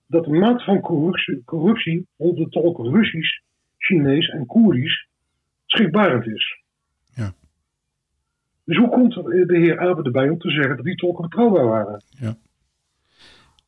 dat 0.07 0.25
de 0.25 0.31
mate 0.31 0.65
van 0.65 0.81
corruptie, 0.81 1.43
corruptie 1.45 2.07
onder 2.17 2.45
de 2.45 2.51
tolken 2.51 2.91
Russisch, 2.91 3.41
Chinees 3.79 4.29
en 4.29 4.47
Koerdisch 4.47 5.09
schrikbarend 5.67 6.27
is. 6.27 6.62
Ja. 8.73 8.79
Dus 8.79 8.79
hoe 8.79 8.89
komt 8.89 9.15
de 9.49 9.59
heer 9.59 9.79
Abe 9.81 10.03
erbij 10.03 10.29
om 10.29 10.39
te 10.39 10.51
zeggen 10.51 10.77
dat 10.77 10.85
die 10.85 10.95
tolken 10.97 11.23
betrouwbaar 11.23 11.67
waren? 11.67 12.03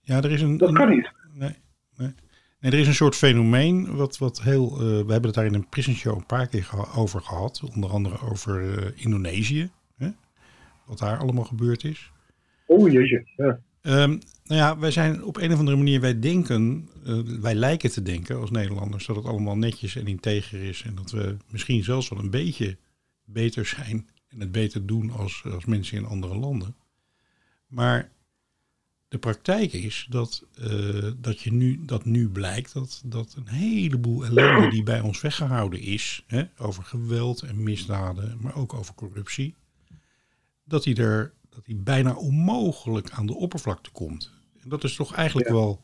ja, 0.01 0.17
er 0.23 0.31
is 0.31 0.43
een. 0.43 0.57
Dat 0.57 0.73
kan 0.73 0.89
niet. 0.89 1.11
Nee, 1.33 1.55
nee. 1.97 2.13
nee, 2.61 2.73
er 2.73 2.79
is 2.79 2.87
een 2.87 2.95
soort 2.95 3.15
fenomeen 3.17 3.97
wat, 3.97 4.19
wat 4.19 4.43
heel. 4.43 4.71
eh, 4.73 4.79
we 4.79 4.85
hebben 5.13 5.23
het 5.25 5.35
daar 5.35 5.45
in 5.47 5.55
een 5.55 5.69
prison 5.69 5.95
show 5.95 6.17
een 6.17 6.27
paar 6.27 6.47
keer 6.47 6.65
geha- 6.65 6.93
over 7.01 7.21
gehad. 7.21 7.63
Onder 7.75 7.91
andere 7.91 8.21
over 8.21 8.79
eh, 8.79 9.05
Indonesië. 9.05 9.71
wat 10.87 10.99
daar 10.99 11.19
allemaal 11.19 11.45
gebeurd 11.45 11.85
is. 11.85 12.11
Oh 12.67 12.91
jeetje, 12.93 13.27
ja. 13.37 13.59
Ehm, 13.83 14.09
nou 14.45 14.61
ja, 14.61 14.79
wij 14.79 14.91
zijn 14.91 15.25
op 15.25 15.37
een 15.37 15.53
of 15.53 15.59
andere 15.59 15.77
manier, 15.77 16.01
wij 16.01 16.19
denken, 16.19 16.89
eh, 17.07 17.19
wij 17.41 17.55
lijken 17.55 17.91
te 17.91 18.03
denken 18.03 18.41
als 18.41 18.51
Nederlanders 18.51 19.07
dat 19.07 19.17
het 19.17 19.25
allemaal 19.25 19.57
netjes 19.57 19.97
en 19.97 20.07
integer 20.07 20.63
is. 20.63 20.83
En 20.83 20.95
dat 20.95 21.11
we 21.11 21.37
misschien 21.51 21.85
zelfs 21.85 22.09
wel 22.09 22.19
een 22.19 22.31
beetje 22.31 22.77
beter 23.25 23.67
zijn 23.67 24.09
en 24.35 24.41
het 24.41 24.53
beter 24.53 24.87
doen 24.87 25.11
als, 25.11 25.43
als 25.45 25.65
mensen 25.65 25.97
in 25.97 26.07
andere 26.07 26.37
landen. 26.37 26.75
Maar 27.67 28.11
de 29.09 29.19
praktijk 29.19 29.73
is 29.73 30.07
dat, 30.11 30.45
eh, 30.55 31.11
dat, 31.17 31.41
je 31.41 31.53
nu, 31.53 31.85
dat 31.85 32.05
nu 32.05 32.29
blijkt 32.29 32.73
dat, 32.73 33.03
dat 33.05 33.35
een 33.37 33.49
heleboel 33.49 34.25
ellende 34.25 34.69
die 34.71 34.83
bij 34.83 35.01
ons 35.01 35.21
weggehouden 35.21 35.81
is, 35.81 36.25
hè, 36.27 36.45
over 36.59 36.83
geweld 36.83 37.43
en 37.43 37.63
misdaden, 37.63 38.39
maar 38.41 38.55
ook 38.57 38.75
over 38.75 38.95
corruptie, 38.95 39.55
dat 40.65 40.83
die 40.83 40.97
er 40.97 41.33
dat 41.55 41.65
die 41.65 41.77
bijna 41.77 42.15
onmogelijk 42.15 43.11
aan 43.11 43.27
de 43.27 43.35
oppervlakte 43.35 43.91
komt. 43.91 44.31
En 44.63 44.69
dat 44.69 44.85
is 44.85 44.95
toch 44.95 45.13
eigenlijk 45.15 45.49
Ja. 45.49 45.55
wel 45.55 45.81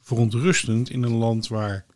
verontrustend 0.00 0.90
in 0.90 1.02
een 1.02 1.14
land 1.14 1.46
waar, 1.48 1.86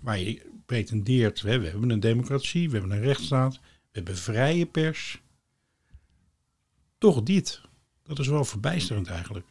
waar 0.00 0.18
je 0.18 0.42
pretendeert, 0.66 1.40
hè, 1.40 1.58
we 1.58 1.68
hebben 1.68 1.90
een 1.90 2.00
democratie, 2.00 2.70
we 2.70 2.78
hebben 2.78 2.96
een 2.96 3.02
rechtsstaat, 3.04 3.54
we 3.54 3.60
hebben 3.92 4.16
vrije 4.16 4.66
pers. 4.66 5.20
Toch 6.98 7.22
dit. 7.22 7.62
Dat 8.02 8.18
is 8.18 8.28
wel 8.28 8.44
verbijsterend 8.44 9.10
eigenlijk. 9.10 9.46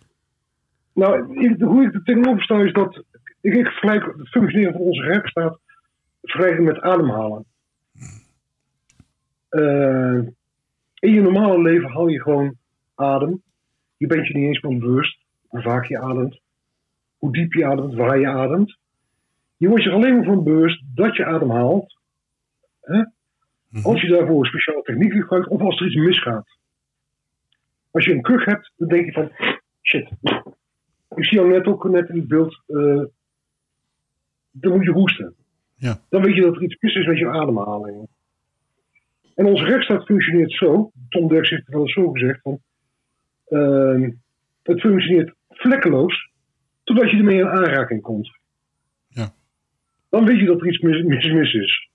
Nou, 0.93 1.65
hoe 1.65 1.83
ik 1.83 1.93
er 1.93 2.03
tegenover 2.03 2.43
sta 2.43 2.61
is 2.61 2.73
dat 2.73 3.03
ik, 3.41 3.53
ik 3.53 3.67
vergelijk 3.67 4.17
het 4.17 4.29
functioneren 4.29 4.73
van 4.73 4.81
onze 4.81 5.01
rechtsstaat 5.01 5.59
vergelijken 6.21 6.63
met 6.63 6.81
ademhalen. 6.81 7.45
Eh, 9.49 10.19
in 10.99 11.13
je 11.13 11.21
normale 11.21 11.61
leven 11.61 11.89
haal 11.89 12.07
je 12.07 12.21
gewoon 12.21 12.55
adem. 12.95 13.41
Je 13.97 14.07
bent 14.07 14.27
je 14.27 14.33
niet 14.33 14.47
eens 14.47 14.59
van 14.59 14.79
bewust 14.79 15.17
hoe 15.47 15.61
vaak 15.61 15.85
je 15.85 15.99
ademt, 15.99 16.41
hoe 17.17 17.31
diep 17.31 17.53
je 17.53 17.65
ademt, 17.65 17.93
waar 17.93 18.19
je 18.19 18.27
ademt. 18.27 18.77
Je 19.57 19.67
wordt 19.67 19.83
je 19.83 19.89
er 19.89 19.95
alleen 19.95 20.15
maar 20.15 20.25
van 20.25 20.43
bewust 20.43 20.83
dat 20.95 21.15
je 21.15 21.25
adem 21.25 21.49
haalt. 21.49 21.97
Hè? 22.81 23.03
Als 23.83 24.01
je 24.01 24.07
daarvoor 24.07 24.39
een 24.39 24.45
speciale 24.45 24.81
techniek 24.81 25.11
gebruikt 25.11 25.47
of 25.47 25.61
als 25.61 25.79
er 25.79 25.85
iets 25.85 25.95
misgaat. 25.95 26.56
Als 27.97 28.05
je 28.05 28.13
een 28.13 28.21
kuch 28.21 28.45
hebt, 28.45 28.71
dan 28.77 28.87
denk 28.87 29.05
je 29.05 29.11
van 29.11 29.31
shit, 29.81 30.11
ik 31.15 31.25
zie 31.25 31.37
jou 31.37 31.49
net 31.49 31.65
ook 31.65 31.89
net 31.89 32.09
in 32.09 32.15
het 32.15 32.27
beeld. 32.27 32.63
eh 32.67 33.03
dan 34.51 34.71
moet 34.71 34.83
je 34.85 34.91
hoesten. 34.91 35.35
Ja. 35.75 36.01
Dan 36.09 36.21
weet 36.23 36.35
je 36.35 36.41
dat 36.41 36.55
er 36.55 36.63
iets 36.63 36.77
mis 36.79 36.95
is 36.95 37.05
met 37.07 37.17
je 37.17 37.29
ademhaling. 37.29 38.07
En 39.35 39.45
onze 39.45 39.63
rechtsstaat 39.63 40.05
functioneert 40.05 40.51
zo. 40.51 40.91
Tom 41.09 41.27
Derks 41.27 41.49
heeft 41.49 41.61
het 41.65 41.73
wel 41.73 41.81
eens 41.81 41.93
zo 41.93 42.11
gezegd. 42.11 42.41
Van, 42.41 42.59
ehm, 43.47 44.11
het 44.63 44.79
functioneert 44.79 45.33
vlekkeloos. 45.49 46.31
Totdat 46.83 47.09
je 47.11 47.17
ermee 47.17 47.39
in 47.39 47.47
aanraking 47.47 48.01
komt. 48.01 48.37
Ja. 49.07 49.33
Dan 50.09 50.25
weet 50.25 50.39
je 50.39 50.45
dat 50.45 50.61
er 50.61 50.67
iets 50.67 50.79
mis, 50.79 51.01
mis, 51.03 51.31
mis 51.31 51.53
is. 51.53 51.89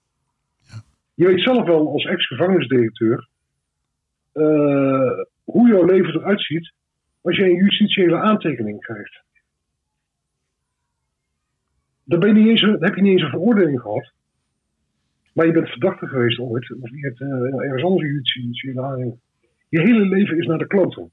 Ja. 0.61 0.83
Je 1.15 1.27
weet 1.27 1.41
zelf 1.43 1.67
wel 1.67 1.93
als 1.93 2.05
ex-gevangenisdirecteur. 2.05 3.29
eh, 4.33 5.11
hoe 5.53 5.69
jouw 5.69 5.85
leven 5.85 6.15
eruit 6.15 6.43
ziet 6.43 6.73
als 7.21 7.37
je 7.37 7.45
een 7.45 7.65
justitiële 7.65 8.21
aantekening 8.21 8.81
krijgt. 8.81 9.23
Dan, 12.05 12.21
ben 12.21 12.29
je 12.29 12.35
niet 12.35 12.49
eens, 12.49 12.61
dan 12.61 12.83
heb 12.85 12.95
je 12.95 13.03
niet 13.03 13.13
eens 13.13 13.23
een 13.23 13.31
veroordeling 13.31 13.81
gehad. 13.81 14.13
Maar 15.35 15.47
je 15.47 15.53
bent 15.53 15.69
verdachte 15.69 16.07
geweest 16.07 16.39
ooit. 16.39 16.73
Of 16.81 16.91
je 16.91 17.01
hebt 17.01 17.21
eh, 17.21 17.29
ergens 17.29 17.83
anders 17.83 18.03
een 18.03 18.15
justitiële 18.15 18.83
aantekening. 18.83 19.21
Je 19.69 19.81
hele 19.81 20.09
leven 20.09 20.39
is 20.39 20.47
naar 20.47 20.59
de 20.59 20.67
kloten. 20.67 21.11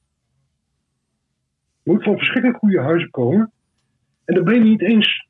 Je 1.83 1.91
moet 1.91 2.03
van 2.03 2.17
verschrikkelijk 2.17 2.59
goede 2.59 2.81
huizen 2.81 3.09
komen. 3.09 3.51
En 4.25 4.35
dan 4.35 4.43
ben 4.43 4.53
je 4.53 4.59
niet 4.59 4.81
eens 4.81 5.27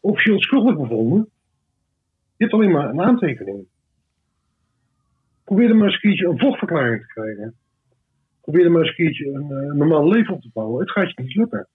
officieel 0.00 0.40
schuldig 0.40 0.76
bevonden. 0.76 1.28
Je 2.36 2.44
hebt 2.44 2.52
alleen 2.52 2.70
maar 2.70 2.88
een 2.88 3.00
aantekening. 3.00 3.66
Probeer 5.44 5.68
er 5.68 5.76
maar 5.76 5.84
eens 5.84 5.94
een 5.94 6.00
keertje 6.00 6.28
een 6.28 6.38
vochtverklaring 6.38 7.00
te 7.00 7.06
krijgen. 7.06 7.54
Probeer 8.48 8.66
er 8.66 8.72
maar 8.72 8.80
eens 8.80 8.98
een 8.98 9.04
keertje 9.04 9.26
een, 9.32 9.50
eh, 9.50 9.72
normaal 9.72 10.08
leven 10.08 10.34
op 10.34 10.40
te 10.40 10.50
bouwen. 10.52 10.80
Het 10.80 10.90
gaat 10.90 11.10
je 11.10 11.22
niet 11.22 11.34
lukken. 11.34 11.68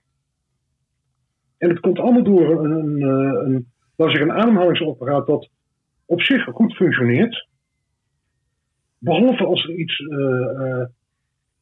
En 1.57 1.69
het 1.69 1.80
komt 1.80 1.99
allemaal 1.99 2.24
door 2.24 2.65
een, 2.65 2.71
een, 2.71 3.01
eh, 3.01 3.53
een, 3.53 3.67
zeggen, 3.95 4.21
een 4.21 4.32
ademhalingsapparaat 4.32 5.28
dat 5.28 5.49
op 6.05 6.21
zich 6.21 6.43
goed 6.43 6.76
functioneert. 6.76 7.47
Behalve 8.97 9.45
als 9.45 9.63
er 9.63 9.76
iets, 9.76 9.99
eh, 9.99 10.86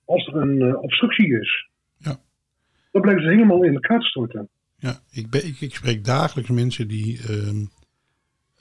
als 0.06 0.28
er 0.28 0.36
een 0.36 0.78
obstructie 0.78 1.40
is. 1.40 1.70
Ja. 1.98 2.16
Dan 2.92 3.02
blijft 3.02 3.22
het 3.22 3.34
helemaal 3.34 3.64
in 3.64 3.74
elkaar 3.74 4.00
te 4.00 4.06
storten. 4.06 4.50
Ja, 4.76 5.00
ik, 5.12 5.30
ben, 5.30 5.46
ik, 5.46 5.62
ik 5.62 5.76
spreek 5.76 6.06
dagelijks 6.06 6.50
mensen 6.50 6.88
die 6.88 7.20
ehm, 7.28 7.66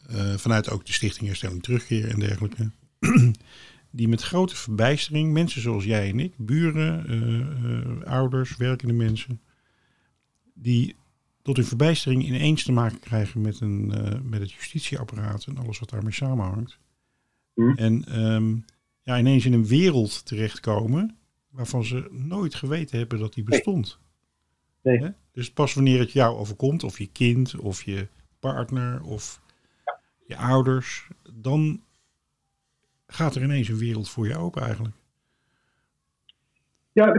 eh, 0.09 0.35
vanuit 0.37 0.71
ook 0.71 0.87
de 0.87 0.93
Stichting 0.93 1.27
Herstelling 1.27 1.63
Terugkeer 1.63 2.09
en 2.09 2.19
dergelijke, 2.19 2.71
die 3.91 4.09
met 4.09 4.23
grote 4.23 4.57
verbijstering, 4.57 5.33
mensen 5.33 5.61
zoals 5.61 5.85
jij 5.85 6.09
en 6.09 6.21
ik, 6.21 6.35
buren, 6.37 7.07
eh, 7.07 7.41
eh, 7.41 8.13
ouders, 8.13 8.57
werkende 8.57 8.95
mensen, 8.95 9.41
die 10.55 10.97
tot 11.43 11.57
hun 11.57 11.65
verbijstering 11.65 12.25
ineens 12.25 12.63
te 12.63 12.73
maken 12.73 13.01
krijgen 13.01 13.41
met, 13.41 13.61
een, 13.61 13.93
eh, 13.93 14.21
met 14.23 14.41
het 14.41 14.53
justitieapparaat 14.53 15.45
en 15.45 15.57
alles 15.57 15.79
wat 15.79 15.91
daarmee 15.91 16.13
samenhangt. 16.13 16.79
Hm. 17.55 17.71
En 17.71 18.05
ehm, 18.05 18.57
ja, 19.03 19.19
ineens 19.19 19.45
in 19.45 19.53
een 19.53 19.67
wereld 19.67 20.27
terechtkomen 20.27 21.17
waarvan 21.49 21.85
ze 21.85 22.09
nooit 22.11 22.55
geweten 22.55 22.99
hebben 22.99 23.19
dat 23.19 23.35
die 23.35 23.45
bestond. 23.45 23.99
Nee. 24.83 25.13
Dus 25.33 25.53
pas 25.53 25.75
wanneer 25.75 25.99
het 25.99 26.13
jou 26.13 26.37
overkomt, 26.37 26.85
of 26.85 26.99
je 26.99 27.07
kind, 27.07 27.57
of 27.57 27.83
je 27.83 28.09
partner, 28.39 29.03
of 29.03 29.41
je 30.27 30.37
ouders, 30.37 31.09
dan 31.33 31.81
gaat 33.11 33.35
er 33.35 33.43
ineens 33.43 33.69
een 33.69 33.79
wereld 33.79 34.11
voor 34.11 34.27
je 34.27 34.37
open 34.37 34.63
eigenlijk. 34.63 34.95
Ja, 36.93 37.15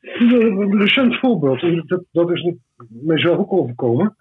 een 0.00 0.78
recent 0.78 1.18
voorbeeld, 1.18 1.88
dat, 1.88 2.04
dat 2.10 2.30
is 2.30 2.54
mijzelf 2.88 3.38
ook 3.38 3.52
overkomen. 3.52 4.16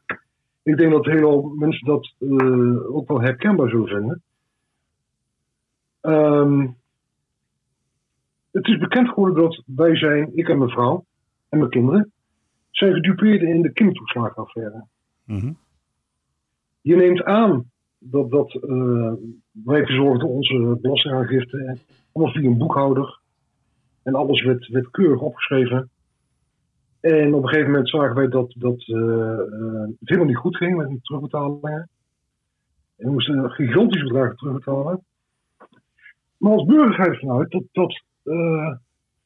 Ik 0.64 0.78
denk 0.78 0.92
dat 0.92 1.06
heel 1.06 1.18
veel 1.18 1.54
mensen 1.58 1.86
dat 1.86 2.14
eh, 2.20 2.96
ook 2.96 3.08
wel 3.08 3.22
herkenbaar 3.22 3.70
zullen 3.70 3.88
vinden. 3.88 4.22
Ehm, 6.02 6.68
het 8.52 8.68
is 8.68 8.78
bekend 8.78 9.10
geworden 9.10 9.44
dat 9.44 9.64
wij 9.66 9.96
zijn, 9.96 10.38
ik 10.38 10.50
en 10.50 10.58
mijn 10.58 10.70
vrouw 10.70 11.06
en 11.50 11.58
mijn 11.58 11.70
kinderen, 11.70 12.12
zijn 12.72 12.94
gedupeerd 12.94 13.42
in 13.42 13.62
de 13.62 13.72
kindertoeslagenaffaire. 13.72 14.86
Mhm. 15.24 15.54
Je 16.82 16.96
neemt 16.96 17.24
aan 17.24 17.72
dat, 18.00 18.32
dat 18.32 18.54
eh, 18.54 19.14
wij 19.52 19.86
verzorgden 19.86 20.30
onze 20.30 20.78
belastingaangifte 20.82 21.78
allemaal 22.12 22.34
via 22.34 22.50
een 22.50 22.58
boekhouder. 22.58 23.20
En 24.04 24.16
alles 24.16 24.44
werd, 24.44 24.68
werd 24.68 24.90
keurig 24.90 25.22
opgeschreven. 25.22 25.90
En 27.00 27.34
op 27.34 27.44
een 27.44 27.50
gegeven 27.50 27.72
moment 27.72 27.90
zagen 27.90 28.16
wij 28.16 28.28
dat, 28.28 28.54
dat 28.58 28.88
eh, 28.88 29.32
eh, 29.32 29.82
het 29.82 30.10
helemaal 30.10 30.28
niet 30.28 30.38
goed 30.38 30.58
ging 30.58 30.78
met 30.78 30.90
die 30.90 31.02
terugbetalingen. 31.02 31.90
En 32.98 33.06
we 33.06 33.12
moesten 33.12 33.52
gigantische 33.52 34.08
bedragen 34.08 34.36
terugbetalen. 34.36 35.04
Maar 36.38 36.52
als 36.52 36.66
burger 36.66 36.94
ga 36.94 37.04
je 37.04 37.10
ervan 37.10 37.38
uit 37.38 37.52
dat, 37.52 37.64
dat 37.72 38.04
eh, 38.24 38.74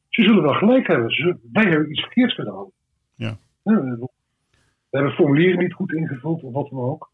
ze 0.08 0.22
zullen 0.22 0.42
wel 0.42 0.54
gelijk 0.54 0.86
hebben. 0.86 1.10
Ze, 1.10 1.36
wij 1.52 1.70
hebben 1.70 1.90
iets 1.90 2.00
verkeerds 2.00 2.34
gedaan. 2.34 2.70
Ja. 3.14 3.36
we 3.62 4.08
hebben 4.90 5.12
formulieren 5.12 5.58
niet 5.58 5.72
goed 5.72 5.92
ingevuld 5.92 6.42
of 6.42 6.52
wat 6.52 6.70
dan 6.70 6.78
ook. 6.78 7.10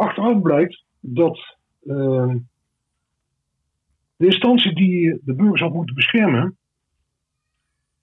Achteraf 0.00 0.42
blijkt 0.42 0.84
dat 1.00 1.56
eh, 1.80 2.34
de 4.16 4.26
instantie 4.26 4.74
die 4.74 5.20
de 5.24 5.34
burgers 5.34 5.60
had 5.60 5.72
moeten 5.72 5.94
beschermen, 5.94 6.58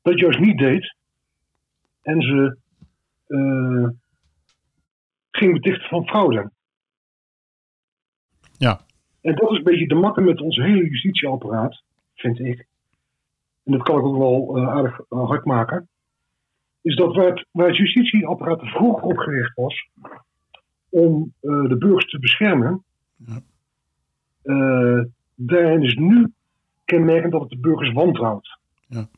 dat 0.01 0.19
juist 0.19 0.39
niet 0.39 0.57
deed. 0.57 0.95
En 2.01 2.21
ze 2.21 2.57
eh, 3.27 3.89
ging 5.31 5.53
betichten 5.53 5.89
van 5.89 6.07
fraude. 6.07 6.51
Ja. 8.57 8.79
En 9.21 9.35
dat 9.35 9.51
is 9.51 9.57
een 9.57 9.63
beetje 9.63 9.87
de 9.87 9.95
makke 9.95 10.21
met 10.21 10.41
ons 10.41 10.57
hele 10.57 10.89
justitieapparaat, 10.89 11.83
vind 12.15 12.39
ik. 12.39 12.67
En 13.63 13.71
dat 13.71 13.81
kan 13.81 13.97
ik 13.97 14.03
ook 14.03 14.17
wel 14.17 14.57
eh, 14.57 14.69
aardig 14.69 14.99
eh, 15.09 15.27
hard 15.27 15.45
maken. 15.45 15.89
Is 16.81 16.95
dat 16.95 17.15
waar 17.15 17.25
het, 17.25 17.47
waar 17.51 17.67
het 17.67 17.77
justitieapparaat 17.77 18.59
vroeger 18.61 19.03
opgericht 19.03 19.55
was 19.55 19.89
om 21.01 21.33
eh, 21.41 21.69
de 21.69 21.77
burgers 21.77 22.09
te 22.09 22.19
beschermen, 22.19 22.83
Ja. 23.25 23.41
eh, 24.41 25.05
daarin 25.35 25.83
is 25.83 25.95
nu 25.95 26.33
kenmerkend 26.85 27.31
dat 27.31 27.41
het 27.41 27.49
de 27.49 27.59
burgers 27.59 27.93
wantrouwt. 27.93 28.59
Ja. 28.87 29.09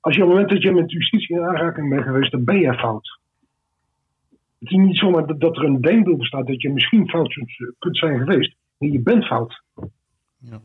Als 0.00 0.16
je 0.16 0.22
op 0.22 0.28
het 0.28 0.36
moment 0.36 0.48
dat 0.48 0.62
je 0.62 0.72
met 0.72 0.90
justitie 0.90 1.36
in 1.36 1.42
aanraking 1.42 1.88
bent 1.88 2.02
geweest, 2.02 2.30
dan 2.30 2.44
ben 2.44 2.58
je 2.58 2.74
fout. 2.74 3.18
Het 4.58 4.70
is 4.70 4.76
niet 4.76 4.96
zomaar 4.96 5.26
dat, 5.26 5.40
dat 5.40 5.56
er 5.56 5.64
een 5.64 5.80
denkbeeld 5.80 6.18
bestaat 6.18 6.46
dat 6.46 6.62
je 6.62 6.72
misschien 6.72 7.08
fout 7.08 7.34
kunt 7.78 7.96
zijn 7.96 8.18
geweest. 8.18 8.54
Nee, 8.78 8.92
je 8.92 9.00
bent 9.00 9.24
fout. 9.26 9.62
Ja. 10.38 10.60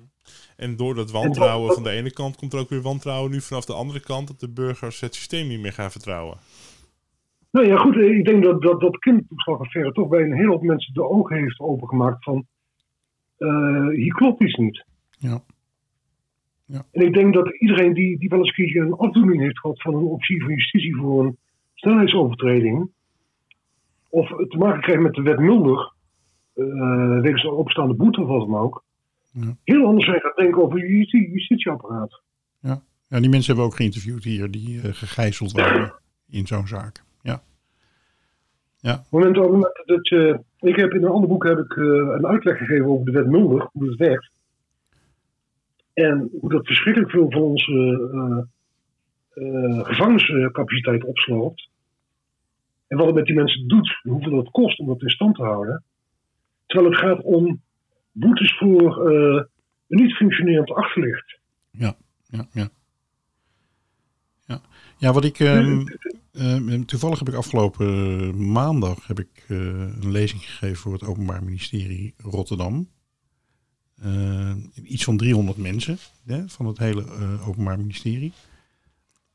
En 0.57 0.75
door 0.75 0.95
dat 0.95 1.11
wantrouwen 1.11 1.73
van 1.73 1.83
de 1.83 1.89
ene 1.89 2.11
kant 2.11 2.35
komt 2.35 2.53
er 2.53 2.59
ook 2.59 2.69
weer 2.69 2.81
wantrouwen 2.81 3.31
nu 3.31 3.41
vanaf 3.41 3.65
de 3.65 3.73
andere 3.73 3.99
kant 3.99 4.27
dat 4.27 4.39
de 4.39 4.49
burgers 4.49 4.99
het 4.99 5.15
systeem 5.15 5.47
niet 5.47 5.59
meer 5.59 5.73
gaan 5.73 5.91
vertrouwen. 5.91 6.37
Nou 7.53 7.67
ja, 7.67 7.77
goed, 7.77 7.95
ik 7.95 8.25
denk 8.25 8.43
dat 8.43 8.61
dat, 8.61 8.79
dat 8.81 8.97
kindertoeslagaffaire 8.97 9.91
toch 9.91 10.07
bij 10.07 10.21
een 10.21 10.33
hele 10.33 10.47
hoop 10.49 10.61
mensen 10.63 10.93
de 10.93 11.09
ogen 11.09 11.35
heeft 11.37 11.59
opengemaakt 11.59 12.23
van 12.23 12.45
eh, 13.37 13.87
hier 13.87 14.13
klopt 14.13 14.41
iets 14.43 14.55
niet. 14.55 14.85
Ja. 15.17 15.43
En 16.91 17.01
ik 17.05 17.13
denk 17.13 17.33
dat 17.33 17.59
iedereen 17.59 17.93
die, 17.93 18.17
die 18.19 18.29
wel 18.29 18.39
eens 18.39 18.57
een 18.57 18.65
keer 18.65 18.81
een 18.81 18.93
afdoening 18.93 19.41
heeft 19.41 19.59
gehad 19.59 19.81
van 19.81 19.93
een 19.95 20.03
officier 20.03 20.41
van 20.41 20.49
justitie 20.53 20.95
voor 20.95 21.25
een 21.25 21.37
snelheidsovertreding, 21.73 22.89
of 24.09 24.27
te 24.27 24.57
maken 24.57 24.81
krijgt 24.81 25.01
met 25.01 25.13
de 25.13 25.21
wet 25.21 25.39
Mulder, 25.39 25.93
uh, 26.55 27.21
wegens 27.21 27.43
een 27.43 27.49
opstaande 27.51 27.93
boete 27.93 28.21
of 28.21 28.27
wat 28.27 28.47
dan 28.47 28.55
ook, 28.59 28.83
Ja. 29.31 29.57
heel 29.63 29.85
anders 29.85 30.05
zijn 30.05 30.19
gaat 30.21 30.35
denken 30.35 30.63
over 30.63 30.79
je 30.79 30.97
justi- 30.97 31.31
justitieapparaat. 31.31 32.21
Ja. 32.59 32.81
ja, 33.07 33.19
die 33.19 33.29
mensen 33.29 33.45
hebben 33.47 33.65
we 33.65 33.71
ook 33.71 33.77
geïnterviewd 33.77 34.23
hier 34.23 34.51
die 34.51 34.81
eh, 34.81 34.93
gegijzeld 34.93 35.51
waren 35.51 35.93
in 36.29 36.47
zo'n 36.47 36.67
zaak. 36.67 37.03
Ja. 38.83 38.93
Op 39.09 39.21
het 39.21 39.35
moment, 39.35 39.71
dat 39.85 40.07
je, 40.07 40.39
ik 40.59 40.75
heb 40.75 40.91
in 40.91 41.03
een 41.03 41.11
ander 41.11 41.29
boek 41.29 41.43
heb 41.43 41.57
ik 41.57 41.77
eh, 41.77 41.83
een 41.83 42.27
uitleg 42.27 42.57
gegeven 42.57 42.85
over 42.85 43.05
de 43.05 43.11
wet 43.11 43.27
Mulder, 43.27 43.69
hoe 43.71 43.87
het 43.87 43.97
werkt. 43.97 44.31
En 45.93 46.29
hoe 46.39 46.49
dat 46.49 46.65
verschrikkelijk 46.65 47.11
veel 47.11 47.31
van 47.31 47.41
onze 47.41 47.71
eh, 48.13 48.39
eh, 49.43 49.85
gevangeniscapaciteit 49.85 51.03
opsloopt. 51.03 51.69
En 52.87 52.97
wat 52.97 53.05
het 53.05 53.15
met 53.15 53.25
die 53.25 53.35
mensen 53.35 53.67
doet, 53.67 53.99
hoeveel 54.01 54.37
het 54.37 54.51
kost 54.51 54.79
om 54.79 54.87
dat 54.87 55.01
in 55.01 55.09
stand 55.09 55.35
te 55.35 55.43
houden. 55.43 55.83
Terwijl 56.65 56.91
het 56.91 56.99
gaat 56.99 57.21
om 57.21 57.61
boetes 58.11 58.57
voor 58.57 59.09
eh, 59.09 59.43
een 59.87 60.03
niet 60.03 60.15
functionerend 60.15 60.71
achterlicht. 60.71 61.39
Ja, 61.71 61.95
ja. 62.29 62.69
Ja, 64.45 64.61
ja 64.97 65.13
wat 65.13 65.25
ik. 65.25 65.39
ehm, 65.39 65.83
eh, 66.33 66.79
toevallig 66.81 67.19
heb 67.19 67.27
ik 67.27 67.33
afgelopen 67.33 68.51
maandag 68.51 69.07
heb 69.07 69.19
ik, 69.19 69.45
eh, 69.47 69.57
een 69.57 70.11
lezing 70.11 70.41
gegeven 70.41 70.75
voor 70.77 70.93
het 70.93 71.03
Openbaar 71.03 71.43
Ministerie 71.43 72.13
Rotterdam. 72.17 72.89
Eh, 74.01 74.55
iets 74.83 75.03
van 75.03 75.17
300 75.17 75.57
mensen 75.57 75.97
hè, 76.25 76.49
van 76.49 76.65
het 76.65 76.77
hele 76.77 77.03
eh, 77.03 77.47
Openbaar 77.47 77.77
Ministerie. 77.77 78.31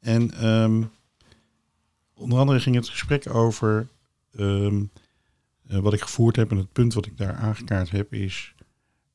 En 0.01 0.31
ehm, 0.35 0.83
onder 2.15 2.39
andere 2.39 2.61
ging 2.61 2.77
het 2.77 2.89
gesprek 2.89 3.35
over. 3.35 3.89
ehm, 4.37 4.85
eh, 5.67 5.79
wat 5.79 5.93
ik 5.93 6.01
gevoerd 6.01 6.37
heb 6.37 6.51
en 6.51 6.57
het 6.57 6.73
punt 6.73 6.95
wat 6.95 7.07
ik 7.07 7.17
daar 7.17 7.35
aangekaart 7.35 7.91
heb 7.91 8.13
is 8.15 8.55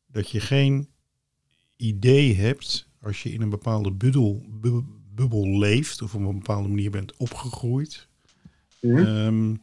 dat 0.07 0.29
je 0.29 0.39
geen 0.39 0.88
idee 1.77 2.36
hebt 2.36 2.88
als 3.01 3.23
je 3.23 3.31
in 3.34 3.41
een 3.41 3.49
bepaalde 3.49 3.91
bubbel, 3.91 4.45
bu- 4.49 4.84
bubbel 5.16 5.57
leeft 5.59 6.01
of 6.01 6.16
op 6.16 6.22
een 6.22 6.38
bepaalde 6.38 6.68
manier 6.68 6.91
bent 6.91 7.18
opgegroeid, 7.18 8.07
Mhm. 8.82 8.97
ehm, 8.97 9.55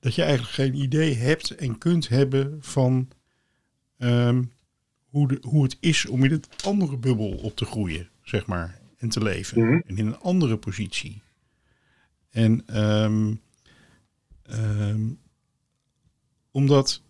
dat 0.00 0.14
je 0.14 0.22
eigenlijk 0.22 0.52
geen 0.54 0.74
idee 0.74 1.14
hebt 1.14 1.50
en 1.50 1.78
kunt 1.78 2.08
hebben 2.08 2.58
van 2.60 3.08
ehm, 3.98 4.42
hoe, 5.04 5.28
de, 5.28 5.38
hoe 5.40 5.62
het 5.62 5.76
is 5.80 6.06
om 6.06 6.24
in 6.24 6.32
een 6.32 6.44
andere 6.64 6.96
bubbel 6.96 7.30
op 7.30 7.56
te 7.56 7.64
groeien, 7.64 8.08
zeg 8.22 8.46
maar, 8.46 8.80
en 8.96 9.08
te 9.08 9.22
leven. 9.22 9.60
Mhm. 9.64 9.80
En 9.86 9.96
in 9.96 10.06
een 10.06 10.18
andere 10.18 10.56
positie. 10.56 11.22
En 12.30 12.66
ehm, 12.66 13.34
omdat 16.50 17.02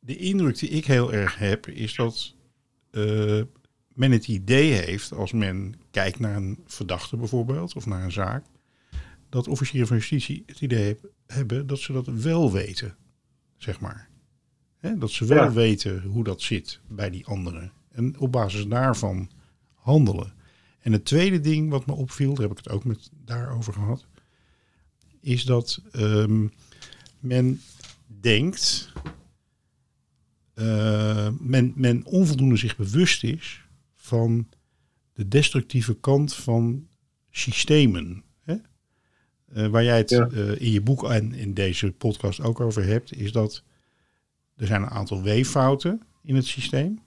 de 0.00 0.16
indruk 0.16 0.58
die 0.58 0.68
ik 0.68 0.84
heel 0.86 1.12
erg 1.12 1.38
heb, 1.38 1.66
is 1.68 1.94
dat 1.94 2.34
eh, 2.90 3.40
men 3.98 4.10
het 4.12 4.28
idee 4.28 4.72
heeft, 4.72 5.12
als 5.12 5.32
men 5.32 5.74
kijkt 5.90 6.18
naar 6.18 6.36
een 6.36 6.58
verdachte 6.66 7.16
bijvoorbeeld, 7.16 7.74
of 7.76 7.86
naar 7.86 8.02
een 8.04 8.12
zaak, 8.12 8.44
dat 9.28 9.48
officieren 9.48 9.88
van 9.88 9.96
justitie 9.96 10.42
het 10.46 10.60
idee 10.60 10.86
heb- 10.86 11.10
hebben 11.26 11.66
dat 11.66 11.78
ze 11.78 11.92
dat 11.92 12.06
wel 12.06 12.52
weten, 12.52 12.96
zeg 13.56 13.80
maar. 13.80 14.08
Dat 14.98 15.10
ze 15.10 15.24
wel 15.24 15.44
Ja. 15.44 15.52
weten 15.52 16.02
hoe 16.02 16.24
dat 16.24 16.42
zit 16.42 16.80
bij 16.88 17.10
die 17.10 17.26
anderen. 17.26 17.72
En 17.90 18.18
op 18.18 18.32
basis 18.32 18.66
daarvan 18.66 19.30
handelen. 19.74 20.32
En 20.80 20.92
het 20.92 21.04
tweede 21.04 21.40
ding 21.40 21.70
wat 21.70 21.86
me 21.86 21.92
opviel, 21.92 22.34
daar 22.34 22.48
heb 22.48 22.58
ik 22.58 22.64
het 22.64 22.68
ook 22.72 22.84
met 22.84 23.10
daarover 23.24 23.72
gehad, 23.72 24.06
is 25.20 25.44
dat 25.44 25.82
ehm, 25.92 26.46
men 27.20 27.60
denkt, 28.06 28.92
eh, 30.54 31.28
men, 31.40 31.72
men 31.76 32.04
onvoldoende 32.04 32.56
zich 32.56 32.76
bewust 32.76 33.24
is 33.24 33.66
van 34.08 34.48
de 35.12 35.28
destructieve 35.28 35.94
kant 35.94 36.34
van 36.34 36.88
systemen. 37.30 38.24
Hè? 38.42 38.54
Eh, 39.52 39.66
waar 39.66 39.84
jij 39.84 39.96
het 39.96 40.10
Ja. 40.10 40.26
eh, 40.28 40.60
in 40.60 40.70
je 40.70 40.80
boek 40.80 41.04
en 41.10 41.32
in 41.32 41.54
deze 41.54 41.92
podcast 41.92 42.40
ook 42.40 42.60
over 42.60 42.84
hebt, 42.84 43.16
is 43.16 43.32
dat 43.32 43.62
er 44.56 44.66
zijn 44.66 44.82
een 44.82 44.88
aantal 44.90 45.22
weeffouten 45.22 46.02
in 46.22 46.34
het 46.34 46.46
systeem, 46.46 47.00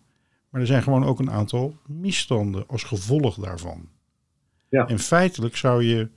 maar 0.49 0.61
er 0.61 0.67
zijn 0.67 0.83
gewoon 0.83 1.03
ook 1.05 1.19
een 1.19 1.31
aantal 1.31 1.77
misstanden 1.87 2.67
als 2.67 2.83
gevolg 2.83 3.35
daarvan. 3.35 3.89
Ja. 4.69 4.87
En 4.87 4.99
feitelijk 4.99 5.55
zou 5.55 5.83
je, 5.83 6.09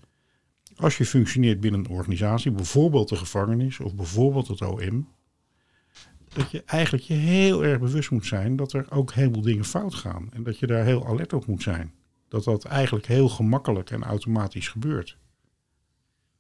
als 0.77 0.97
je 0.97 1.05
functioneert 1.07 1.61
binnen 1.61 1.81
een 1.81 1.91
organisatie, 1.91 2.51
bijvoorbeeld 2.51 3.09
de 3.09 3.17
gevangenis 3.17 3.81
of 3.81 3.95
bijvoorbeeld 3.95 4.49
het 4.49 4.61
OM, 4.63 5.09
dat 6.35 6.51
je 6.51 6.63
eigenlijk 6.67 7.05
je 7.05 7.15
heel 7.15 7.65
erg 7.65 7.81
bewust 7.81 8.11
moet 8.11 8.27
zijn 8.27 8.57
dat 8.57 8.73
er 8.73 8.87
ook 8.91 9.13
heel 9.13 9.33
veel 9.33 9.43
dingen 9.43 9.65
fout 9.65 9.95
gaan. 9.95 10.29
En 10.33 10.43
dat 10.43 10.59
je 10.59 10.67
daar 10.67 10.85
heel 10.85 11.07
alert 11.07 11.33
op 11.33 11.47
moet 11.47 11.63
zijn. 11.63 11.93
Dat 12.29 12.45
dat 12.45 12.65
eigenlijk 12.65 13.07
heel 13.07 13.29
gemakkelijk 13.29 13.91
en 13.91 14.03
automatisch 14.03 14.69
gebeurt. 14.69 15.19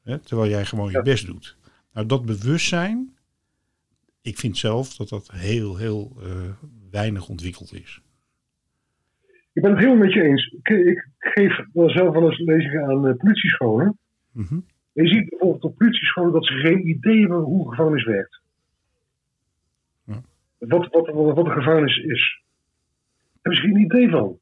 Hè, 0.02 0.18
terwijl 0.18 0.50
jij 0.50 0.64
gewoon 0.64 0.90
je 0.90 1.02
best 1.02 1.26
doet. 1.26 1.56
Nou, 1.92 2.06
dat 2.06 2.26
bewustzijn, 2.26 3.16
ik 4.22 4.38
vind 4.38 4.56
zelf 4.56 4.96
dat 4.96 5.08
dat 5.08 5.30
heel, 5.32 5.76
heel 5.76 6.16
eh, 6.22 6.28
weinig 6.90 7.28
ontwikkeld 7.28 7.72
is. 7.72 8.02
Ik 9.52 9.62
ben 9.62 9.70
het 9.70 9.80
helemaal 9.80 10.04
met 10.04 10.12
je 10.12 10.22
eens. 10.22 10.56
Ik, 10.62 10.68
ik 10.68 11.08
geef 11.18 11.60
wel 11.72 11.90
zelf 11.90 12.12
wel 12.12 12.30
eens 12.30 12.38
lezingen 12.38 12.84
aan 12.84 13.06
eh, 13.06 13.16
politiescholen. 13.16 13.98
Mhm. 14.32 14.58
Je 14.92 15.08
ziet 15.08 15.28
bijvoorbeeld 15.28 15.64
op 15.64 15.76
politiescholen 15.76 16.32
dat 16.32 16.46
ze 16.46 16.52
geen 16.54 16.88
idee 16.88 17.20
hebben 17.20 17.40
hoe 17.40 17.70
gevangenis 17.70 18.04
werkt. 18.04 18.42
Wat, 20.68 20.88
wat, 20.90 21.06
wat, 21.08 21.34
wat 21.34 21.46
een 21.46 21.52
gevangenis 21.52 21.96
is. 21.96 22.42
Daar 22.42 23.32
hebben 23.42 23.62
ze 23.62 23.68
geen 23.68 23.84
idee 23.84 24.10
van. 24.10 24.38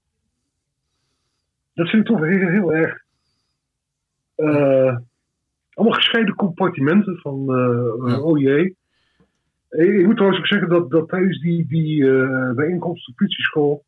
Dat 1.75 1.89
vind 1.89 2.09
ik 2.09 2.17
toch 2.17 2.27
heel, 2.27 2.49
heel 2.49 2.73
erg. 2.73 3.01
eh, 4.35 4.97
allemaal 5.73 5.95
gescheiden 5.97 6.35
compartimenten 6.35 7.17
van, 7.19 7.39
eh, 7.55 8.11
Ja. 8.13 8.21
oh 8.21 8.39
jee. 8.41 8.77
Ik 9.69 10.05
moet 10.07 10.15
trouwens 10.15 10.41
ook 10.41 10.47
zeggen 10.47 10.69
dat, 10.69 10.91
dat 10.91 11.09
tijdens 11.09 11.41
die, 11.41 11.67
die 11.67 12.11
eh, 12.11 12.51
bijeenkomst 12.55 13.09
op 13.09 13.15
de 13.15 13.25
politieschool. 13.25 13.85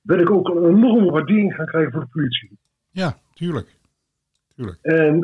ben 0.00 0.20
ik 0.20 0.30
ook 0.30 0.48
een 0.48 0.64
enorme 0.76 1.10
waardering 1.10 1.54
gaan 1.54 1.66
krijgen 1.66 1.92
voor 1.92 2.00
de 2.00 2.06
politie. 2.12 2.58
Ja, 2.90 3.16
tuurlijk. 3.34 3.76
Tuurlijk. 4.54 4.78
En 4.82 5.20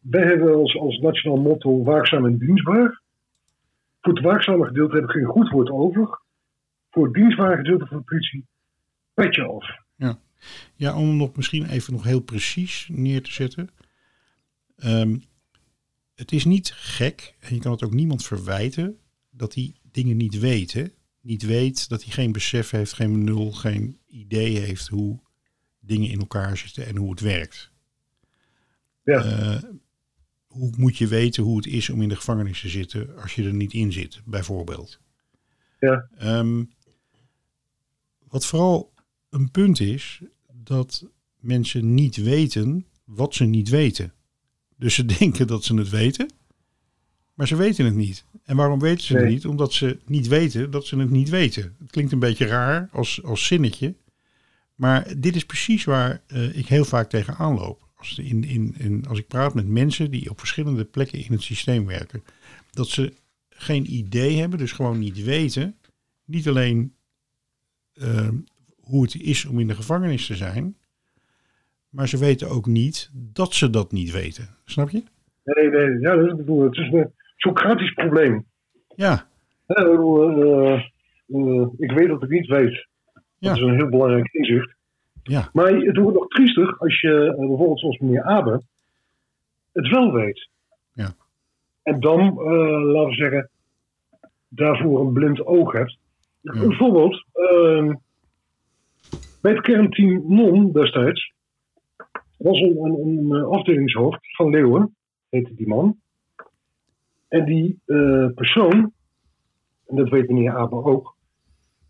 wij 0.00 0.22
hebben 0.26 0.54
als, 0.54 0.76
als 0.78 0.98
nationaal 0.98 1.38
motto 1.38 1.82
waakzaam 1.82 2.26
en 2.26 2.38
dienstbaar. 2.38 3.00
Voor 4.04 4.14
het 4.14 4.24
waakzame 4.24 4.66
gedeelte 4.66 4.94
heb 4.94 5.04
ik 5.04 5.10
geen 5.10 5.24
goed 5.24 5.50
woord 5.50 5.70
over. 5.70 6.20
Voor 6.90 7.04
het 7.04 7.14
dienstbare 7.14 7.56
gedeelte 7.56 7.86
van 7.86 7.96
de 7.96 8.02
politie, 8.02 8.46
petje 9.14 9.44
af. 9.44 9.82
Ja, 10.74 10.96
om 10.96 11.06
hem 11.06 11.16
nog 11.16 11.36
misschien 11.36 11.66
even 11.66 11.92
nog 11.92 12.04
heel 12.04 12.20
precies 12.20 12.88
neer 12.92 13.22
te 13.22 13.32
zetten. 13.32 13.70
Ehm, 14.76 15.18
het 16.14 16.32
is 16.32 16.44
niet 16.44 16.72
gek, 16.72 17.36
en 17.40 17.54
je 17.54 17.60
kan 17.60 17.72
het 17.72 17.84
ook 17.84 17.94
niemand 17.94 18.24
verwijten, 18.24 18.98
dat 19.30 19.54
hij 19.54 19.74
dingen 19.82 20.16
niet 20.16 20.38
weet. 20.38 20.72
Hè? 20.72 20.84
Niet 21.20 21.42
weet, 21.42 21.88
dat 21.88 22.02
hij 22.02 22.12
geen 22.12 22.32
besef 22.32 22.70
heeft, 22.70 22.92
geen 22.92 23.24
nul, 23.24 23.52
geen 23.52 23.98
idee 24.06 24.58
heeft 24.58 24.88
hoe 24.88 25.20
dingen 25.80 26.10
in 26.10 26.18
elkaar 26.18 26.56
zitten 26.56 26.86
en 26.86 26.96
hoe 26.96 27.10
het 27.10 27.20
werkt. 27.20 27.72
Ja. 29.02 29.24
Eh, 29.24 29.62
hoe 30.54 30.72
moet 30.76 30.96
je 30.96 31.06
weten 31.06 31.42
hoe 31.42 31.56
het 31.56 31.66
is 31.66 31.90
om 31.90 32.02
in 32.02 32.08
de 32.08 32.16
gevangenis 32.16 32.60
te 32.60 32.68
zitten 32.68 33.22
als 33.22 33.34
je 33.34 33.44
er 33.44 33.54
niet 33.54 33.72
in 33.72 33.92
zit, 33.92 34.20
bijvoorbeeld? 34.24 35.00
Ja. 35.80 36.08
Ehm, 36.18 36.64
wat 38.28 38.46
vooral 38.46 38.92
een 39.30 39.50
punt 39.50 39.80
is, 39.80 40.20
dat 40.52 41.04
mensen 41.38 41.94
niet 41.94 42.16
weten 42.16 42.86
wat 43.04 43.34
ze 43.34 43.44
niet 43.44 43.68
weten. 43.68 44.12
Dus 44.76 44.94
ze 44.94 45.04
denken 45.18 45.46
dat 45.46 45.64
ze 45.64 45.74
het 45.74 45.90
weten, 45.90 46.30
maar 47.34 47.46
ze 47.46 47.56
weten 47.56 47.84
het 47.84 47.94
niet. 47.94 48.24
En 48.44 48.56
waarom 48.56 48.80
weten 48.80 49.04
ze 49.04 49.12
het 49.12 49.22
Nee. 49.22 49.32
niet? 49.32 49.46
Omdat 49.46 49.72
ze 49.72 49.98
niet 50.06 50.26
weten 50.28 50.70
dat 50.70 50.86
ze 50.86 50.96
het 50.98 51.10
niet 51.10 51.28
weten. 51.28 51.76
Het 51.78 51.90
klinkt 51.90 52.12
een 52.12 52.18
beetje 52.18 52.46
raar 52.46 52.88
als, 52.92 53.22
als 53.22 53.46
zinnetje, 53.46 53.94
maar 54.74 55.14
dit 55.20 55.36
is 55.36 55.44
precies 55.44 55.84
waar 55.84 56.22
eh, 56.26 56.56
ik 56.56 56.66
heel 56.66 56.84
vaak 56.84 57.10
tegen 57.10 57.36
aanloop. 57.36 57.88
Als, 58.04 58.18
in, 58.18 58.44
in, 58.44 58.74
in, 58.78 59.04
als 59.08 59.18
ik 59.18 59.26
praat 59.26 59.54
met 59.54 59.68
mensen 59.68 60.10
die 60.10 60.30
op 60.30 60.38
verschillende 60.38 60.84
plekken 60.84 61.18
in 61.18 61.32
het 61.32 61.42
systeem 61.42 61.86
werken, 61.86 62.22
dat 62.70 62.88
ze 62.88 63.12
geen 63.48 63.92
idee 63.92 64.36
hebben, 64.36 64.58
dus 64.58 64.72
gewoon 64.72 64.98
niet 64.98 65.24
weten, 65.24 65.76
niet 66.24 66.48
alleen 66.48 66.94
eh, 67.94 68.28
hoe 68.80 69.02
het 69.02 69.20
is 69.20 69.44
om 69.44 69.58
in 69.58 69.66
de 69.66 69.74
gevangenis 69.74 70.26
te 70.26 70.34
zijn. 70.34 70.76
Maar 71.88 72.08
ze 72.08 72.18
weten 72.18 72.48
ook 72.48 72.66
niet 72.66 73.10
dat 73.12 73.54
ze 73.54 73.70
dat 73.70 73.92
niet 73.92 74.12
weten. 74.12 74.48
Snap 74.64 74.90
je? 74.90 75.02
Nee, 75.44 75.70
nee, 75.70 75.98
ja, 76.00 76.16
dat 76.16 76.26
is, 76.26 76.36
bedoel, 76.36 76.62
het 76.62 76.76
is 76.76 76.92
een 76.92 77.12
Socratisch 77.36 77.94
probleem. 77.94 78.44
Ja, 78.96 79.28
bedoel, 79.66 80.42
eh, 80.42 80.74
eh, 81.26 81.68
ik 81.76 81.92
weet 81.92 82.08
dat 82.08 82.22
ik 82.22 82.28
niet 82.28 82.46
weet. 82.46 82.86
Ja. 83.38 83.48
Dat 83.48 83.56
is 83.56 83.62
een 83.62 83.74
heel 83.74 83.88
belangrijk 83.88 84.32
inzicht. 84.32 84.74
Ja, 85.26 85.50
Maar 85.52 85.72
het 85.72 85.96
wordt 85.96 86.18
nog 86.18 86.28
triester 86.28 86.76
als 86.78 87.00
je 87.00 87.30
eh, 87.30 87.36
bijvoorbeeld 87.36 87.80
zoals 87.80 87.98
meneer 87.98 88.22
Abe 88.22 88.62
het 89.72 89.88
wel 89.88 90.12
weet. 90.12 90.48
Ja. 90.92 91.14
En 91.82 92.00
dan, 92.00 92.20
eh, 92.20 92.82
laten 92.82 93.08
we 93.08 93.14
zeggen, 93.14 93.50
daarvoor 94.48 95.00
een 95.00 95.12
blind 95.12 95.46
oog 95.46 95.72
hebt. 95.72 95.98
Bijvoorbeeld, 96.40 97.24
ehm, 97.32 97.94
bij 99.40 99.52
het 99.52 99.60
kernteam 99.60 100.24
NON 100.26 100.72
destijds 100.72 101.32
was 102.36 102.60
een, 102.60 102.76
een, 102.76 103.08
een 103.08 103.32
eh, 103.32 103.48
afdelingshoofd 103.48 104.36
van 104.36 104.50
Leeuwen, 104.50 104.96
heette 105.28 105.54
die 105.54 105.68
man. 105.68 105.96
En 107.28 107.44
die 107.44 107.78
persoon, 108.34 108.92
en 109.86 109.96
dat 109.96 110.08
weet 110.08 110.28
meneer 110.28 110.56
Abe 110.56 110.84
ook, 110.84 111.13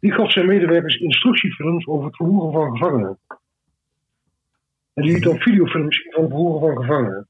die 0.04 0.12
gaf 0.12 0.32
zijn 0.32 0.46
medewerkers 0.46 0.96
instructiefilms 0.96 1.86
over 1.86 2.06
het 2.06 2.16
verhoren 2.16 2.52
van 2.52 2.70
gevangenen. 2.70 3.18
En 4.94 5.02
die 5.02 5.12
liet 5.12 5.22
dan 5.22 5.38
videofilms 5.38 6.02
van 6.02 6.22
het 6.22 6.30
verhoren 6.30 6.60
van 6.60 6.82
gevangenen. 6.82 7.28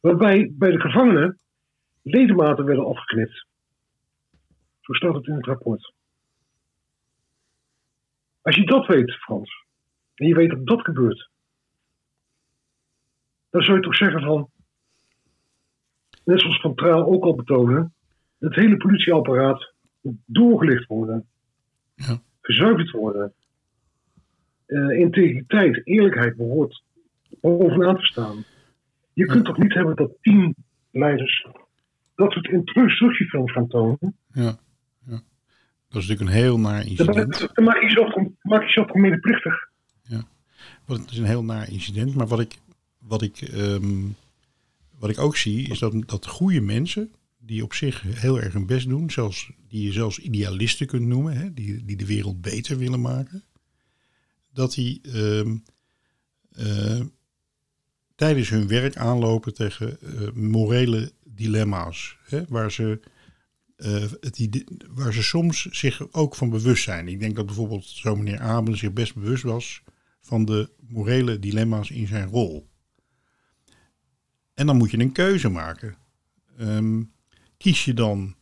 Waarbij 0.00 0.52
bij 0.52 0.70
de 0.70 0.80
gevangenen 0.80 1.38
ledematen 2.02 2.64
werden 2.64 2.86
afgeknipt. 2.86 3.46
Zo 4.80 4.92
staat 4.92 5.14
het 5.14 5.26
in 5.26 5.34
het 5.34 5.46
rapport. 5.46 5.92
Als 8.40 8.56
je 8.56 8.64
dat 8.64 8.86
weet, 8.86 9.12
Frans, 9.12 9.64
en 10.14 10.26
je 10.26 10.34
weet 10.34 10.50
dat 10.50 10.66
dat 10.66 10.80
gebeurt, 10.80 11.30
dan 13.50 13.62
zou 13.62 13.76
je 13.76 13.82
toch 13.82 13.96
zeggen 13.96 14.22
van, 14.22 14.50
net 16.24 16.40
zoals 16.40 16.60
Van 16.60 16.74
Traal 16.74 17.04
ook 17.04 17.24
al 17.24 17.34
betonen, 17.34 17.94
het 18.38 18.54
hele 18.54 18.76
politieapparaat 18.76 19.74
moet 20.00 20.16
doorgelicht 20.26 20.86
worden, 20.86 21.26
Ja. 22.06 22.20
gezuiverd 22.40 22.90
worden. 22.90 23.32
Eh, 24.66 24.90
integriteit, 24.98 25.80
eerlijkheid 25.86 26.36
behoort 26.36 26.82
bovenaan 27.40 27.96
te 27.96 28.04
staan. 28.04 28.44
Je 29.12 29.26
kunt 29.26 29.44
toch 29.44 29.58
niet 29.58 29.74
hebben 29.74 29.96
dat 29.96 30.10
teamleiders 30.20 31.46
dat 32.14 32.32
soort 32.32 32.48
instructiefilms 32.48 33.52
gaan 33.52 33.68
tonen? 33.68 34.16
ja, 34.32 34.58
ja. 35.06 35.22
Dat 35.88 36.02
is 36.02 36.08
natuurlijk 36.08 36.20
een 36.20 36.42
heel 36.42 36.58
naar 36.58 36.86
incident. 36.86 37.50
dan 37.54 37.64
maak 37.64 37.76
je 37.80 37.82
jezelf, 37.86 38.14
maak 38.42 38.60
je 38.60 38.66
jezelf 38.66 38.86
toch 38.86 38.96
medeplichtig. 38.96 39.70
Wat- 40.86 40.98
Het 41.00 41.10
is 41.10 41.18
een 41.18 41.24
heel 41.24 41.44
naar 41.44 41.70
incident. 41.70 42.14
Maar 42.14 42.26
wat 42.26 42.40
ik, 42.40 42.58
wat 42.98 43.22
ik, 43.22 43.40
ehm, 43.40 44.02
wat 44.98 45.10
ik 45.10 45.18
ook 45.18 45.36
zie, 45.36 45.68
is 45.68 45.78
dat, 45.78 46.08
dat 46.08 46.26
goede 46.26 46.60
mensen, 46.60 47.10
die 47.44 47.62
op 47.62 47.74
zich 47.74 48.02
heel 48.02 48.40
erg 48.40 48.52
hun 48.52 48.66
best 48.66 48.88
doen, 48.88 49.10
zelfs, 49.10 49.50
die 49.68 49.84
je 49.84 49.92
zelfs 49.92 50.18
idealisten 50.18 50.86
kunt 50.86 51.06
noemen, 51.06 51.36
hè, 51.36 51.52
die, 51.52 51.84
die 51.84 51.96
de 51.96 52.06
wereld 52.06 52.40
beter 52.40 52.78
willen 52.78 53.00
maken, 53.00 53.44
dat 54.52 54.74
die 54.74 55.00
ehm, 55.02 55.56
eh, 56.50 57.00
tijdens 58.14 58.48
hun 58.48 58.68
werk 58.68 58.96
aanlopen 58.96 59.54
tegen 59.54 60.00
eh, 60.00 60.32
morele 60.32 61.12
dilemma's. 61.24 62.16
Hè, 62.24 62.44
waar, 62.48 62.72
ze, 62.72 63.00
eh, 63.76 64.10
het 64.20 64.64
waar 64.88 65.12
ze 65.12 65.22
soms 65.22 65.62
zich 65.70 66.12
ook 66.12 66.34
van 66.34 66.50
bewust 66.50 66.82
zijn. 66.84 67.08
Ik 67.08 67.20
denk 67.20 67.36
dat 67.36 67.46
bijvoorbeeld 67.46 67.84
zo 67.84 68.16
meneer 68.16 68.40
Aben 68.40 68.76
zich 68.76 68.92
best 68.92 69.14
bewust 69.14 69.42
was 69.42 69.82
van 70.20 70.44
de 70.44 70.70
morele 70.80 71.38
dilemma's 71.38 71.90
in 71.90 72.06
zijn 72.06 72.28
rol. 72.28 72.70
En 74.54 74.66
dan 74.66 74.76
moet 74.76 74.90
je 74.90 74.98
een 74.98 75.12
keuze 75.12 75.48
maken. 75.48 75.96
Ehm, 76.56 77.02
kies 77.62 77.84
je 77.84 77.94
dan 77.94 78.36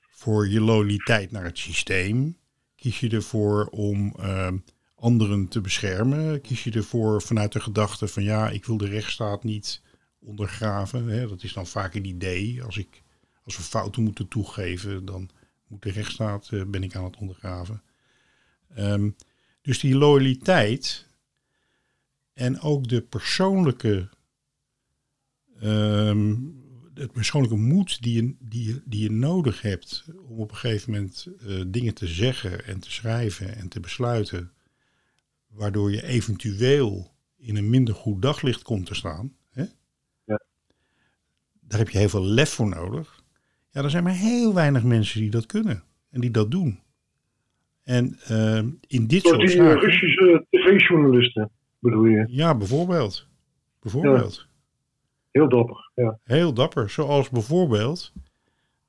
voor 0.00 0.48
je 0.48 0.60
loyaliteit 0.60 1.30
naar 1.30 1.44
het 1.44 1.58
systeem? 1.58 2.36
Kies 2.76 3.00
je 3.00 3.08
ervoor 3.08 3.66
om 3.66 4.14
ehm, 4.18 4.58
anderen 4.94 5.48
te 5.48 5.60
beschermen? 5.60 6.40
Kies 6.40 6.64
je 6.64 6.70
ervoor 6.70 7.22
vanuit 7.22 7.52
de 7.52 7.60
gedachte 7.60 8.08
van 8.08 8.22
ja, 8.22 8.50
ik 8.50 8.64
wil 8.64 8.76
de 8.76 8.86
rechtsstaat 8.86 9.44
niet 9.44 9.82
ondergraven? 10.18 11.08
Hè? 11.08 11.28
Dat 11.28 11.42
is 11.42 11.52
dan 11.52 11.66
vaak 11.66 11.94
een 11.94 12.04
idee. 12.04 12.62
Als, 12.62 12.76
ik, 12.76 13.02
als 13.44 13.56
we 13.56 13.62
fouten 13.62 14.02
moeten 14.02 14.28
toegeven, 14.28 15.04
dan 15.04 15.30
moet 15.66 15.82
de 15.82 15.90
rechtsstaat, 15.90 16.48
eh, 16.50 16.64
ben 16.64 16.82
ik 16.82 16.96
aan 16.96 17.04
het 17.04 17.16
ondergraven. 17.16 17.82
Ehm, 18.74 19.10
dus 19.62 19.78
die 19.78 19.94
loyaliteit 19.94 21.06
en 22.32 22.60
ook 22.60 22.88
de 22.88 23.02
persoonlijke, 23.02 24.08
ehm, 25.60 26.36
het 27.00 27.12
persoonlijke 27.12 27.56
moed 27.56 28.02
die 28.02 28.22
je, 28.22 28.34
die, 28.38 28.64
je, 28.64 28.82
die 28.84 29.02
je 29.02 29.10
nodig 29.10 29.62
hebt 29.62 30.04
om 30.28 30.38
op 30.38 30.50
een 30.50 30.56
gegeven 30.56 30.92
moment 30.92 31.28
eh, 31.46 31.62
dingen 31.66 31.94
te 31.94 32.06
zeggen 32.06 32.64
en 32.64 32.80
te 32.80 32.90
schrijven 32.90 33.56
en 33.56 33.68
te 33.68 33.80
besluiten, 33.80 34.52
waardoor 35.48 35.90
je 35.90 36.06
eventueel 36.06 37.10
in 37.36 37.56
een 37.56 37.70
minder 37.70 37.94
goed 37.94 38.22
daglicht 38.22 38.62
komt 38.62 38.86
te 38.86 38.94
staan. 38.94 39.32
Hè? 39.50 39.64
Ja. 40.24 40.42
Daar 41.60 41.78
heb 41.78 41.88
je 41.88 41.98
heel 41.98 42.08
veel 42.08 42.24
lef 42.24 42.50
voor 42.50 42.68
nodig. 42.68 43.22
Ja, 43.70 43.82
er 43.82 43.90
zijn 43.90 44.04
maar 44.04 44.16
heel 44.16 44.54
weinig 44.54 44.84
mensen 44.84 45.20
die 45.20 45.30
dat 45.30 45.46
kunnen 45.46 45.82
en 46.10 46.20
die 46.20 46.30
dat 46.30 46.50
doen. 46.50 46.80
En 47.82 48.18
ehm, 48.24 48.68
in 48.86 49.06
dit 49.06 49.22
soort 49.22 49.40
die 49.40 49.48
eh, 49.48 49.56
zaken... 49.56 49.80
Russische 49.80 50.46
tv-journalisten, 50.50 51.50
bedoel 51.78 52.04
je. 52.04 52.26
Ja, 52.28 52.56
bijvoorbeeld. 52.56 53.28
Bijvoorbeeld. 53.80 54.48
Heel 55.30 55.48
dapper, 55.48 55.90
ja. 55.94 56.18
Heel 56.24 56.52
dapper. 56.52 56.90
Zoals 56.90 57.28
bijvoorbeeld 57.28 58.12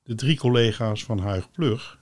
de 0.04 0.16
drie 0.16 0.38
collega's 0.38 1.04
van 1.04 1.20
Huig 1.20 1.52
Plug, 1.52 2.00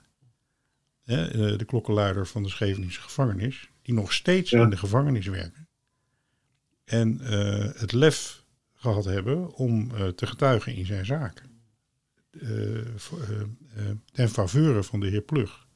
hè, 1.04 1.28
eh, 1.28 1.58
de 1.58 1.66
klokkenluider 1.66 2.28
van 2.28 2.44
de 2.44 2.50
Scheveningse 2.50 3.02
gevangenis, 3.02 3.70
die 3.82 3.94
nog 3.94 4.14
steeds 4.14 4.50
Ja. 4.50 4.62
in 4.64 4.70
de 4.70 4.78
gevangenis 4.78 5.28
werken. 5.28 5.68
En 6.86 7.22
eh, 7.22 7.80
het 7.82 7.92
lef 7.92 8.44
gehad 8.76 9.06
hebben 9.06 9.52
om 9.54 9.96
eh, 9.96 10.08
te 10.08 10.28
getuigen 10.28 10.76
in 10.76 10.86
zijn 10.86 11.06
zaak. 11.06 11.44
Eh, 12.32 12.50
ten 14.12 14.30
faveur 14.30 14.84
van 14.84 15.00
de 15.00 15.08
heer 15.08 15.22
Plug. 15.22 15.68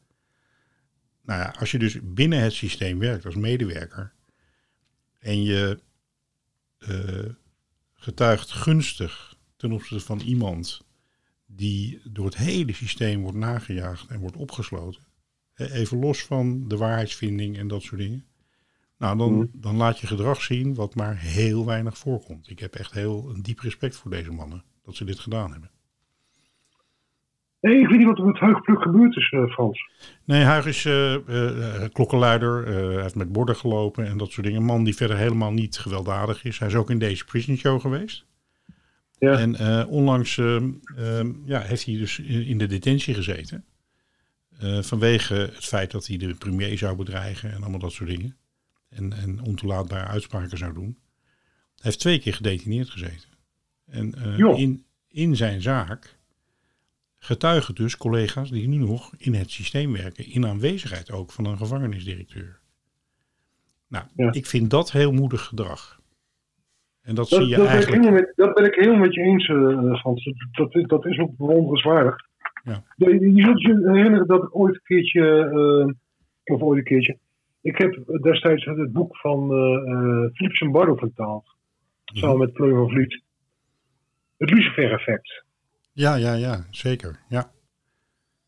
Nou 1.21 1.39
ja, 1.39 1.55
als 1.59 1.71
je 1.71 1.79
dus 1.79 1.97
binnen 2.03 2.39
het 2.39 2.53
systeem 2.53 2.99
werkt 2.99 3.25
als 3.25 3.35
medewerker 3.35 4.13
en 5.19 5.43
je 5.43 5.79
getuigt 8.03 8.51
gunstig 8.51 9.35
ten 9.55 9.71
opzichte 9.71 10.05
van 10.05 10.19
iemand 10.19 10.81
die 11.45 12.01
door 12.03 12.25
het 12.25 12.37
hele 12.37 12.73
systeem 12.73 13.21
wordt 13.21 13.37
nagejaagd 13.37 14.09
en 14.09 14.19
wordt 14.19 14.35
opgesloten. 14.35 15.01
Even 15.55 15.99
los 15.99 16.23
van 16.23 16.67
de 16.67 16.77
waarheidsvinding 16.77 17.57
en 17.57 17.67
dat 17.67 17.81
soort 17.81 18.01
dingen. 18.01 18.25
Nou, 18.97 19.17
dan, 19.17 19.33
Mhm. 19.33 19.45
dan 19.53 19.75
laat 19.75 19.99
je 19.99 20.07
gedrag 20.07 20.41
zien 20.41 20.73
wat 20.73 20.95
maar 20.95 21.17
heel 21.19 21.65
weinig 21.65 21.97
voorkomt. 21.97 22.49
Ik 22.49 22.59
heb 22.59 22.75
echt 22.75 22.91
heel 22.91 23.29
een 23.29 23.41
diep 23.41 23.59
respect 23.59 23.95
voor 23.95 24.11
deze 24.11 24.31
mannen 24.31 24.63
dat 24.83 24.95
ze 24.95 25.05
dit 25.05 25.19
gedaan 25.19 25.51
hebben. 25.51 25.71
Nee, 27.63 27.79
ik 27.79 27.87
weet 27.87 27.97
niet 27.97 28.07
wat 28.07 28.17
er 28.17 28.25
met 28.25 28.39
Huigpluk 28.39 28.81
gebeurd 28.81 29.15
is, 29.15 29.31
eh, 29.31 29.45
Frans. 29.45 29.89
Nee, 30.23 30.43
Huig 30.43 30.65
is 30.65 30.85
eh, 30.85 31.13
eh, 31.15 31.89
klokkenluider. 31.91 32.65
hij 32.65 33.01
heeft 33.01 33.15
met 33.15 33.31
borden 33.31 33.55
gelopen 33.55 34.05
en 34.05 34.17
dat 34.17 34.31
soort 34.31 34.45
dingen. 34.45 34.61
Een 34.61 34.65
man 34.65 34.83
die 34.83 34.95
verder 34.95 35.17
helemaal 35.17 35.51
niet 35.51 35.77
gewelddadig 35.77 36.43
is. 36.43 36.59
Hij 36.59 36.67
is 36.67 36.75
ook 36.75 36.89
in 36.89 36.99
deze 36.99 37.25
prison 37.25 37.57
show 37.57 37.81
geweest. 37.81 38.25
Ja. 39.17 39.39
En 39.39 39.85
onlangs 39.87 40.37
ehm, 40.37 40.71
ehm, 40.97 41.31
ja, 41.45 41.59
heeft 41.59 41.85
hij 41.85 41.97
dus 41.97 42.19
in 42.19 42.57
de 42.57 42.67
detentie 42.67 43.13
gezeten. 43.13 43.65
Vanwege 44.81 45.33
het 45.33 45.65
feit 45.65 45.91
dat 45.91 46.07
hij 46.07 46.17
de 46.17 46.33
premier 46.33 46.77
zou 46.77 46.95
bedreigen 46.95 47.51
en 47.51 47.61
allemaal 47.61 47.79
dat 47.79 47.91
soort 47.91 48.09
dingen. 48.09 48.37
En, 48.89 49.13
en 49.13 49.41
ontoelaatbare 49.41 50.07
uitspraken 50.07 50.57
zou 50.57 50.73
doen. 50.73 50.97
Hij 51.75 51.81
heeft 51.81 51.99
twee 51.99 52.19
keer 52.19 52.33
gedetineerd 52.33 52.89
gezeten. 52.89 53.29
En 53.85 54.13
in, 54.55 54.85
in 55.07 55.35
zijn 55.35 55.61
zaak 55.61 56.21
getuigen 57.25 57.75
dus 57.75 57.97
collega's 57.97 58.49
die 58.51 58.67
nu 58.67 58.77
nog 58.77 59.11
in 59.17 59.33
het 59.33 59.51
systeem 59.51 59.93
werken. 59.93 60.25
In 60.31 60.45
aanwezigheid 60.45 61.11
ook 61.11 61.31
van 61.31 61.45
een 61.45 61.57
gevangenisdirecteur. 61.57 62.59
Nou, 63.87 64.05
Ja. 64.15 64.31
ik 64.31 64.45
vind 64.45 64.69
dat 64.69 64.91
heel 64.91 65.11
moedig 65.11 65.41
gedrag. 65.45 65.99
En 67.01 67.15
dat, 67.15 67.29
Dat, 67.29 67.39
zie 67.39 67.47
je 67.49 67.55
dat, 67.55 67.65
ben 67.67 67.79
ik 67.79 67.83
eigenlijk... 67.85 68.13
met, 68.13 68.33
dat 68.35 68.53
ben 68.53 68.65
ik 68.65 68.75
helemaal 68.75 68.99
met 68.99 69.13
je 69.13 69.21
eens, 69.21 69.45
Frans. 69.99 70.23
Dat, 70.23 70.35
dat, 70.51 70.75
is- 70.75 70.87
dat 70.87 71.05
is 71.05 71.19
ook 71.19 71.37
bewonderenswaardig. 71.37 72.15
Ja. 72.63 72.83
Je, 72.95 73.31
je 73.35 73.41
zult 73.41 73.61
je 73.61 73.91
herinneren 73.93 74.27
dat 74.27 74.43
ik 74.43 74.55
ooit 74.55 74.75
een 74.75 74.81
keertje, 74.83 75.37
eh, 76.45 76.53
of 76.55 76.61
ooit 76.61 76.77
een 76.77 76.83
keertje, 76.85 77.17
ik 77.61 77.77
heb 77.77 78.19
destijds 78.21 78.65
het 78.65 78.91
boek 78.91 79.17
van 79.17 79.51
eh 79.51 79.91
eh 79.91 80.31
Philippe 80.33 80.55
Zimbardo 80.57 80.95
vertaald. 80.95 81.55
Samen 82.05 82.37
met 82.37 82.51
Fleur 82.53 82.75
van 82.75 82.89
Vliet. 82.89 83.21
Het 84.37 84.49
Lucifer-effect. 84.49 85.43
Ja, 85.93 86.15
ja, 86.15 86.33
ja, 86.33 86.65
zeker. 86.69 87.19
Ja. 87.29 87.51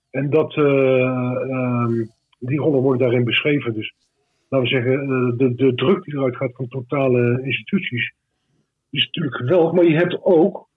En 0.09 0.29
dat, 0.29 0.55
eh, 0.55 1.41
ehm, 1.51 2.05
Die 2.39 2.59
rollen 2.59 2.81
worden 2.81 3.01
daarin 3.01 3.23
beschreven. 3.23 3.73
Dus 3.73 3.93
laten 4.49 4.67
we 4.67 4.73
zeggen, 4.73 4.99
eh, 5.01 5.37
de, 5.37 5.55
de 5.55 5.75
druk 5.75 6.03
die 6.03 6.13
eruit 6.13 6.35
gaat 6.35 6.55
van 6.55 6.67
totale 6.67 7.41
instituties 7.43 8.13
is 8.89 9.05
natuurlijk 9.05 9.35
geweldig. 9.35 9.71
Maar 9.73 9.85
je 9.85 9.95
hebt 9.95 10.23
ook 10.23 10.69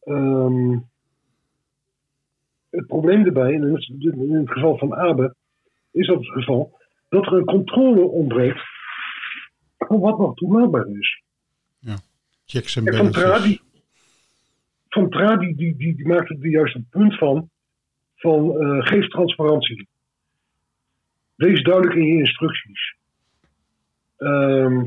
ehm, 0.00 0.78
het 2.70 2.86
probleem 2.86 3.24
erbij, 3.24 3.52
in 3.52 3.62
het, 3.62 3.88
in 4.00 4.34
het 4.34 4.50
geval 4.50 4.78
van 4.78 4.94
Abe, 4.94 5.34
is 5.90 6.06
dat 6.06 6.16
het 6.16 6.28
geval 6.28 6.78
dat 7.08 7.26
er 7.26 7.32
een 7.32 7.44
controle 7.44 8.00
ontbreekt 8.00 8.60
van 9.78 10.00
wat 10.00 10.18
nog 10.18 10.34
toelaatbaar 10.34 10.86
is. 10.88 11.22
Checks 12.44 12.76
en 12.76 12.84
balances. 12.84 13.62
Van 14.96 15.10
Tra 15.10 15.36
die, 15.36 15.56
die, 15.56 15.76
die, 15.76 15.96
die 15.96 16.06
maakt 16.06 16.30
er 16.30 16.48
juist 16.48 16.74
een 16.74 16.86
punt 16.90 17.18
van, 17.18 17.50
van 18.14 18.60
eh, 18.60 18.86
geef 18.86 19.08
transparantie. 19.08 19.88
Wees 21.34 21.62
duidelijk 21.62 21.94
in 21.94 22.06
je 22.06 22.18
instructies. 22.18 22.96
Eh, 24.16 24.80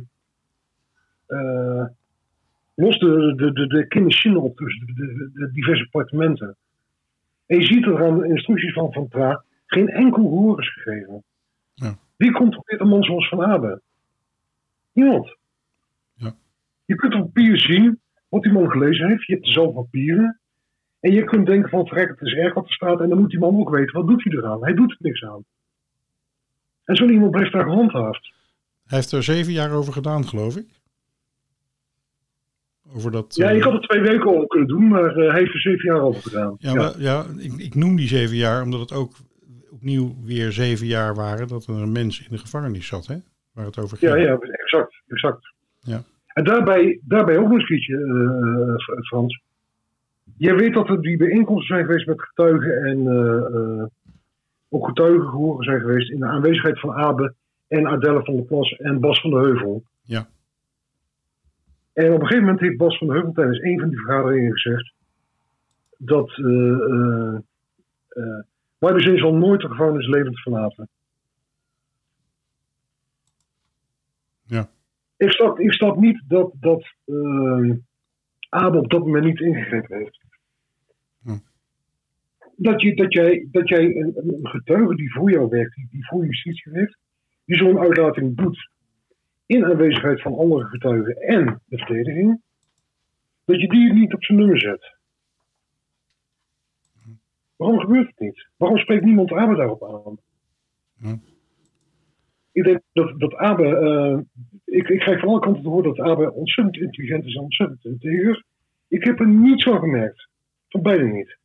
los 2.75 2.99
de, 2.99 3.33
de, 3.35 3.51
de, 3.51 3.67
de 3.67 3.87
kinderszinnen 3.87 4.41
op 4.41 4.57
tussen 4.57 4.85
de, 4.85 4.93
de, 4.93 5.31
de 5.33 5.51
diverse 5.51 5.83
appartementen. 5.83 6.55
En 7.45 7.59
je 7.59 7.65
ziet 7.65 7.85
er 7.85 8.05
aan 8.05 8.19
de 8.19 8.27
instructies 8.27 8.73
van 8.73 8.93
Van 8.93 9.07
Tra 9.07 9.43
geen 9.65 9.89
enkel 9.89 10.21
hoor 10.21 10.59
is 10.59 10.73
gegeven. 10.73 11.23
Ja. 11.73 11.97
Wie 12.15 12.31
controleert 12.31 12.81
een 12.81 12.87
man 12.87 13.03
zoals 13.03 13.29
Van 13.29 13.43
Abe? 13.43 13.81
Niemand. 14.91 15.35
Ja. 16.15 16.35
Je 16.85 16.95
kunt 16.95 17.13
op 17.13 17.21
papier 17.21 17.59
zien 17.59 17.99
wat 18.29 18.43
die 18.43 18.51
man 18.51 18.69
gelezen 18.69 19.07
heeft. 19.07 19.25
Je 19.25 19.33
hebt 19.33 19.45
dezelfde 19.45 19.73
papieren. 19.73 20.39
En 20.99 21.11
je 21.11 21.23
kunt 21.23 21.45
denken 21.45 21.69
van, 21.69 21.87
verrek, 21.87 22.09
het 22.09 22.21
is 22.21 22.33
erg 22.33 22.53
wat 22.53 22.65
er 22.65 22.73
staat. 22.73 22.99
En 22.99 23.09
dan 23.09 23.19
moet 23.19 23.29
die 23.29 23.39
man 23.39 23.59
ook 23.59 23.69
weten, 23.69 23.93
wat 23.93 24.07
doet 24.07 24.23
hij 24.23 24.33
eraan? 24.33 24.63
Hij 24.63 24.73
doet 24.73 24.91
er 24.91 24.97
niks 24.99 25.23
aan. 25.23 25.43
En 26.83 26.95
zo 26.95 27.05
iemand 27.05 27.31
blijft 27.31 27.53
daar 27.53 27.63
gehandhaafd. 27.63 28.33
Hij 28.85 28.97
heeft 28.97 29.11
er 29.11 29.23
zeven 29.23 29.53
jaar 29.53 29.71
over 29.71 29.93
gedaan, 29.93 30.25
geloof 30.25 30.57
ik. 30.57 30.67
Over 32.95 33.11
dat, 33.11 33.35
Ja, 33.35 33.49
eh, 33.49 33.55
ik 33.55 33.63
had 33.63 33.73
het 33.73 33.81
twee 33.81 34.01
weken 34.01 34.25
al 34.25 34.47
kunnen 34.47 34.67
doen, 34.67 34.87
maar 34.87 35.15
eh, 35.15 35.29
hij 35.29 35.39
heeft 35.39 35.53
er 35.53 35.61
zeven 35.61 35.85
jaar 35.85 36.01
over 36.01 36.21
gedaan. 36.21 36.55
Ja, 36.59 36.73
maar, 36.73 36.99
ja 36.99 37.25
ik, 37.37 37.53
ik 37.53 37.75
noem 37.75 37.95
die 37.95 38.07
zeven 38.07 38.35
jaar 38.35 38.63
omdat 38.63 38.79
het 38.79 38.93
ook 38.93 39.15
opnieuw 39.69 40.15
weer 40.23 40.51
zeven 40.51 40.87
jaar 40.87 41.15
waren 41.15 41.47
dat 41.47 41.67
er 41.67 41.75
een 41.75 41.91
mens 41.91 42.19
in 42.19 42.27
de 42.29 42.37
gevangenis 42.37 42.87
zat, 42.87 43.07
hè? 43.07 43.15
Waar 43.53 43.65
het 43.65 43.79
over 43.79 43.97
ging. 43.97 44.11
Ja, 44.11 44.17
ja, 44.17 44.37
exact. 44.37 45.01
exact. 45.07 45.53
Ja. 45.79 46.03
En 46.39 46.45
daarbij, 46.45 46.99
daarbij 47.03 47.37
ook 47.37 47.49
nog 47.49 47.59
eens 47.59 47.69
iets, 47.69 47.87
eh, 47.87 47.99
eh, 47.99 49.01
Frans. 49.01 49.41
Jij 50.37 50.55
weet 50.55 50.73
dat 50.73 50.89
er 50.89 51.01
die 51.01 51.17
bijeenkomsten 51.17 51.75
zijn 51.75 51.85
geweest 51.85 52.07
met 52.07 52.21
getuigen 52.21 52.83
en 52.83 53.07
eh, 53.07 53.85
ook 54.69 54.87
getuigengehoren 54.87 55.63
zijn 55.63 55.79
geweest 55.79 56.11
in 56.11 56.19
de 56.19 56.25
aanwezigheid 56.25 56.79
van 56.79 56.93
Abe 56.93 57.33
en 57.67 57.87
Adelle 57.87 58.23
van 58.23 58.35
der 58.35 58.45
Plas 58.45 58.71
en 58.71 58.99
Bas 58.99 59.21
van 59.21 59.29
de 59.29 59.37
Heuvel. 59.37 59.83
Ja. 60.01 60.27
En 61.93 62.13
op 62.13 62.21
een 62.21 62.27
gegeven 62.27 62.43
moment 62.43 62.59
heeft 62.59 62.77
Bas 62.77 62.97
van 62.97 63.07
de 63.07 63.13
Heuvel 63.13 63.31
tijdens 63.31 63.61
een 63.61 63.79
van 63.79 63.89
die 63.89 63.99
vergaderingen 63.99 64.51
gezegd 64.51 64.93
dat 65.97 66.29
eh 66.37 67.35
eh, 68.09 68.39
Barbezin 68.77 69.17
zal 69.17 69.33
nooit 69.33 69.61
de 69.61 69.67
gevangenis 69.67 70.07
levend 70.07 70.39
verlaten. 70.39 70.89
Ja. 74.45 74.69
Ik 75.19 75.31
snap, 75.31 75.59
ik 75.59 75.71
snap 75.71 75.97
niet 75.97 76.23
dat, 76.27 76.53
dat 76.59 76.95
eh, 77.05 77.71
Abe 78.49 78.77
op 78.77 78.89
dat 78.89 78.99
moment 78.99 79.25
niet 79.25 79.39
ingegrepen 79.39 79.97
heeft. 79.97 80.19
Hm. 81.21 81.37
Dat, 82.55 82.81
je, 82.81 82.95
dat 82.95 83.13
jij, 83.13 83.47
dat 83.51 83.69
jij 83.69 83.85
een, 83.85 84.13
een 84.15 84.47
getuige 84.47 84.95
die 84.95 85.13
voor 85.13 85.31
jou 85.31 85.49
werkt, 85.49 85.75
die, 85.75 85.87
die 85.91 86.07
voor 86.07 86.25
justitie 86.25 86.71
werkt, 86.71 86.97
die 87.45 87.57
zo'n 87.57 87.79
uitlating 87.79 88.37
doet 88.37 88.69
in 89.45 89.65
aanwezigheid 89.65 90.21
van 90.21 90.37
andere 90.37 90.65
getuigen 90.65 91.15
en 91.15 91.61
de 91.65 91.77
verdediging, 91.77 92.41
dat 93.45 93.61
je 93.61 93.67
die 93.67 93.93
niet 93.93 94.13
op 94.13 94.23
zijn 94.23 94.37
nummer 94.37 94.59
zet. 94.59 94.97
Waarom 97.55 97.79
gebeurt 97.79 98.07
het 98.07 98.19
niet? 98.19 98.47
Waarom 98.57 98.77
spreekt 98.77 99.03
niemand 99.03 99.31
Abe 99.31 99.55
daarop 99.55 99.83
aan? 99.83 100.17
Hm. 100.97 101.17
Ik 102.51 102.63
denk 102.63 102.81
dat, 102.93 103.19
dat 103.19 103.35
Abe, 103.35 103.77
eh, 103.77 104.19
ik, 104.69 104.87
ik 104.87 104.99
krijg 104.99 105.19
van 105.19 105.29
alle 105.29 105.39
kanten 105.39 105.63
te 105.63 105.69
horen 105.69 105.95
dat 105.95 106.05
Abe 106.05 106.33
ontzettend 106.33 106.77
intelligent 106.77 107.25
is 107.25 107.35
en 107.35 107.41
ontzettend 107.41 107.85
integer. 107.85 108.43
Ik 108.87 109.03
heb 109.03 109.19
er 109.19 109.27
niets 109.27 109.63
van 109.63 109.79
gemerkt. 109.79 110.27
Van 110.69 110.81
beide 110.81 111.03
niet. 111.03 111.37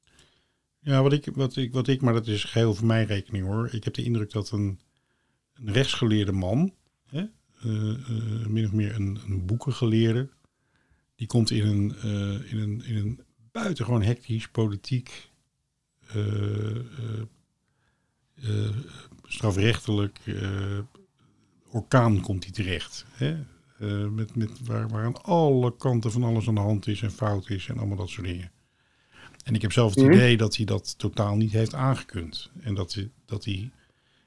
Ja, 0.78 1.02
wat 1.02 1.12
ik, 1.12 1.28
wat, 1.34 1.56
ik, 1.56 1.72
wat 1.72 1.88
ik, 1.88 2.00
maar 2.00 2.12
dat 2.12 2.26
is 2.26 2.44
geheel 2.44 2.74
voor 2.74 2.86
mijn 2.86 3.06
rekening 3.06 3.46
hoor. 3.46 3.68
Ik 3.72 3.84
heb 3.84 3.94
de 3.94 4.04
indruk 4.04 4.32
dat 4.32 4.50
een, 4.50 4.78
een 5.54 5.72
rechtsgeleerde 5.72 6.32
man, 6.32 6.72
hè, 7.06 7.22
eh, 7.62 7.90
eh, 7.90 8.46
min 8.46 8.64
of 8.64 8.72
meer 8.72 8.94
een, 8.94 9.18
een 9.28 9.46
boekengeleerde, 9.46 10.28
die 11.16 11.26
komt 11.26 11.50
in 11.50 11.66
een, 11.66 11.94
eh, 12.02 12.52
in 12.52 12.58
een, 12.58 12.82
in 12.86 12.96
een 12.96 13.20
buitengewoon 13.52 14.02
hectisch 14.02 14.48
politiek, 14.48 15.30
eh, 16.08 16.76
eh, 16.76 17.22
eh, 18.42 18.76
strafrechtelijk 19.22 20.18
eh, 20.24 20.78
orkaan 21.74 22.20
komt 22.20 22.44
hij 22.44 22.52
terecht. 22.52 23.04
Hè? 23.10 23.36
Eh, 23.78 24.08
met, 24.08 24.36
met, 24.36 24.66
waar, 24.66 24.88
waar 24.88 25.04
aan 25.04 25.22
alle 25.22 25.76
kanten 25.76 26.12
van 26.12 26.22
alles 26.22 26.48
aan 26.48 26.54
de 26.54 26.60
hand 26.60 26.86
is 26.86 27.02
en 27.02 27.10
fout 27.10 27.50
is 27.50 27.66
en 27.68 27.78
allemaal 27.78 27.96
dat 27.96 28.08
soort 28.08 28.26
dingen. 28.26 28.50
En 29.44 29.54
ik 29.54 29.62
heb 29.62 29.72
zelf 29.72 29.94
het 29.94 30.04
Mhm. 30.04 30.12
idee 30.12 30.36
dat 30.36 30.56
hij 30.56 30.64
dat 30.64 30.98
totaal 30.98 31.36
niet 31.36 31.52
heeft 31.52 31.74
aangekund. 31.74 32.50
En 32.60 32.74
dat 32.74 32.94
hij, 32.94 33.10
dat 33.24 33.44
hij 33.44 33.70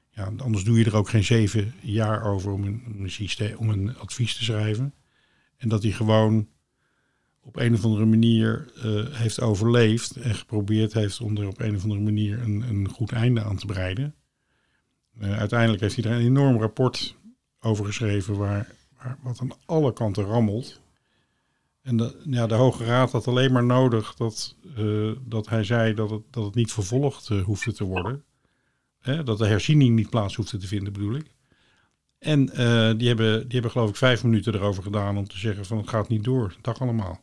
ja, 0.10 0.32
anders 0.38 0.64
doe 0.64 0.78
je 0.78 0.86
er 0.86 0.96
ook 0.96 1.10
geen 1.10 1.24
zeven 1.24 1.74
jaar 1.82 2.24
over 2.24 2.52
om 2.52 2.64
een, 2.64 2.84
om 2.86 3.04
een, 3.04 3.12
systeem, 3.12 3.58
om 3.58 3.70
een 3.70 3.98
advies 3.98 4.36
te 4.36 4.44
schrijven. 4.44 4.94
En 5.58 5.70
dat 5.70 5.84
hij 5.84 5.92
gewoon 5.92 6.48
op 7.42 7.56
een 7.56 7.74
of 7.74 7.84
andere 7.84 8.06
manier 8.06 8.72
eh, 8.76 9.16
heeft 9.16 9.42
overleefd 9.42 10.16
en 10.16 10.36
geprobeerd 10.36 10.94
heeft 10.94 11.22
om 11.22 11.38
er 11.38 11.48
op 11.48 11.60
een 11.60 11.76
of 11.76 11.84
andere 11.84 12.02
manier 12.02 12.42
een, 12.42 12.62
een 12.62 12.90
goed 12.90 13.12
einde 13.12 13.44
aan 13.44 13.58
te 13.58 13.66
breiden. 13.66 14.16
Eh, 15.20 15.38
uiteindelijk 15.38 15.82
heeft 15.82 15.96
hij 15.96 16.06
er 16.06 16.20
een 16.20 16.26
enorm 16.26 16.60
rapport 16.60 17.17
over 17.68 17.86
geschreven 17.86 18.38
waar, 18.38 18.72
waar 18.98 19.18
wat 19.24 19.40
aan 19.42 19.52
alle 19.66 19.94
kanten 19.94 20.24
rammelt. 20.24 20.82
En 21.82 21.98
de, 21.98 22.22
ja, 22.30 22.48
de 22.48 22.54
Hoge 22.56 22.86
Raad 22.86 23.12
had 23.12 23.28
alleen 23.28 23.52
maar 23.52 23.66
nodig 23.66 24.14
dat, 24.16 24.56
eh, 24.78 25.12
dat 25.26 25.50
hij 25.50 25.64
zei 25.64 25.94
dat 25.94 26.10
het, 26.10 26.22
dat 26.30 26.46
het 26.46 26.56
niet 26.56 26.72
vervolgd 26.72 27.30
eh, 27.30 27.42
hoefde 27.44 27.74
te 27.74 27.84
worden. 27.84 28.24
Dat 29.24 29.38
de 29.38 29.48
herziening 29.48 29.96
niet 29.96 30.10
plaats 30.10 30.36
hoefde 30.36 30.58
te 30.58 30.68
vinden, 30.68 30.94
bedoel 30.94 31.16
ik. 31.16 31.32
En 32.20 32.50
eh, 32.50 32.92
die, 32.98 33.08
hebben, 33.08 33.42
die 33.42 33.52
hebben 33.52 33.72
geloof 33.72 33.90
ik 33.90 33.96
vijf 33.96 34.24
minuten 34.24 34.54
erover 34.56 34.84
gedaan 34.84 35.18
om 35.18 35.28
te 35.28 35.38
zeggen 35.38 35.66
van 35.66 35.78
het 35.78 35.90
gaat 35.90 36.08
niet 36.10 36.24
door. 36.24 36.56
Dag 36.62 36.82
allemaal. 36.82 37.20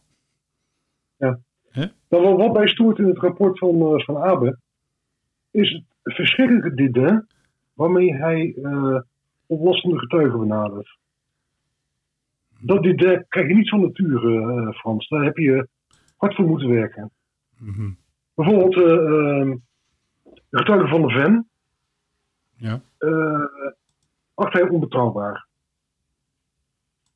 Nou, 2.09 2.23
wat- 2.25 2.37
wat 2.37 2.53
mij 2.53 2.69
stoort 2.69 2.99
in 2.99 3.07
het 3.07 3.19
rapport 3.19 3.59
van, 3.59 4.01
van 4.01 4.17
Abe, 4.17 4.59
is 5.51 5.71
het 5.73 5.85
verschrikkelijke 6.03 6.75
dit, 6.75 7.25
waarmee 7.73 8.15
hij 8.15 8.55
oplossende 9.47 9.99
getuigen 9.99 10.39
benadert. 10.39 10.99
Dat 12.59 12.81
krijg 13.29 13.49
je 13.49 13.55
niet 13.55 13.69
van 13.69 13.81
nature, 13.81 14.41
eh, 14.41 14.79
Frans. 14.79 15.09
Daar 15.09 15.25
heb 15.25 15.37
je 15.37 15.69
hard 16.17 16.35
voor 16.35 16.45
moeten 16.45 16.69
werken. 16.69 17.11
Mhm. 17.59 17.91
Bijvoorbeeld 18.35 18.77
eh, 18.77 18.83
eh, 18.83 19.57
de 20.51 20.59
getuige 20.59 20.89
van 20.89 21.03
de 21.03 21.09
Ven. 21.09 21.49
Ja. 22.57 22.81
eh 22.99 23.73
acht 24.35 24.53
hij 24.53 24.69
onbetrouwbaar. 24.69 25.47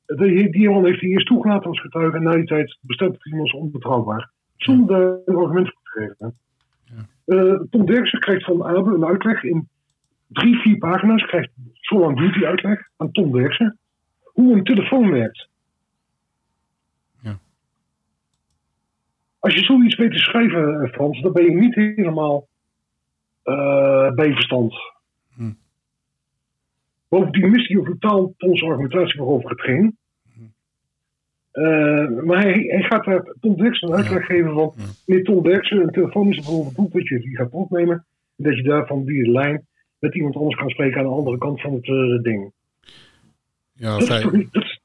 Die, 0.06 0.50
die 0.50 0.70
man 0.70 0.84
heeft 0.84 1.00
hij 1.00 1.10
eerst 1.10 1.26
toegelaten 1.26 1.68
als 1.68 1.80
getuige 1.80 2.16
en 2.16 2.22
na 2.22 2.32
die 2.32 2.44
tijd 2.44 2.78
bestemt 2.80 3.16
hij 3.18 3.40
als 3.40 3.52
onbetrouwbaar. 3.52 4.30
Zonder 4.56 4.96
daar 4.96 5.18
een 5.24 5.36
argument 5.36 5.72
voor 5.72 5.82
te 5.82 5.90
geven. 5.90 6.38
Ja. 6.84 7.34
Eh, 7.34 7.60
Tom 7.70 7.86
Derksen 7.86 8.20
krijgt 8.20 8.44
van 8.44 8.64
Abe 8.64 8.94
een 8.94 9.04
uitleg 9.04 9.42
in 9.42 9.68
drie, 10.28 10.56
vier 10.56 10.78
pagina's. 10.78 11.26
Krijgt, 11.26 11.50
zo 11.72 11.98
lang 11.98 12.16
duurt 12.16 12.34
die 12.34 12.46
uitleg 12.46 12.88
aan 12.96 13.12
Tom 13.12 13.32
Derksen. 13.32 13.78
Hoe 14.22 14.54
een 14.54 14.64
telefoon 14.64 15.10
werkt. 15.10 15.48
Ja. 17.22 17.38
Als 19.38 19.54
je 19.54 19.64
zoiets 19.64 19.96
weet 19.96 20.12
te 20.12 20.18
schrijven, 20.18 20.82
eh, 20.82 20.92
Frans, 20.92 21.20
dan 21.20 21.32
ben 21.32 21.44
je 21.44 21.54
niet 21.54 21.74
helemaal 21.74 22.48
eh, 23.42 24.12
bij 24.12 24.32
verstand. 24.32 24.74
Hm. 25.34 25.52
Bovendien 27.08 27.50
mist 27.50 27.68
hij 27.68 27.78
ook 27.78 27.86
totaal 27.86 28.34
Tom's 28.36 28.62
argumentatie 28.62 29.20
waarover 29.20 29.50
het 29.50 29.60
ging. 29.60 29.96
Eh, 31.58 32.08
maar 32.24 32.42
hij, 32.42 32.52
hij 32.52 32.82
gaat 32.82 33.04
daar 33.04 33.34
Tom 33.40 33.56
Derksen 33.56 33.88
een 33.88 33.94
uitleg 33.94 34.26
geven 34.26 34.52
van... 34.52 34.72
Ja. 34.76 34.84
Meneer 35.06 35.24
Tom 35.24 35.42
Derksen, 35.42 35.80
een 35.80 35.90
telefoon 35.90 36.28
is 36.28 36.36
bijvoorbeeld 36.36 36.68
bedoeld 36.68 36.92
dat 36.92 37.08
je 37.08 37.18
die 37.18 37.36
gaat 37.36 37.50
opnemen... 37.50 38.06
en 38.36 38.44
dat 38.44 38.56
je 38.56 38.62
daarvan 38.62 39.04
die 39.04 39.30
lijn 39.30 39.66
met 39.98 40.14
iemand 40.14 40.34
anders 40.36 40.56
kan 40.56 40.68
spreken 40.68 40.98
aan 40.98 41.04
de 41.04 41.10
andere 41.10 41.38
kant 41.38 41.60
van 41.60 41.72
het 41.74 41.84
eh, 41.84 42.22
ding. 42.22 42.52
Ja, 43.72 43.98
Dat 43.98 44.08
is 44.08 44.24
is, 44.24 44.80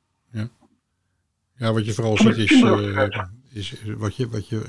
Ja, 1.56 1.74
wat 1.74 1.86
je 1.86 1.94
vooral 1.94 2.18
ziet 2.18 2.38
is, 2.38 2.62
eh, 2.62 3.08
is 3.50 3.74
is 3.74 3.84
wat 3.84 4.16
je, 4.16 4.30
wat 4.30 4.50
je, 4.50 4.66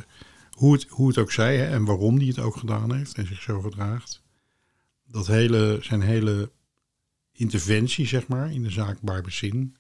hoe, 0.51 0.72
het, 0.72 0.86
hoe 0.88 1.09
het 1.09 1.18
ook 1.18 1.30
zij 1.30 1.57
hè, 1.57 1.66
en 1.66 1.84
waarom 1.84 2.18
die 2.18 2.28
het 2.28 2.38
ook 2.38 2.57
gedaan 2.57 2.95
heeft 2.95 3.14
en 3.18 3.26
zich 3.26 3.42
zo 3.42 3.61
gedraagt. 3.61 4.22
dat 5.07 5.26
hele, 5.26 5.78
zijn 5.80 6.01
hele 6.03 6.51
interventie, 7.32 8.07
zeg 8.07 8.28
maar, 8.28 8.53
in 8.53 8.62
de 8.62 8.70
zaak 8.70 9.01
Barbesin, 9.01 9.76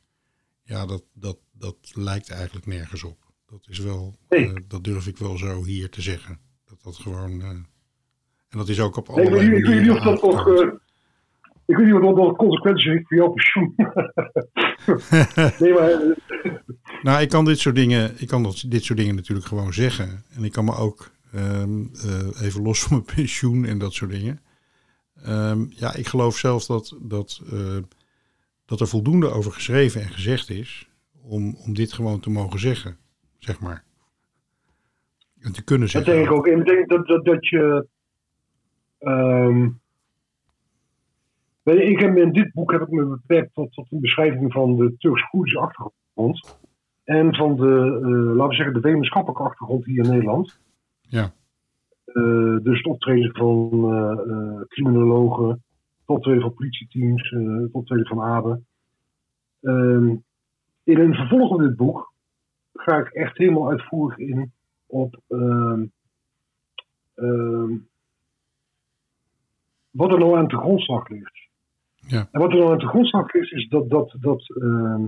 ja, 0.62 0.86
dat, 0.86 1.04
dat, 1.12 1.38
dat 1.52 1.76
lijkt 1.94 2.30
eigenlijk 2.30 2.66
nergens 2.66 3.02
op. 3.04 3.18
Dat 3.46 3.66
is 3.68 3.78
wel, 3.78 4.16
Nee. 4.28 4.46
eh, 4.48 4.54
dat 4.68 4.84
durf 4.84 5.06
ik 5.06 5.16
wel 5.18 5.36
zo 5.38 5.64
hier 5.64 5.90
te 5.90 6.02
zeggen. 6.02 6.38
Dat 6.64 6.82
dat 6.82 6.96
gewoon, 6.96 7.66
en 8.54 8.60
dat 8.60 8.68
is 8.68 8.80
ook 8.80 8.96
op 8.96 9.08
Nee, 9.08 9.16
allerlei 9.16 9.48
niet, 9.48 9.58
ik 9.58 9.64
weet 9.66 9.80
niet 9.80 9.90
of 9.90 10.00
dat 10.00 10.22
nog. 10.22 10.46
manieren 10.46 10.72
eh, 10.72 10.78
ik 11.66 11.76
weet 11.76 11.86
niet 11.86 11.94
of 11.94 12.16
dat 12.16 12.36
consequenties 12.36 12.84
heeft 12.84 13.08
voor 13.08 13.16
jouw 13.16 13.28
pensioen. 13.32 13.74
nee, 15.60 15.72
maar. 15.72 15.90
eh, 15.90 16.52
Nou, 17.02 17.20
ik 17.22 17.28
kan 17.28 17.44
dit 17.44 17.58
soort 17.58 17.74
dingen, 17.74 18.12
ik 18.18 18.28
kan 18.28 18.42
dat, 18.42 18.64
dit 18.68 18.84
soort 18.84 18.98
dingen 18.98 19.14
natuurlijk 19.14 19.46
gewoon 19.46 19.72
zeggen. 19.72 20.24
En 20.36 20.44
ik 20.44 20.52
kan 20.52 20.64
me 20.64 20.76
ook 20.76 21.10
ehm, 21.32 21.84
eh, 21.94 22.42
even 22.42 22.62
los 22.62 22.82
van 22.82 22.90
mijn 22.96 23.16
pensioen 23.16 23.64
en 23.64 23.78
dat 23.78 23.92
soort 23.92 24.10
dingen. 24.10 24.40
Ehm, 25.22 25.64
ja, 25.68 25.94
ik 25.94 26.06
geloof 26.06 26.36
zelf 26.36 26.66
dat, 26.66 26.96
dat, 27.00 27.42
eh, 27.52 27.76
dat 28.66 28.80
er 28.80 28.86
voldoende 28.88 29.28
over 29.28 29.52
geschreven 29.52 30.00
en 30.02 30.08
gezegd 30.10 30.50
is 30.50 30.88
om, 31.22 31.56
om 31.56 31.74
dit 31.74 31.92
gewoon 31.92 32.20
te 32.20 32.30
mogen 32.30 32.60
zeggen, 32.60 32.96
zeg 33.38 33.60
maar. 33.60 33.84
En 35.40 35.52
te 35.52 35.62
kunnen 35.64 35.88
Dat 35.92 36.04
zeggen. 36.04 36.12
denk 36.14 36.26
ik 36.26 36.32
ook. 36.32 36.46
En 36.46 36.58
ik 36.58 36.66
denk 36.66 36.88
dat, 36.88 37.06
dat, 37.06 37.24
dat 37.24 37.48
je. 37.48 37.86
Ehm, 39.04 39.68
ik 41.64 42.00
heb 42.00 42.16
in 42.16 42.32
dit 42.32 42.52
boek 42.52 42.72
heb 42.72 42.80
ik 42.80 42.90
me 42.90 43.04
beperkt 43.04 43.54
tot, 43.54 43.72
tot 43.72 43.92
een 43.92 44.00
beschrijving 44.00 44.52
van 44.52 44.76
de 44.76 44.94
Turks-Koerdische 44.98 45.60
achtergrond. 45.60 46.58
En 47.04 47.34
van 47.34 47.56
de, 47.56 48.00
eh, 48.02 48.36
laten 48.36 48.48
we 48.48 48.54
zeggen, 48.54 48.74
de 48.74 48.80
wetenschappelijke 48.80 49.42
achtergrond 49.42 49.84
hier 49.84 50.04
in 50.04 50.10
Nederland. 50.10 50.58
Ja. 51.00 51.32
Eh, 52.04 52.56
dus 52.62 52.78
het 52.78 52.86
optreden 52.86 53.34
van 53.34 53.70
eh, 53.72 54.60
criminologen, 54.68 55.48
het 55.48 56.06
optreden 56.06 56.42
van 56.42 56.54
politieteams, 56.54 57.30
het 57.30 57.72
optreden 57.72 58.06
van 58.06 58.20
ABE. 58.20 58.60
Ehm, 59.60 60.16
in 60.84 60.98
een 60.98 61.14
vervolg 61.14 61.50
op 61.50 61.60
dit 61.60 61.76
boek 61.76 62.12
ga 62.72 62.98
ik 62.98 63.08
echt 63.08 63.38
helemaal 63.38 63.70
uitvoerig 63.70 64.18
in 64.18 64.52
op 64.86 65.20
ehm, 65.28 65.84
wat 69.94 70.12
er 70.12 70.18
nou 70.18 70.36
aan 70.38 70.48
de 70.48 70.56
grondslag 70.56 71.08
ligt. 71.08 71.48
Ja. 71.96 72.28
En 72.32 72.40
wat 72.40 72.52
er 72.52 72.58
nou 72.58 72.72
aan 72.72 72.78
de 72.78 72.86
grondslag 72.86 73.32
ligt, 73.32 73.52
is 73.52 73.68
dat, 73.68 73.90
dat, 73.90 74.16
dat 74.20 74.56
ehm, 74.60 75.04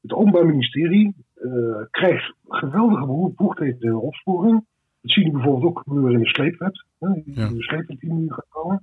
het 0.00 0.12
Openbaar 0.12 0.46
Ministerie 0.46 1.14
eh, 1.34 1.50
krijgt 1.90 2.34
geweldige 2.48 3.06
bevoegdheden 3.06 3.80
in 3.80 3.90
de 3.90 3.98
opsporing. 3.98 4.64
Dat 5.00 5.10
zien 5.12 5.24
we 5.24 5.30
bijvoorbeeld 5.32 5.64
ook 5.64 5.78
gebeuren 5.78 6.12
in 6.12 6.18
de 6.18 6.28
sleepwet. 6.28 6.84
Hè, 6.98 7.08
Ja. 7.24 7.48
De 7.48 7.62
sleepwet 7.62 8.00
die 8.00 8.12
nu 8.12 8.32
gaat 8.32 8.46
komen. 8.48 8.82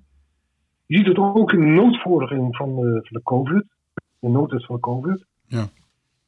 Je 0.85 0.97
ziet 0.97 1.07
het 1.07 1.17
ook 1.17 1.51
in 1.53 1.59
de 1.59 1.65
noodvordering 1.81 2.55
van, 2.55 2.75
de- 2.75 2.99
van 3.03 3.17
de 3.17 3.23
COVID. 3.23 3.65
De 4.19 4.29
noodwet 4.29 4.65
van 4.65 4.75
de 4.75 4.81
COVID. 4.81 5.25
Ja. 5.47 5.67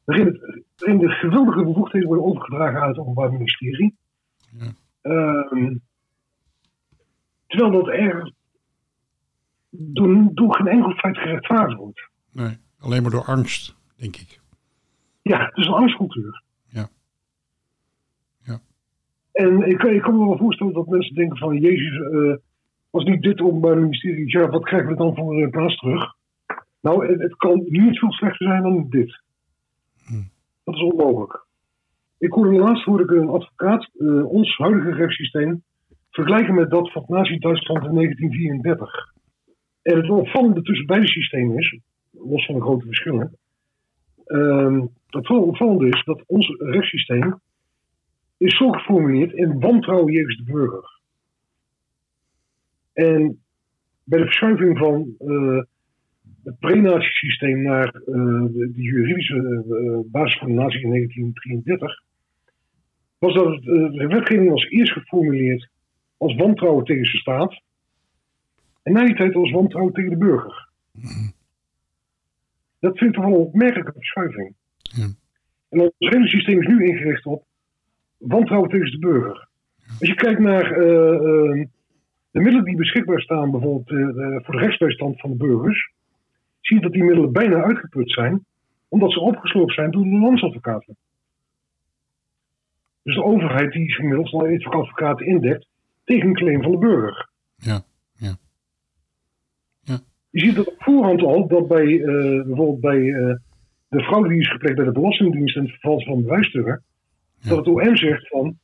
Waarin, 0.03 0.26
het, 0.26 0.63
waarin 0.78 0.99
de 0.99 1.09
geweldige 1.09 1.63
bevoegdheden 1.63 2.07
worden 2.07 2.26
overgedragen 2.26 2.82
aan 2.82 2.88
het 2.88 2.97
Openbaar 2.97 3.32
Ministerie. 3.32 3.95
Ja. 4.57 4.72
Ehm, 5.01 5.76
terwijl 7.47 7.72
dat 7.72 7.88
er 7.88 8.32
door, 9.78 10.30
door 10.34 10.56
geen 10.56 10.68
enkel 10.68 10.92
feit 10.92 11.18
gerechtvaardigd 11.18 11.78
wordt. 11.80 12.10
Nee, 12.32 12.58
alleen 12.80 13.02
maar 13.02 13.12
door 13.12 13.26
angst, 13.26 13.76
denk 13.96 14.16
ik. 14.16 14.40
Ja, 15.22 15.46
het 15.46 15.58
is 15.58 15.66
een 15.66 15.74
angstcultuur. 15.74 16.44
Ja. 16.68 16.90
Ja. 18.44 18.60
En 19.32 19.62
ik, 19.62 19.84
ik 19.84 20.02
kan 20.02 20.18
me 20.18 20.26
wel 20.26 20.38
voorstellen 20.38 20.74
dat 20.74 20.88
mensen 20.88 21.16
denken 21.16 21.38
van... 21.38 21.60
Jezus, 21.60 22.00
eh, 22.00 22.36
als 22.90 23.04
niet 23.04 23.22
dit 23.22 23.42
openbaar 23.42 23.78
ministerie... 23.78 24.32
Ja, 24.40 24.50
wat 24.50 24.64
krijgen 24.64 24.90
we 24.90 24.96
dan 24.96 25.16
voor 25.16 25.42
uh, 25.42 25.50
plaats 25.50 25.78
terug? 25.78 26.14
Nou, 26.82 27.08
het, 27.08 27.22
het 27.22 27.36
kan 27.36 27.64
niet 27.66 28.00
veel 28.00 28.12
slechter 28.12 28.48
zijn 28.48 28.64
dan 28.64 28.90
dit. 28.90 29.22
Hm. 30.06 30.24
Dat 30.64 30.76
is 30.76 30.82
onmogelijk. 30.82 31.46
Ik 32.18 32.32
hoorde 32.32 32.58
laatst 32.58 32.86
hoorde 32.86 33.04
ik 33.04 33.10
een 33.10 33.30
advocaat 33.30 33.90
eh, 33.94 34.26
ons 34.26 34.58
huidige 34.58 34.94
rechtssysteem 34.94 35.64
vergelijken 36.12 36.56
met 36.56 36.70
dat 36.70 36.92
van 36.92 37.06
Nazi-Duitsland 37.08 37.86
in 37.86 37.94
1934. 37.94 39.16
En 39.88 39.96
het 39.96 40.10
opvallende 40.10 40.62
tussen 40.62 40.86
beide 40.86 41.08
systemen 41.08 41.58
is, 41.58 41.80
los 42.12 42.46
van 42.46 42.56
de 42.56 42.62
grote 42.62 42.86
verschillen, 42.86 43.38
ehm, 44.26 44.86
het 45.10 45.28
wel 45.28 45.44
opvallende 45.44 45.88
is 45.88 46.04
dat 46.04 46.24
ons 46.26 46.56
rechtssysteem 46.58 47.40
is 48.38 48.58
zo 48.58 48.72
geformuleerd 48.72 49.34
in 49.34 49.60
wantrouwen 49.60 50.14
jegens 50.14 50.38
de 50.38 50.44
burger. 50.44 51.00
En 52.94 53.40
bij 54.04 54.20
de 54.20 54.26
verschuiving 54.26 54.78
van 54.78 55.16
eh, 55.20 55.62
het 56.44 56.60
pre-nazi-systeem 56.60 57.62
naar 57.62 57.88
eh, 57.88 58.44
de, 58.44 58.72
de 58.74 58.82
juridische 58.82 59.66
eh, 59.70 60.12
basis 60.12 60.40
van 60.40 60.48
de 60.48 60.54
nazi 60.54 60.80
in 60.82 60.90
1933, 60.90 62.04
was 63.20 63.34
dat 63.34 63.54
het, 63.54 63.64
de 63.94 64.08
wetgeving 64.08 64.50
was 64.50 64.70
eerst 64.70 64.92
geformuleerd 64.92 65.70
als 66.18 66.36
wantrouwen 66.36 66.86
tegen 66.86 67.04
de 67.04 67.18
staat, 67.18 67.66
en 68.88 68.94
na 68.94 69.06
die 69.06 69.16
tijd 69.16 69.36
als 69.36 69.52
wantrouwen 69.52 69.94
tegen 69.94 70.10
de 70.10 70.18
burger. 70.18 70.70
Dat 72.80 72.98
vind 72.98 73.10
ik 73.10 73.16
toch 73.16 73.26
wel 73.26 73.34
een 73.34 73.46
opmerkelijke 73.46 73.92
verschuiving. 73.92 74.54
Ja. 74.78 75.08
En 75.70 75.80
ons 75.80 75.92
hele 75.98 76.28
systeem 76.28 76.62
is 76.62 76.68
nu 76.68 76.86
ingericht 76.86 77.26
op 77.26 77.46
wantrouwen 78.18 78.70
tegen 78.70 78.92
de 78.92 79.00
burger. 79.00 79.48
Als 80.00 80.10
je 80.10 80.16
kijkt 80.16 80.40
naar 80.40 80.72
eh, 80.72 81.14
eh, 81.14 81.68
de 82.32 82.40
middelen 82.40 82.64
die 82.64 82.76
beschikbaar 82.76 83.22
staan, 83.22 83.52
bijvoorbeeld 83.52 83.90
eh, 83.90 84.46
voor 84.46 84.56
de 84.56 84.62
rechtsbijstand 84.62 85.20
van 85.20 85.30
de 85.30 85.38
burgers, 85.38 85.92
zie 86.62 86.76
je 86.76 86.82
dat 86.82 86.92
die 86.92 87.04
middelen 87.04 87.32
bijna 87.32 87.64
uitgeput 87.64 88.12
zijn, 88.12 88.46
omdat 88.88 89.12
ze 89.12 89.20
opgesloopt 89.20 89.74
zijn 89.74 89.92
door 89.92 90.04
de 90.04 90.10
landsadvocaten. 90.10 90.98
Dus 93.04 93.16
de 93.16 93.24
overheid 93.24 93.72
die 93.72 93.98
inmiddels 93.98 94.34
al 94.34 94.48
advocaten 94.64 95.26
indekt 95.26 95.68
tegen 96.04 96.28
een 96.28 96.36
claim 96.36 96.62
van 96.62 96.72
de 96.72 96.78
burger. 96.78 97.30
Ja. 97.56 97.82
Je 100.38 100.46
ziet 100.46 100.56
dat 100.56 100.68
op 100.68 100.76
voorhand 100.78 101.22
al, 101.22 101.48
dat 101.48 101.68
bij 101.68 102.02
eh, 102.02 102.46
bijvoorbeeld 102.46 102.80
bij 102.80 103.14
eh, 103.14 103.36
de 103.88 104.04
fraude 104.04 104.30
die 104.30 104.40
is 104.40 104.52
gepleegd 104.52 104.76
bij 104.76 104.86
de 104.86 104.92
Belastingdienst 104.92 105.56
en 105.56 105.62
het 105.62 105.72
vervals 105.72 106.04
van 106.04 106.24
bewijsstukken, 106.24 106.84
Ja. 107.40 107.50
dat 107.50 107.58
het 107.58 107.68
OM 107.68 107.96
zegt 107.96 108.28
van, 108.28 108.58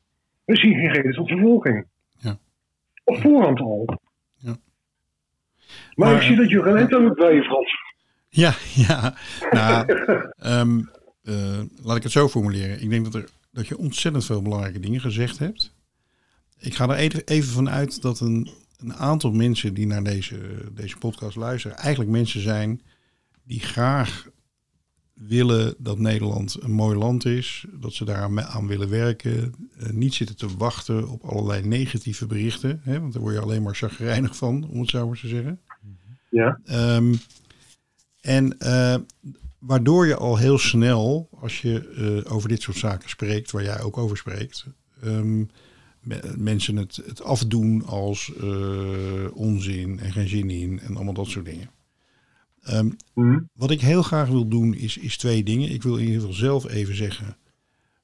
we 0.46 0.56
zien 0.56 0.74
geen 0.74 0.92
reden 0.92 1.14
tot 1.14 1.28
vervolging. 1.28 1.86
Ja. 2.18 2.38
Op 3.04 3.18
voorhand 3.18 3.60
al. 3.60 4.00
Ja. 4.38 4.56
Maar, 5.96 6.10
Maar, 6.10 6.16
ik 6.16 6.22
zie 6.22 6.36
dat 6.36 6.50
je 6.50 6.64
aan 6.64 7.06
het 7.06 7.16
bij 7.16 7.36
je, 7.36 7.44
Frans. 7.44 7.72
Ja, 8.30 8.54
ja. 8.88 9.16
Nou, 9.52 9.86
ehm, 10.36 10.80
eh, 11.24 11.60
laat 11.84 11.98
ik 11.98 12.04
het 12.04 12.12
zo 12.12 12.28
formuleren. 12.28 12.82
Ik 12.82 12.90
denk 12.90 13.04
dat, 13.04 13.16
er, 13.16 13.30
dat 13.52 13.68
je 13.68 13.78
ontzettend 13.78 14.26
veel 14.26 14.42
belangrijke 14.42 14.80
dingen 14.80 15.02
gezegd 15.02 15.40
hebt. 15.40 15.76
Ik 16.60 16.76
ga 16.76 16.90
er 16.90 16.96
even, 16.96 17.22
even 17.26 17.54
van 17.54 17.70
uit 17.70 18.02
dat 18.02 18.20
een, 18.20 18.50
een 18.84 18.96
aantal 18.96 19.32
mensen 19.32 19.74
die 19.74 19.88
naar 19.88 20.04
deze, 20.04 20.38
deze 20.74 20.98
podcast 20.98 21.36
luisteren, 21.36 21.78
eigenlijk 21.78 22.12
mensen 22.12 22.42
zijn 22.42 22.82
die 23.44 23.60
graag 23.60 24.32
willen 25.14 25.76
dat 25.78 26.00
Nederland 26.00 26.58
een 26.62 26.72
mooi 26.72 26.98
land 26.98 27.26
is, 27.26 27.66
dat 27.72 27.94
ze 27.94 28.06
daaraan 28.06 28.42
aan 28.42 28.68
willen 28.68 28.90
werken, 28.90 29.54
eh, 29.78 29.90
niet 29.90 30.14
zitten 30.14 30.38
te 30.38 30.58
wachten 30.58 31.10
op 31.10 31.24
allerlei 31.24 31.68
negatieve 31.68 32.26
berichten, 32.26 32.82
hè, 32.84 33.00
want 33.00 33.14
daar 33.14 33.22
word 33.22 33.34
je 33.34 33.42
alleen 33.42 33.64
maar 33.64 33.76
chagrijnig 33.76 34.36
van, 34.36 34.68
om 34.70 34.80
het 34.80 34.90
zo 34.90 35.08
maar 35.08 35.18
te 35.18 35.28
zeggen. 35.28 35.60
Ja. 36.30 36.60
Ehm, 36.66 37.14
en 38.22 38.58
eh, 38.58 38.96
waardoor 39.60 40.08
je 40.08 40.16
al 40.16 40.38
heel 40.38 40.58
snel, 40.58 41.30
als 41.40 41.62
je 41.62 41.90
eh, 42.26 42.34
over 42.34 42.50
dit 42.50 42.62
soort 42.62 42.78
zaken 42.78 43.10
spreekt, 43.10 43.52
waar 43.52 43.64
jij 43.64 43.82
ook 43.82 43.98
over 43.98 44.18
spreekt, 44.18 44.66
ehm, 45.02 45.44
mensen 46.38 46.76
het, 46.76 46.96
het 47.06 47.22
afdoen 47.22 47.86
als 47.86 48.34
eh, 48.36 49.28
onzin 49.34 50.00
en 50.00 50.12
geen 50.12 50.28
zin 50.28 50.50
in 50.50 50.80
en 50.80 50.96
allemaal 50.96 51.14
dat 51.14 51.28
soort 51.28 51.46
dingen. 51.46 51.70
Ehm, 52.62 52.90
Hm. 53.14 53.40
wat 53.54 53.72
ik 53.72 53.82
heel 53.82 54.04
graag 54.04 54.28
wil 54.28 54.48
doen 54.48 54.74
is, 54.74 54.98
is 54.98 55.18
twee 55.18 55.44
dingen. 55.44 55.70
Ik 55.70 55.84
wil 55.84 55.98
in 55.98 56.06
ieder 56.06 56.20
geval 56.20 56.36
zelf 56.36 56.70
even 56.70 56.96
zeggen 56.96 57.38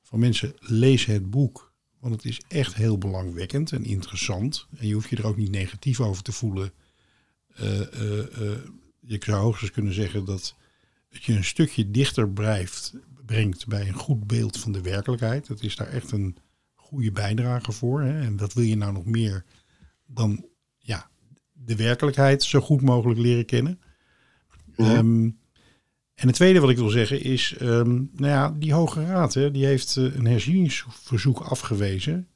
van 0.01 0.19
mensen, 0.19 0.53
lees 0.59 1.05
het 1.05 1.29
boek. 1.29 1.73
Want 1.99 2.15
het 2.15 2.25
is 2.25 2.41
echt 2.47 2.75
heel 2.75 2.97
belangwekkend 2.97 3.71
en 3.71 3.83
interessant. 3.83 4.67
En 4.77 4.87
je 4.87 4.93
hoeft 4.93 5.09
je 5.09 5.15
er 5.15 5.27
ook 5.27 5.37
niet 5.37 5.51
negatief 5.51 5.99
over 5.99 6.23
te 6.23 6.31
voelen. 6.31 6.71
Eh, 7.55 7.79
je 8.99 9.17
zou 9.19 9.41
hoogstens 9.41 9.71
kunnen 9.71 9.93
zeggen 9.93 10.25
dat 10.25 10.55
het 11.09 11.23
je 11.23 11.33
een 11.33 11.43
stukje 11.43 11.91
dichter 11.91 12.29
blijft, 12.29 12.93
brengt 13.25 13.67
bij 13.67 13.87
een 13.87 13.93
goed 13.93 14.27
beeld 14.27 14.57
van 14.57 14.71
de 14.71 14.81
werkelijkheid. 14.81 15.47
Dat 15.47 15.61
is 15.61 15.75
daar 15.75 15.87
echt 15.87 16.11
een 16.11 16.37
goede 16.89 17.11
bijdrage 17.11 17.71
voor. 17.71 18.01
Hè? 18.01 18.21
En 18.21 18.35
dat 18.35 18.53
wil 18.53 18.63
je 18.63 18.77
nou 18.77 18.93
nog 18.93 19.05
meer 19.05 19.45
dan 20.05 20.45
ja, 20.77 21.09
de 21.53 21.75
werkelijkheid 21.75 22.43
zo 22.43 22.59
goed 22.59 22.81
mogelijk 22.81 23.19
leren 23.19 23.45
kennen. 23.45 23.79
Mhm. 24.75 24.89
Ehm, 24.89 25.29
en 26.13 26.27
het 26.27 26.35
tweede 26.35 26.59
wat 26.59 26.69
ik 26.69 26.77
wil 26.77 26.89
zeggen 26.89 27.21
is, 27.21 27.55
ehm, 27.57 27.89
nou 27.95 28.27
ja, 28.27 28.55
die 28.59 28.73
Hoge 28.73 29.05
Raad, 29.05 29.33
hè, 29.33 29.51
die 29.51 29.65
heeft 29.65 29.97
eh, 29.97 30.15
een 30.15 30.25
herzieningsverzoek 30.25 31.39
afgewezen. 31.39 32.27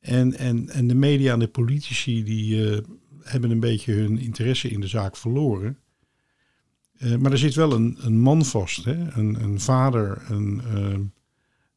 En, 0.00 0.34
en, 0.38 0.68
en 0.68 0.86
de 0.86 0.94
media 0.94 1.32
en 1.32 1.38
de 1.38 1.48
politici 1.48 2.24
die 2.24 2.70
eh, 2.70 2.78
hebben 3.22 3.50
een 3.50 3.60
beetje 3.60 3.92
hun 3.92 4.18
interesse 4.18 4.68
in 4.68 4.80
de 4.80 4.86
zaak 4.86 5.16
verloren. 5.16 5.78
Eh, 6.98 7.16
maar 7.16 7.32
er 7.32 7.38
zit 7.38 7.54
wel 7.54 7.72
een, 7.72 7.96
een 8.00 8.18
man 8.18 8.44
vast, 8.44 8.84
hè? 8.84 9.10
Een, 9.18 9.42
een 9.42 9.60
vader, 9.60 10.22
een, 10.28 10.60
ehm, 10.74 11.02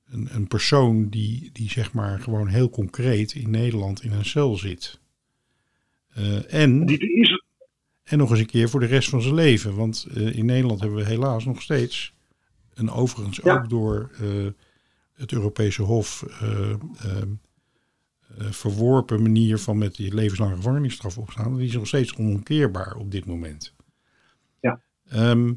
een, 0.09 0.27
een 0.31 0.47
persoon 0.47 1.09
die, 1.09 1.49
die 1.53 1.69
zeg 1.69 1.93
maar 1.93 2.19
gewoon 2.19 2.47
heel 2.47 2.69
concreet 2.69 3.33
in 3.33 3.49
Nederland 3.49 4.03
in 4.03 4.11
een 4.11 4.25
cel 4.25 4.55
zit. 4.55 4.99
Eh, 6.09 6.53
en, 6.53 6.85
is, 6.85 7.43
en 8.03 8.17
nog 8.17 8.29
eens 8.29 8.39
een 8.39 8.45
keer 8.45 8.69
voor 8.69 8.79
de 8.79 8.85
rest 8.85 9.09
van 9.09 9.21
zijn 9.21 9.33
leven. 9.33 9.75
Want 9.75 10.07
eh, 10.13 10.35
in 10.35 10.45
Nederland 10.45 10.79
hebben 10.79 10.97
we 10.97 11.05
helaas 11.05 11.45
nog 11.45 11.61
steeds 11.61 12.13
een 12.73 12.91
overigens 12.91 13.39
Ja. 13.43 13.53
ook 13.53 13.69
door 13.69 14.11
eh, 14.19 14.47
het 15.13 15.31
Europese 15.31 15.81
Hof 15.81 16.25
verworpen 18.49 19.21
manier 19.21 19.57
van 19.57 19.77
met 19.77 19.95
die 19.95 20.13
levenslange 20.13 20.55
gevangenisstraf 20.55 21.17
opstaan. 21.17 21.57
Die 21.57 21.67
is 21.67 21.73
nog 21.73 21.87
steeds 21.87 22.15
onomkeerbaar 22.15 22.95
op 22.95 23.11
dit 23.11 23.25
moment. 23.25 23.73
Ja. 24.61 24.81
Ehm, 25.07 25.53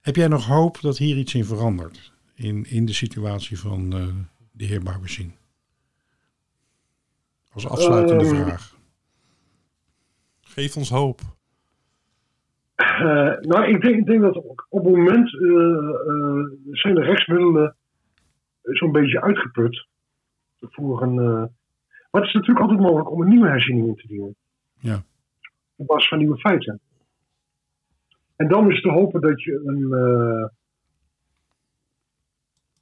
heb 0.00 0.16
jij 0.16 0.28
nog 0.28 0.46
hoop 0.46 0.80
dat 0.80 0.98
hier 0.98 1.16
iets 1.16 1.34
in 1.34 1.44
verandert? 1.44 2.12
In, 2.38 2.64
in 2.64 2.84
de 2.84 2.92
situatie 2.92 3.58
van 3.58 3.92
eh, 3.92 4.06
de 4.52 4.64
heer 4.64 4.82
Barbezien? 4.82 5.32
Als 7.52 7.68
afsluitende 7.68 8.24
Ehm, 8.24 8.34
vraag. 8.34 8.76
Geef 10.40 10.76
ons 10.76 10.90
hoop. 10.90 11.20
Eh, 12.74 13.38
nou, 13.40 13.64
ik 13.74 13.80
denk, 13.80 13.96
ik 13.96 14.06
denk 14.06 14.20
dat 14.20 14.36
op 14.36 14.66
op 14.68 14.84
het 14.84 14.94
moment 14.96 15.34
eh, 15.34 15.48
eh, 16.08 16.72
zijn 16.72 16.94
de 16.94 17.02
rechtsmiddelen 17.02 17.76
zo'n 18.62 18.92
beetje 18.92 19.20
uitgeput. 19.20 19.86
Voor 20.60 21.02
een, 21.02 21.18
eh, 21.18 21.44
maar 22.10 22.20
het 22.20 22.24
is 22.24 22.32
natuurlijk 22.32 22.60
altijd 22.60 22.80
mogelijk 22.80 23.10
om 23.10 23.20
een 23.22 23.28
nieuwe 23.28 23.48
herziening 23.48 23.86
in 23.86 23.94
te 23.94 24.06
dienen. 24.06 24.36
Ja. 24.80 25.02
Op 25.76 25.86
basis 25.86 26.08
van 26.08 26.18
nieuwe 26.18 26.38
feiten. 26.38 26.80
En 28.36 28.48
dan 28.48 28.70
is 28.70 28.80
te 28.80 28.90
hopen 28.90 29.20
dat 29.20 29.42
je 29.42 29.62
een. 29.64 29.88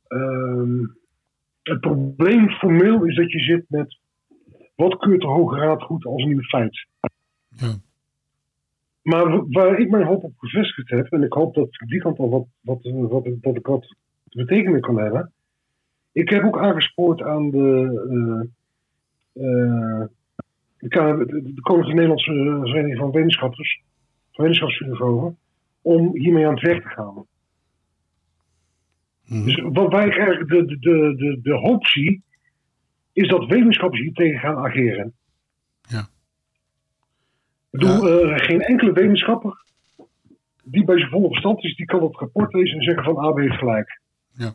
Eh, 0.09 0.19
ehm, 0.19 0.85
het 1.63 1.81
probleem 1.81 2.51
formeel 2.51 3.05
is 3.05 3.17
dat 3.17 3.33
je 3.33 3.39
zit 3.39 3.65
met. 3.69 3.99
Wat 4.75 4.97
keurt 4.97 5.21
de 5.21 5.27
Hoge 5.27 5.57
Raad 5.59 5.83
goed 5.83 6.05
als 6.05 6.25
nieuw 6.25 6.41
feit? 6.41 6.87
Ja. 7.49 7.75
Maar 9.03 9.49
waar 9.49 9.79
ik 9.79 9.91
mijn 9.91 10.07
hoop 10.07 10.23
op 10.23 10.33
gevestigd 10.37 10.91
heb, 10.91 11.13
en 11.13 11.23
ik 11.23 11.33
hoop 11.33 11.55
dat 11.55 11.69
die 11.87 12.01
kant 12.01 12.19
al 12.19 12.31
wat, 12.31 12.47
wat, 12.61 12.79
wat, 12.83 13.25
dat 13.41 13.57
ik 13.57 13.67
wat 13.67 13.83
te 14.29 14.39
betekenen 14.39 14.81
kan 14.81 14.99
hebben. 14.99 15.33
Ik 16.13 16.29
heb 16.29 16.45
ook 16.45 16.59
aangespoord 16.59 17.23
aan 17.23 17.51
de, 17.51 18.49
de, 20.79 20.89
K- 20.89 21.29
de, 21.29 21.43
de 21.55 21.61
Koninklijke 21.61 22.03
Nederlandse 22.03 22.61
Vereniging 22.71 22.99
van 22.99 23.11
Wetenschappers, 23.11 23.83
van 24.33 24.45
wetenschapsfilosofen, 24.45 25.39
om 25.83 26.17
hiermee 26.17 26.47
aan 26.47 26.55
het 26.55 26.63
werk 26.63 26.83
te 26.83 26.89
gaan. 26.89 27.27
Mhm. 29.27 29.45
Dus 29.45 29.61
wat 29.73 29.93
wij 29.93 30.11
eigenlijk 30.11 30.49
de, 30.49 30.65
de, 30.65 31.15
de, 31.17 31.39
de, 31.43 31.55
hoop 31.55 31.87
zie, 31.87 32.23
is 33.13 33.29
dat 33.29 33.47
wetenschappers 33.47 34.01
hier 34.01 34.13
tegen 34.13 34.39
gaan 34.39 34.57
ageren. 34.57 35.13
Ja. 35.89 36.01
Ik 37.71 37.81
bedoel, 37.81 38.09
eh, 38.09 38.39
geen 38.39 38.61
enkele 38.61 38.93
wetenschapper 38.93 39.65
die 40.65 40.85
bij 40.85 40.99
zijn 40.99 41.11
volle 41.11 41.29
verstand 41.29 41.65
is, 41.65 41.77
die 41.77 41.87
kan 41.87 42.03
het 42.03 42.17
rapport 42.17 42.53
lezen 42.53 42.79
en 42.79 42.85
zeggen 42.85 43.05
van 43.05 43.17
AB 43.17 43.39
heeft 43.39 43.59
gelijk. 43.59 44.01
Ja, 44.37 44.55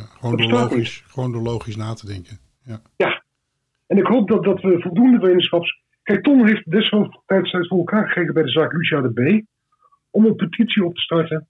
gewoon, 0.00 0.36
Dat 0.36 0.48
door 0.48 0.58
logisch, 0.58 1.04
gewoon 1.06 1.32
door 1.32 1.42
logisch 1.42 1.76
na 1.76 1.94
te 1.94 2.06
denken. 2.06 2.38
Ja. 2.96 3.22
En 3.86 3.98
ik 3.98 4.06
hoop 4.06 4.28
dat, 4.28 4.44
dat 4.44 4.60
we 4.60 4.80
voldoende 4.80 5.18
wetenschaps... 5.18 5.82
Kijk, 6.02 6.22
Tom 6.22 6.46
heeft 6.46 6.70
destijds 6.70 7.68
voor 7.68 7.78
elkaar 7.78 8.06
gekregen 8.06 8.34
bij 8.34 8.42
de 8.42 8.50
zaak 8.50 8.72
Lucia 8.72 9.00
de 9.00 9.12
B. 9.12 9.44
Om 10.10 10.24
een 10.24 10.36
petitie 10.36 10.84
op 10.84 10.94
te 10.94 11.00
starten. 11.00 11.48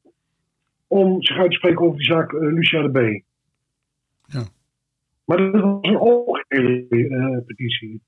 Om 0.90 1.22
zich 1.22 1.36
uit 1.36 1.50
te 1.50 1.56
spreken 1.56 1.80
over 1.84 1.96
die 1.96 2.06
zaak 2.06 2.32
eh, 2.32 2.40
Lucia 2.40 2.82
de 2.82 2.90
B. 2.90 3.22
Ja. 4.32 4.44
Maar 5.24 5.36
dat 5.36 5.62
was 5.62 5.78
een 5.80 5.96
algehele 5.96 6.86
eh, 6.88 7.46
petitie. 7.46 8.02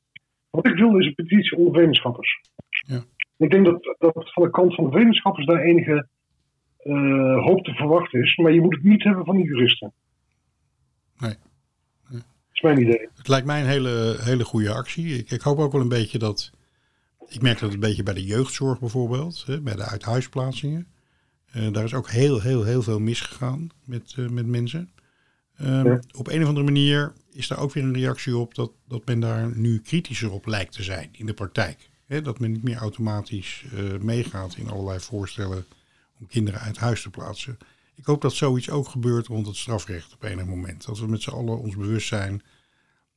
Wat 0.51 0.67
ik 0.67 0.75
wil 0.75 0.99
is 0.99 1.07
een 1.07 1.15
petitie 1.15 1.57
onder 1.57 1.73
wetenschappers. 1.73 2.41
Ja. 2.71 3.05
Ik 3.37 3.51
denk 3.51 3.65
dat, 3.65 3.97
dat 3.99 4.33
van 4.33 4.43
de 4.43 4.51
kant 4.51 4.75
van 4.75 4.85
de 4.85 4.91
wetenschappers 4.91 5.47
daar 5.47 5.61
enige 5.61 6.07
eh, 6.79 7.45
hoop 7.45 7.65
te 7.65 7.73
verwachten 7.73 8.23
is. 8.23 8.37
Maar 8.37 8.53
je 8.53 8.61
moet 8.61 8.75
het 8.75 8.85
niet 8.85 9.03
hebben 9.03 9.25
van 9.25 9.37
de 9.37 9.43
juristen. 9.43 9.93
Nee. 11.19 11.35
Dat 12.11 12.23
is 12.53 12.61
mijn 12.61 12.81
idee. 12.81 13.09
Het 13.15 13.29
lijkt 13.29 13.47
mij 13.47 13.61
een 13.61 13.67
hele, 13.67 14.17
hele 14.21 14.45
goede 14.45 14.73
actie. 14.73 15.19
Ik, 15.19 15.31
ik 15.31 15.41
hoop 15.41 15.59
ook 15.59 15.73
wel 15.73 15.81
een 15.81 15.89
beetje 15.89 16.19
dat. 16.19 16.53
Ik 17.29 17.43
merk 17.43 17.59
dat 17.59 17.73
een 17.73 17.81
beetje 17.81 18.03
bij 18.03 18.15
de 18.15 18.25
jeugdzorg 18.25 18.81
bijvoorbeeld, 18.81 19.45
hè, 19.47 19.61
bij 19.61 19.75
de 19.75 19.85
uithuisplaatsingen. 19.85 20.87
Eh, 21.53 21.73
daar 21.73 21.85
is 21.85 21.95
ook 21.95 22.11
heel, 22.11 22.41
heel, 22.41 22.65
heel 22.65 22.83
veel 22.83 22.99
misgegaan 22.99 23.69
met, 23.85 24.15
eh, 24.17 24.29
met 24.29 24.47
mensen. 24.47 24.91
Ehm, 25.57 25.87
Ja. 25.87 26.01
Op 26.13 26.29
een 26.29 26.43
of 26.43 26.49
andere 26.49 26.65
manier 26.65 27.13
is 27.33 27.49
daar 27.49 27.59
ook 27.59 27.73
weer 27.73 27.85
een 27.85 27.95
reactie 27.95 28.37
op 28.37 28.55
dat, 28.55 28.73
dat 28.89 29.07
men 29.07 29.21
daar 29.21 29.57
nu 29.57 29.81
kritischer 29.81 30.31
op 30.31 30.47
lijkt 30.47 30.73
te 30.73 30.83
zijn 30.83 31.09
in 31.13 31.27
de 31.27 31.35
praktijk. 31.35 31.91
Dat 32.23 32.39
men 32.39 32.53
niet 32.53 32.63
meer 32.63 32.77
automatisch 32.77 33.65
eh, 33.75 33.99
meegaat 34.01 34.57
in 34.57 34.69
allerlei 34.69 35.01
voorstellen 35.01 35.65
om 36.21 36.27
kinderen 36.27 36.61
uit 36.61 36.77
huis 36.77 37.03
te 37.03 37.11
plaatsen. 37.11 37.59
Ik 37.95 38.05
hoop 38.05 38.21
dat 38.23 38.33
zoiets 38.33 38.71
ook 38.71 38.89
gebeurt 38.89 39.27
rond 39.27 39.47
het 39.47 39.57
strafrecht 39.57 40.13
op 40.15 40.23
enig 40.23 40.47
moment. 40.47 40.87
Dat 40.87 40.99
we 40.99 41.07
met 41.07 41.23
z'n 41.23 41.31
allen 41.31 41.59
ons 41.59 41.77
bewust 41.77 42.09
zijn 42.09 42.43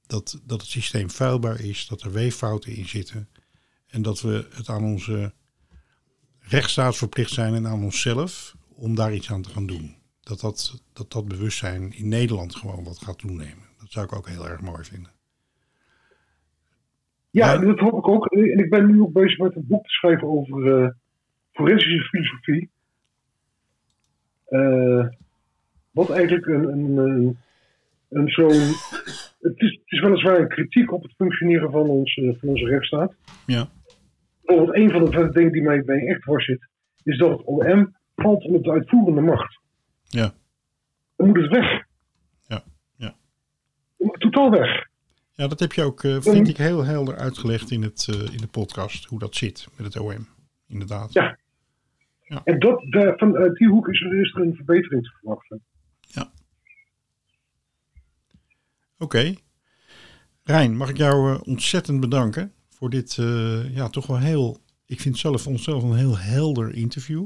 dat, 0.08 0.40
dat 0.46 0.62
het 0.62 0.70
systeem 0.70 1.10
vuilbaar 1.10 1.60
is, 1.60 1.88
dat 1.88 2.02
er 2.02 2.12
weeffouten 2.12 2.76
in 2.76 2.88
zitten. 2.88 3.30
En 3.88 4.02
dat 4.02 4.22
we 4.22 4.48
het 4.54 4.70
aan 4.70 4.84
onze 4.84 5.34
rechtsstaat 6.48 6.98
verplicht 6.98 7.32
zijn 7.32 7.54
en 7.54 7.68
aan 7.68 7.84
onszelf 7.84 8.56
om 8.76 8.96
daar 8.96 9.14
iets 9.14 9.32
aan 9.32 9.42
te 9.42 9.50
gaan 9.50 9.66
doen. 9.66 9.96
Dat 10.24 10.40
dat, 10.40 10.82
dat 10.94 11.12
dat 11.12 11.28
bewustzijn 11.28 11.94
in 11.98 12.08
Nederland 12.08 12.56
gewoon 12.56 12.84
wat 12.84 12.98
gaat 13.04 13.18
toenemen. 13.18 13.64
Dat 13.80 13.92
zou 13.92 14.06
ik 14.06 14.16
ook 14.16 14.28
heel 14.28 14.48
erg 14.48 14.62
mooi 14.62 14.84
vinden. 14.84 15.12
Ja, 17.30 17.52
Ja. 17.54 17.58
dat 17.58 17.80
hoop 17.80 17.98
ik 17.98 18.08
ook. 18.08 18.26
En 18.26 18.60
ik 18.60 18.70
ben 18.70 18.86
nu 18.88 19.02
ook 19.02 19.14
bezig 19.14 19.38
met 19.38 19.56
een 19.56 19.68
boek 19.68 19.84
te 19.84 19.90
schrijven 19.90 20.28
over 20.28 20.84
eh, 20.84 20.90
forensische 21.52 22.04
filosofie. 22.04 22.70
Eh, 24.46 25.08
wat 25.92 26.10
eigenlijk 26.10 26.46
een, 26.46 26.64
een, 26.68 26.98
een, 26.98 27.38
een 28.10 28.30
zo'n. 28.30 28.74
Het 29.40 29.60
is, 29.62 29.72
het 29.72 29.82
is 29.92 30.00
weliswaar 30.00 30.40
een 30.40 30.48
kritiek 30.48 30.92
op 30.94 31.04
het 31.04 31.12
functioneren 31.16 31.72
van, 31.72 31.90
ons, 31.90 32.16
eh, 32.16 32.32
van 32.40 32.50
onze 32.50 32.66
rechtsstaat. 32.66 33.14
Ja. 33.46 33.70
Bijvoorbeeld, 34.46 34.78
een 34.78 34.90
van 34.90 35.06
de 35.06 35.30
dingen 35.30 35.52
die 35.52 35.62
mij, 35.62 35.82
mij 35.86 36.06
echt 36.08 36.22
dwars 36.22 36.46
zit, 36.46 36.68
is 37.04 37.18
dat 37.18 37.32
het 37.32 37.46
OM 37.46 37.96
valt 38.16 38.44
onder 38.44 38.62
de 38.62 38.72
uitvoerende 38.72 39.22
macht. 39.22 39.60
Ja. 40.04 40.34
Dan 41.16 41.28
moet 41.28 41.38
het 41.38 41.52
weg. 41.52 41.84
Ja, 42.48 42.64
ja. 42.96 43.16
Totaal 44.18 44.52
weg. 44.52 44.88
Ja, 45.32 45.48
dat 45.48 45.60
heb 45.60 45.72
je 45.72 45.84
ook, 45.84 46.04
eh, 46.04 46.22
vind 46.22 46.48
ik, 46.48 46.58
heel 46.58 46.86
helder 46.86 47.16
uitgelegd 47.16 47.72
in, 47.72 47.82
het, 47.82 48.08
eh, 48.10 48.34
in 48.34 48.38
de 48.38 48.48
podcast. 48.48 49.06
Hoe 49.06 49.20
dat 49.20 49.36
zit 49.36 49.68
met 49.78 49.94
het 49.94 50.04
OM. 50.04 50.28
Inderdaad. 50.68 51.14
Ja. 51.14 51.38
En 52.44 52.60
dat, 52.60 52.86
daar, 52.90 53.18
vanuit 53.18 53.56
die 53.56 53.68
hoek 53.68 53.88
is 53.88 54.02
er, 54.02 54.22
is 54.22 54.34
er 54.34 54.42
een 54.42 54.56
verbetering 54.56 55.04
te 55.04 55.12
verwachten. 55.20 55.62
Oké. 58.98 59.34
Rijn, 60.44 60.78
mag 60.78 60.90
ik 60.90 60.98
jou 60.98 61.34
eh, 61.34 61.42
ontzettend 61.48 62.00
bedanken 62.00 62.54
voor 62.78 62.90
dit 62.90 63.18
eh, 63.18 63.76
ja, 63.76 63.90
toch 63.90 64.08
wel 64.08 64.18
heel, 64.18 64.58
ik 64.86 65.02
vind 65.02 65.18
zelf 65.18 65.48
onszelf 65.48 65.84
een 65.84 65.96
heel 65.96 66.18
helder 66.18 66.76
interview. 66.76 67.26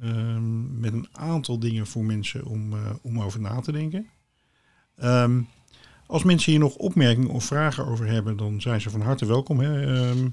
Ehm, 0.00 0.80
met 0.80 0.92
een 0.92 1.08
aantal 1.12 1.58
dingen 1.58 1.86
voor 1.86 2.04
mensen 2.04 2.44
om, 2.44 2.72
eh, 2.72 2.90
om 3.02 3.20
over 3.20 3.40
na 3.40 3.60
te 3.60 3.72
denken. 3.72 4.06
Ehm, 4.96 5.40
als 6.06 6.22
mensen 6.22 6.50
hier 6.50 6.60
nog 6.60 6.74
opmerkingen 6.74 7.30
of 7.30 7.44
vragen 7.44 7.86
over 7.86 8.06
hebben, 8.06 8.36
dan 8.36 8.60
zijn 8.60 8.80
ze 8.80 8.90
van 8.90 9.00
harte 9.00 9.26
welkom. 9.26 9.60
Hè? 9.60 9.94
Ehm, 9.94 10.28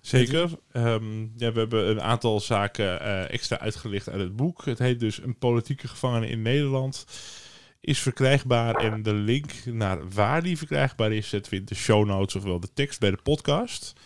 Zeker. 0.00 0.50
Ja, 0.72 1.52
we 1.52 1.58
hebben 1.58 1.88
een 1.90 2.02
aantal 2.02 2.40
zaken 2.40 3.00
eh, 3.00 3.30
extra 3.30 3.58
uitgelicht 3.58 4.08
uit 4.08 4.20
het 4.20 4.36
boek. 4.36 4.64
Het 4.64 4.78
heet 4.78 5.00
dus 5.00 5.22
Een 5.22 5.38
politieke 5.38 5.88
gevangene 5.88 6.28
in 6.28 6.42
Nederland. 6.42 7.06
Is 7.84 8.00
verkrijgbaar 8.00 8.74
en 8.74 9.02
de 9.02 9.14
link 9.14 9.52
naar 9.64 10.08
waar 10.08 10.42
die 10.42 10.58
verkrijgbaar 10.58 11.12
is, 11.12 11.28
zetten 11.28 11.52
we 11.52 11.58
in 11.58 11.64
de 11.64 11.74
show 11.74 12.06
notes, 12.06 12.34
ofwel 12.34 12.60
de 12.60 12.72
tekst 12.72 13.00
bij 13.00 13.10
de 13.10 13.18
podcast. 13.22 14.00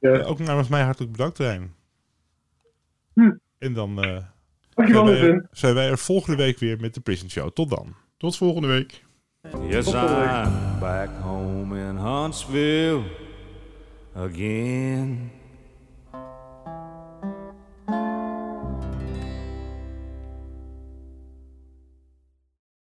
Ja. 0.00 0.12
Eh, 0.12 0.28
ook 0.28 0.38
namens 0.38 0.68
mij 0.68 0.82
hartelijk 0.82 1.12
bedankt, 1.12 1.38
Rijn. 1.38 1.74
Hm. 3.12 3.32
En 3.58 3.72
dan 3.72 4.02
eh, 4.02 4.22
Dankjewel, 4.74 5.06
zijn, 5.06 5.20
wij, 5.20 5.46
zijn 5.50 5.74
wij 5.74 5.88
er 5.88 5.98
volgende 5.98 6.36
week 6.36 6.58
weer 6.58 6.80
met 6.80 6.94
de 6.94 7.00
Prison 7.00 7.30
Show. 7.30 7.50
Tot 7.50 7.70
dan. 7.70 7.94
tot 8.16 8.36
volgende 8.36 8.68
week. 8.68 9.04
Yes. 9.68 9.86
I'm 9.86 10.78
back 10.80 11.10
home 11.20 11.78
in 11.78 11.96
Huntsville 11.96 13.02
again. 14.14 15.30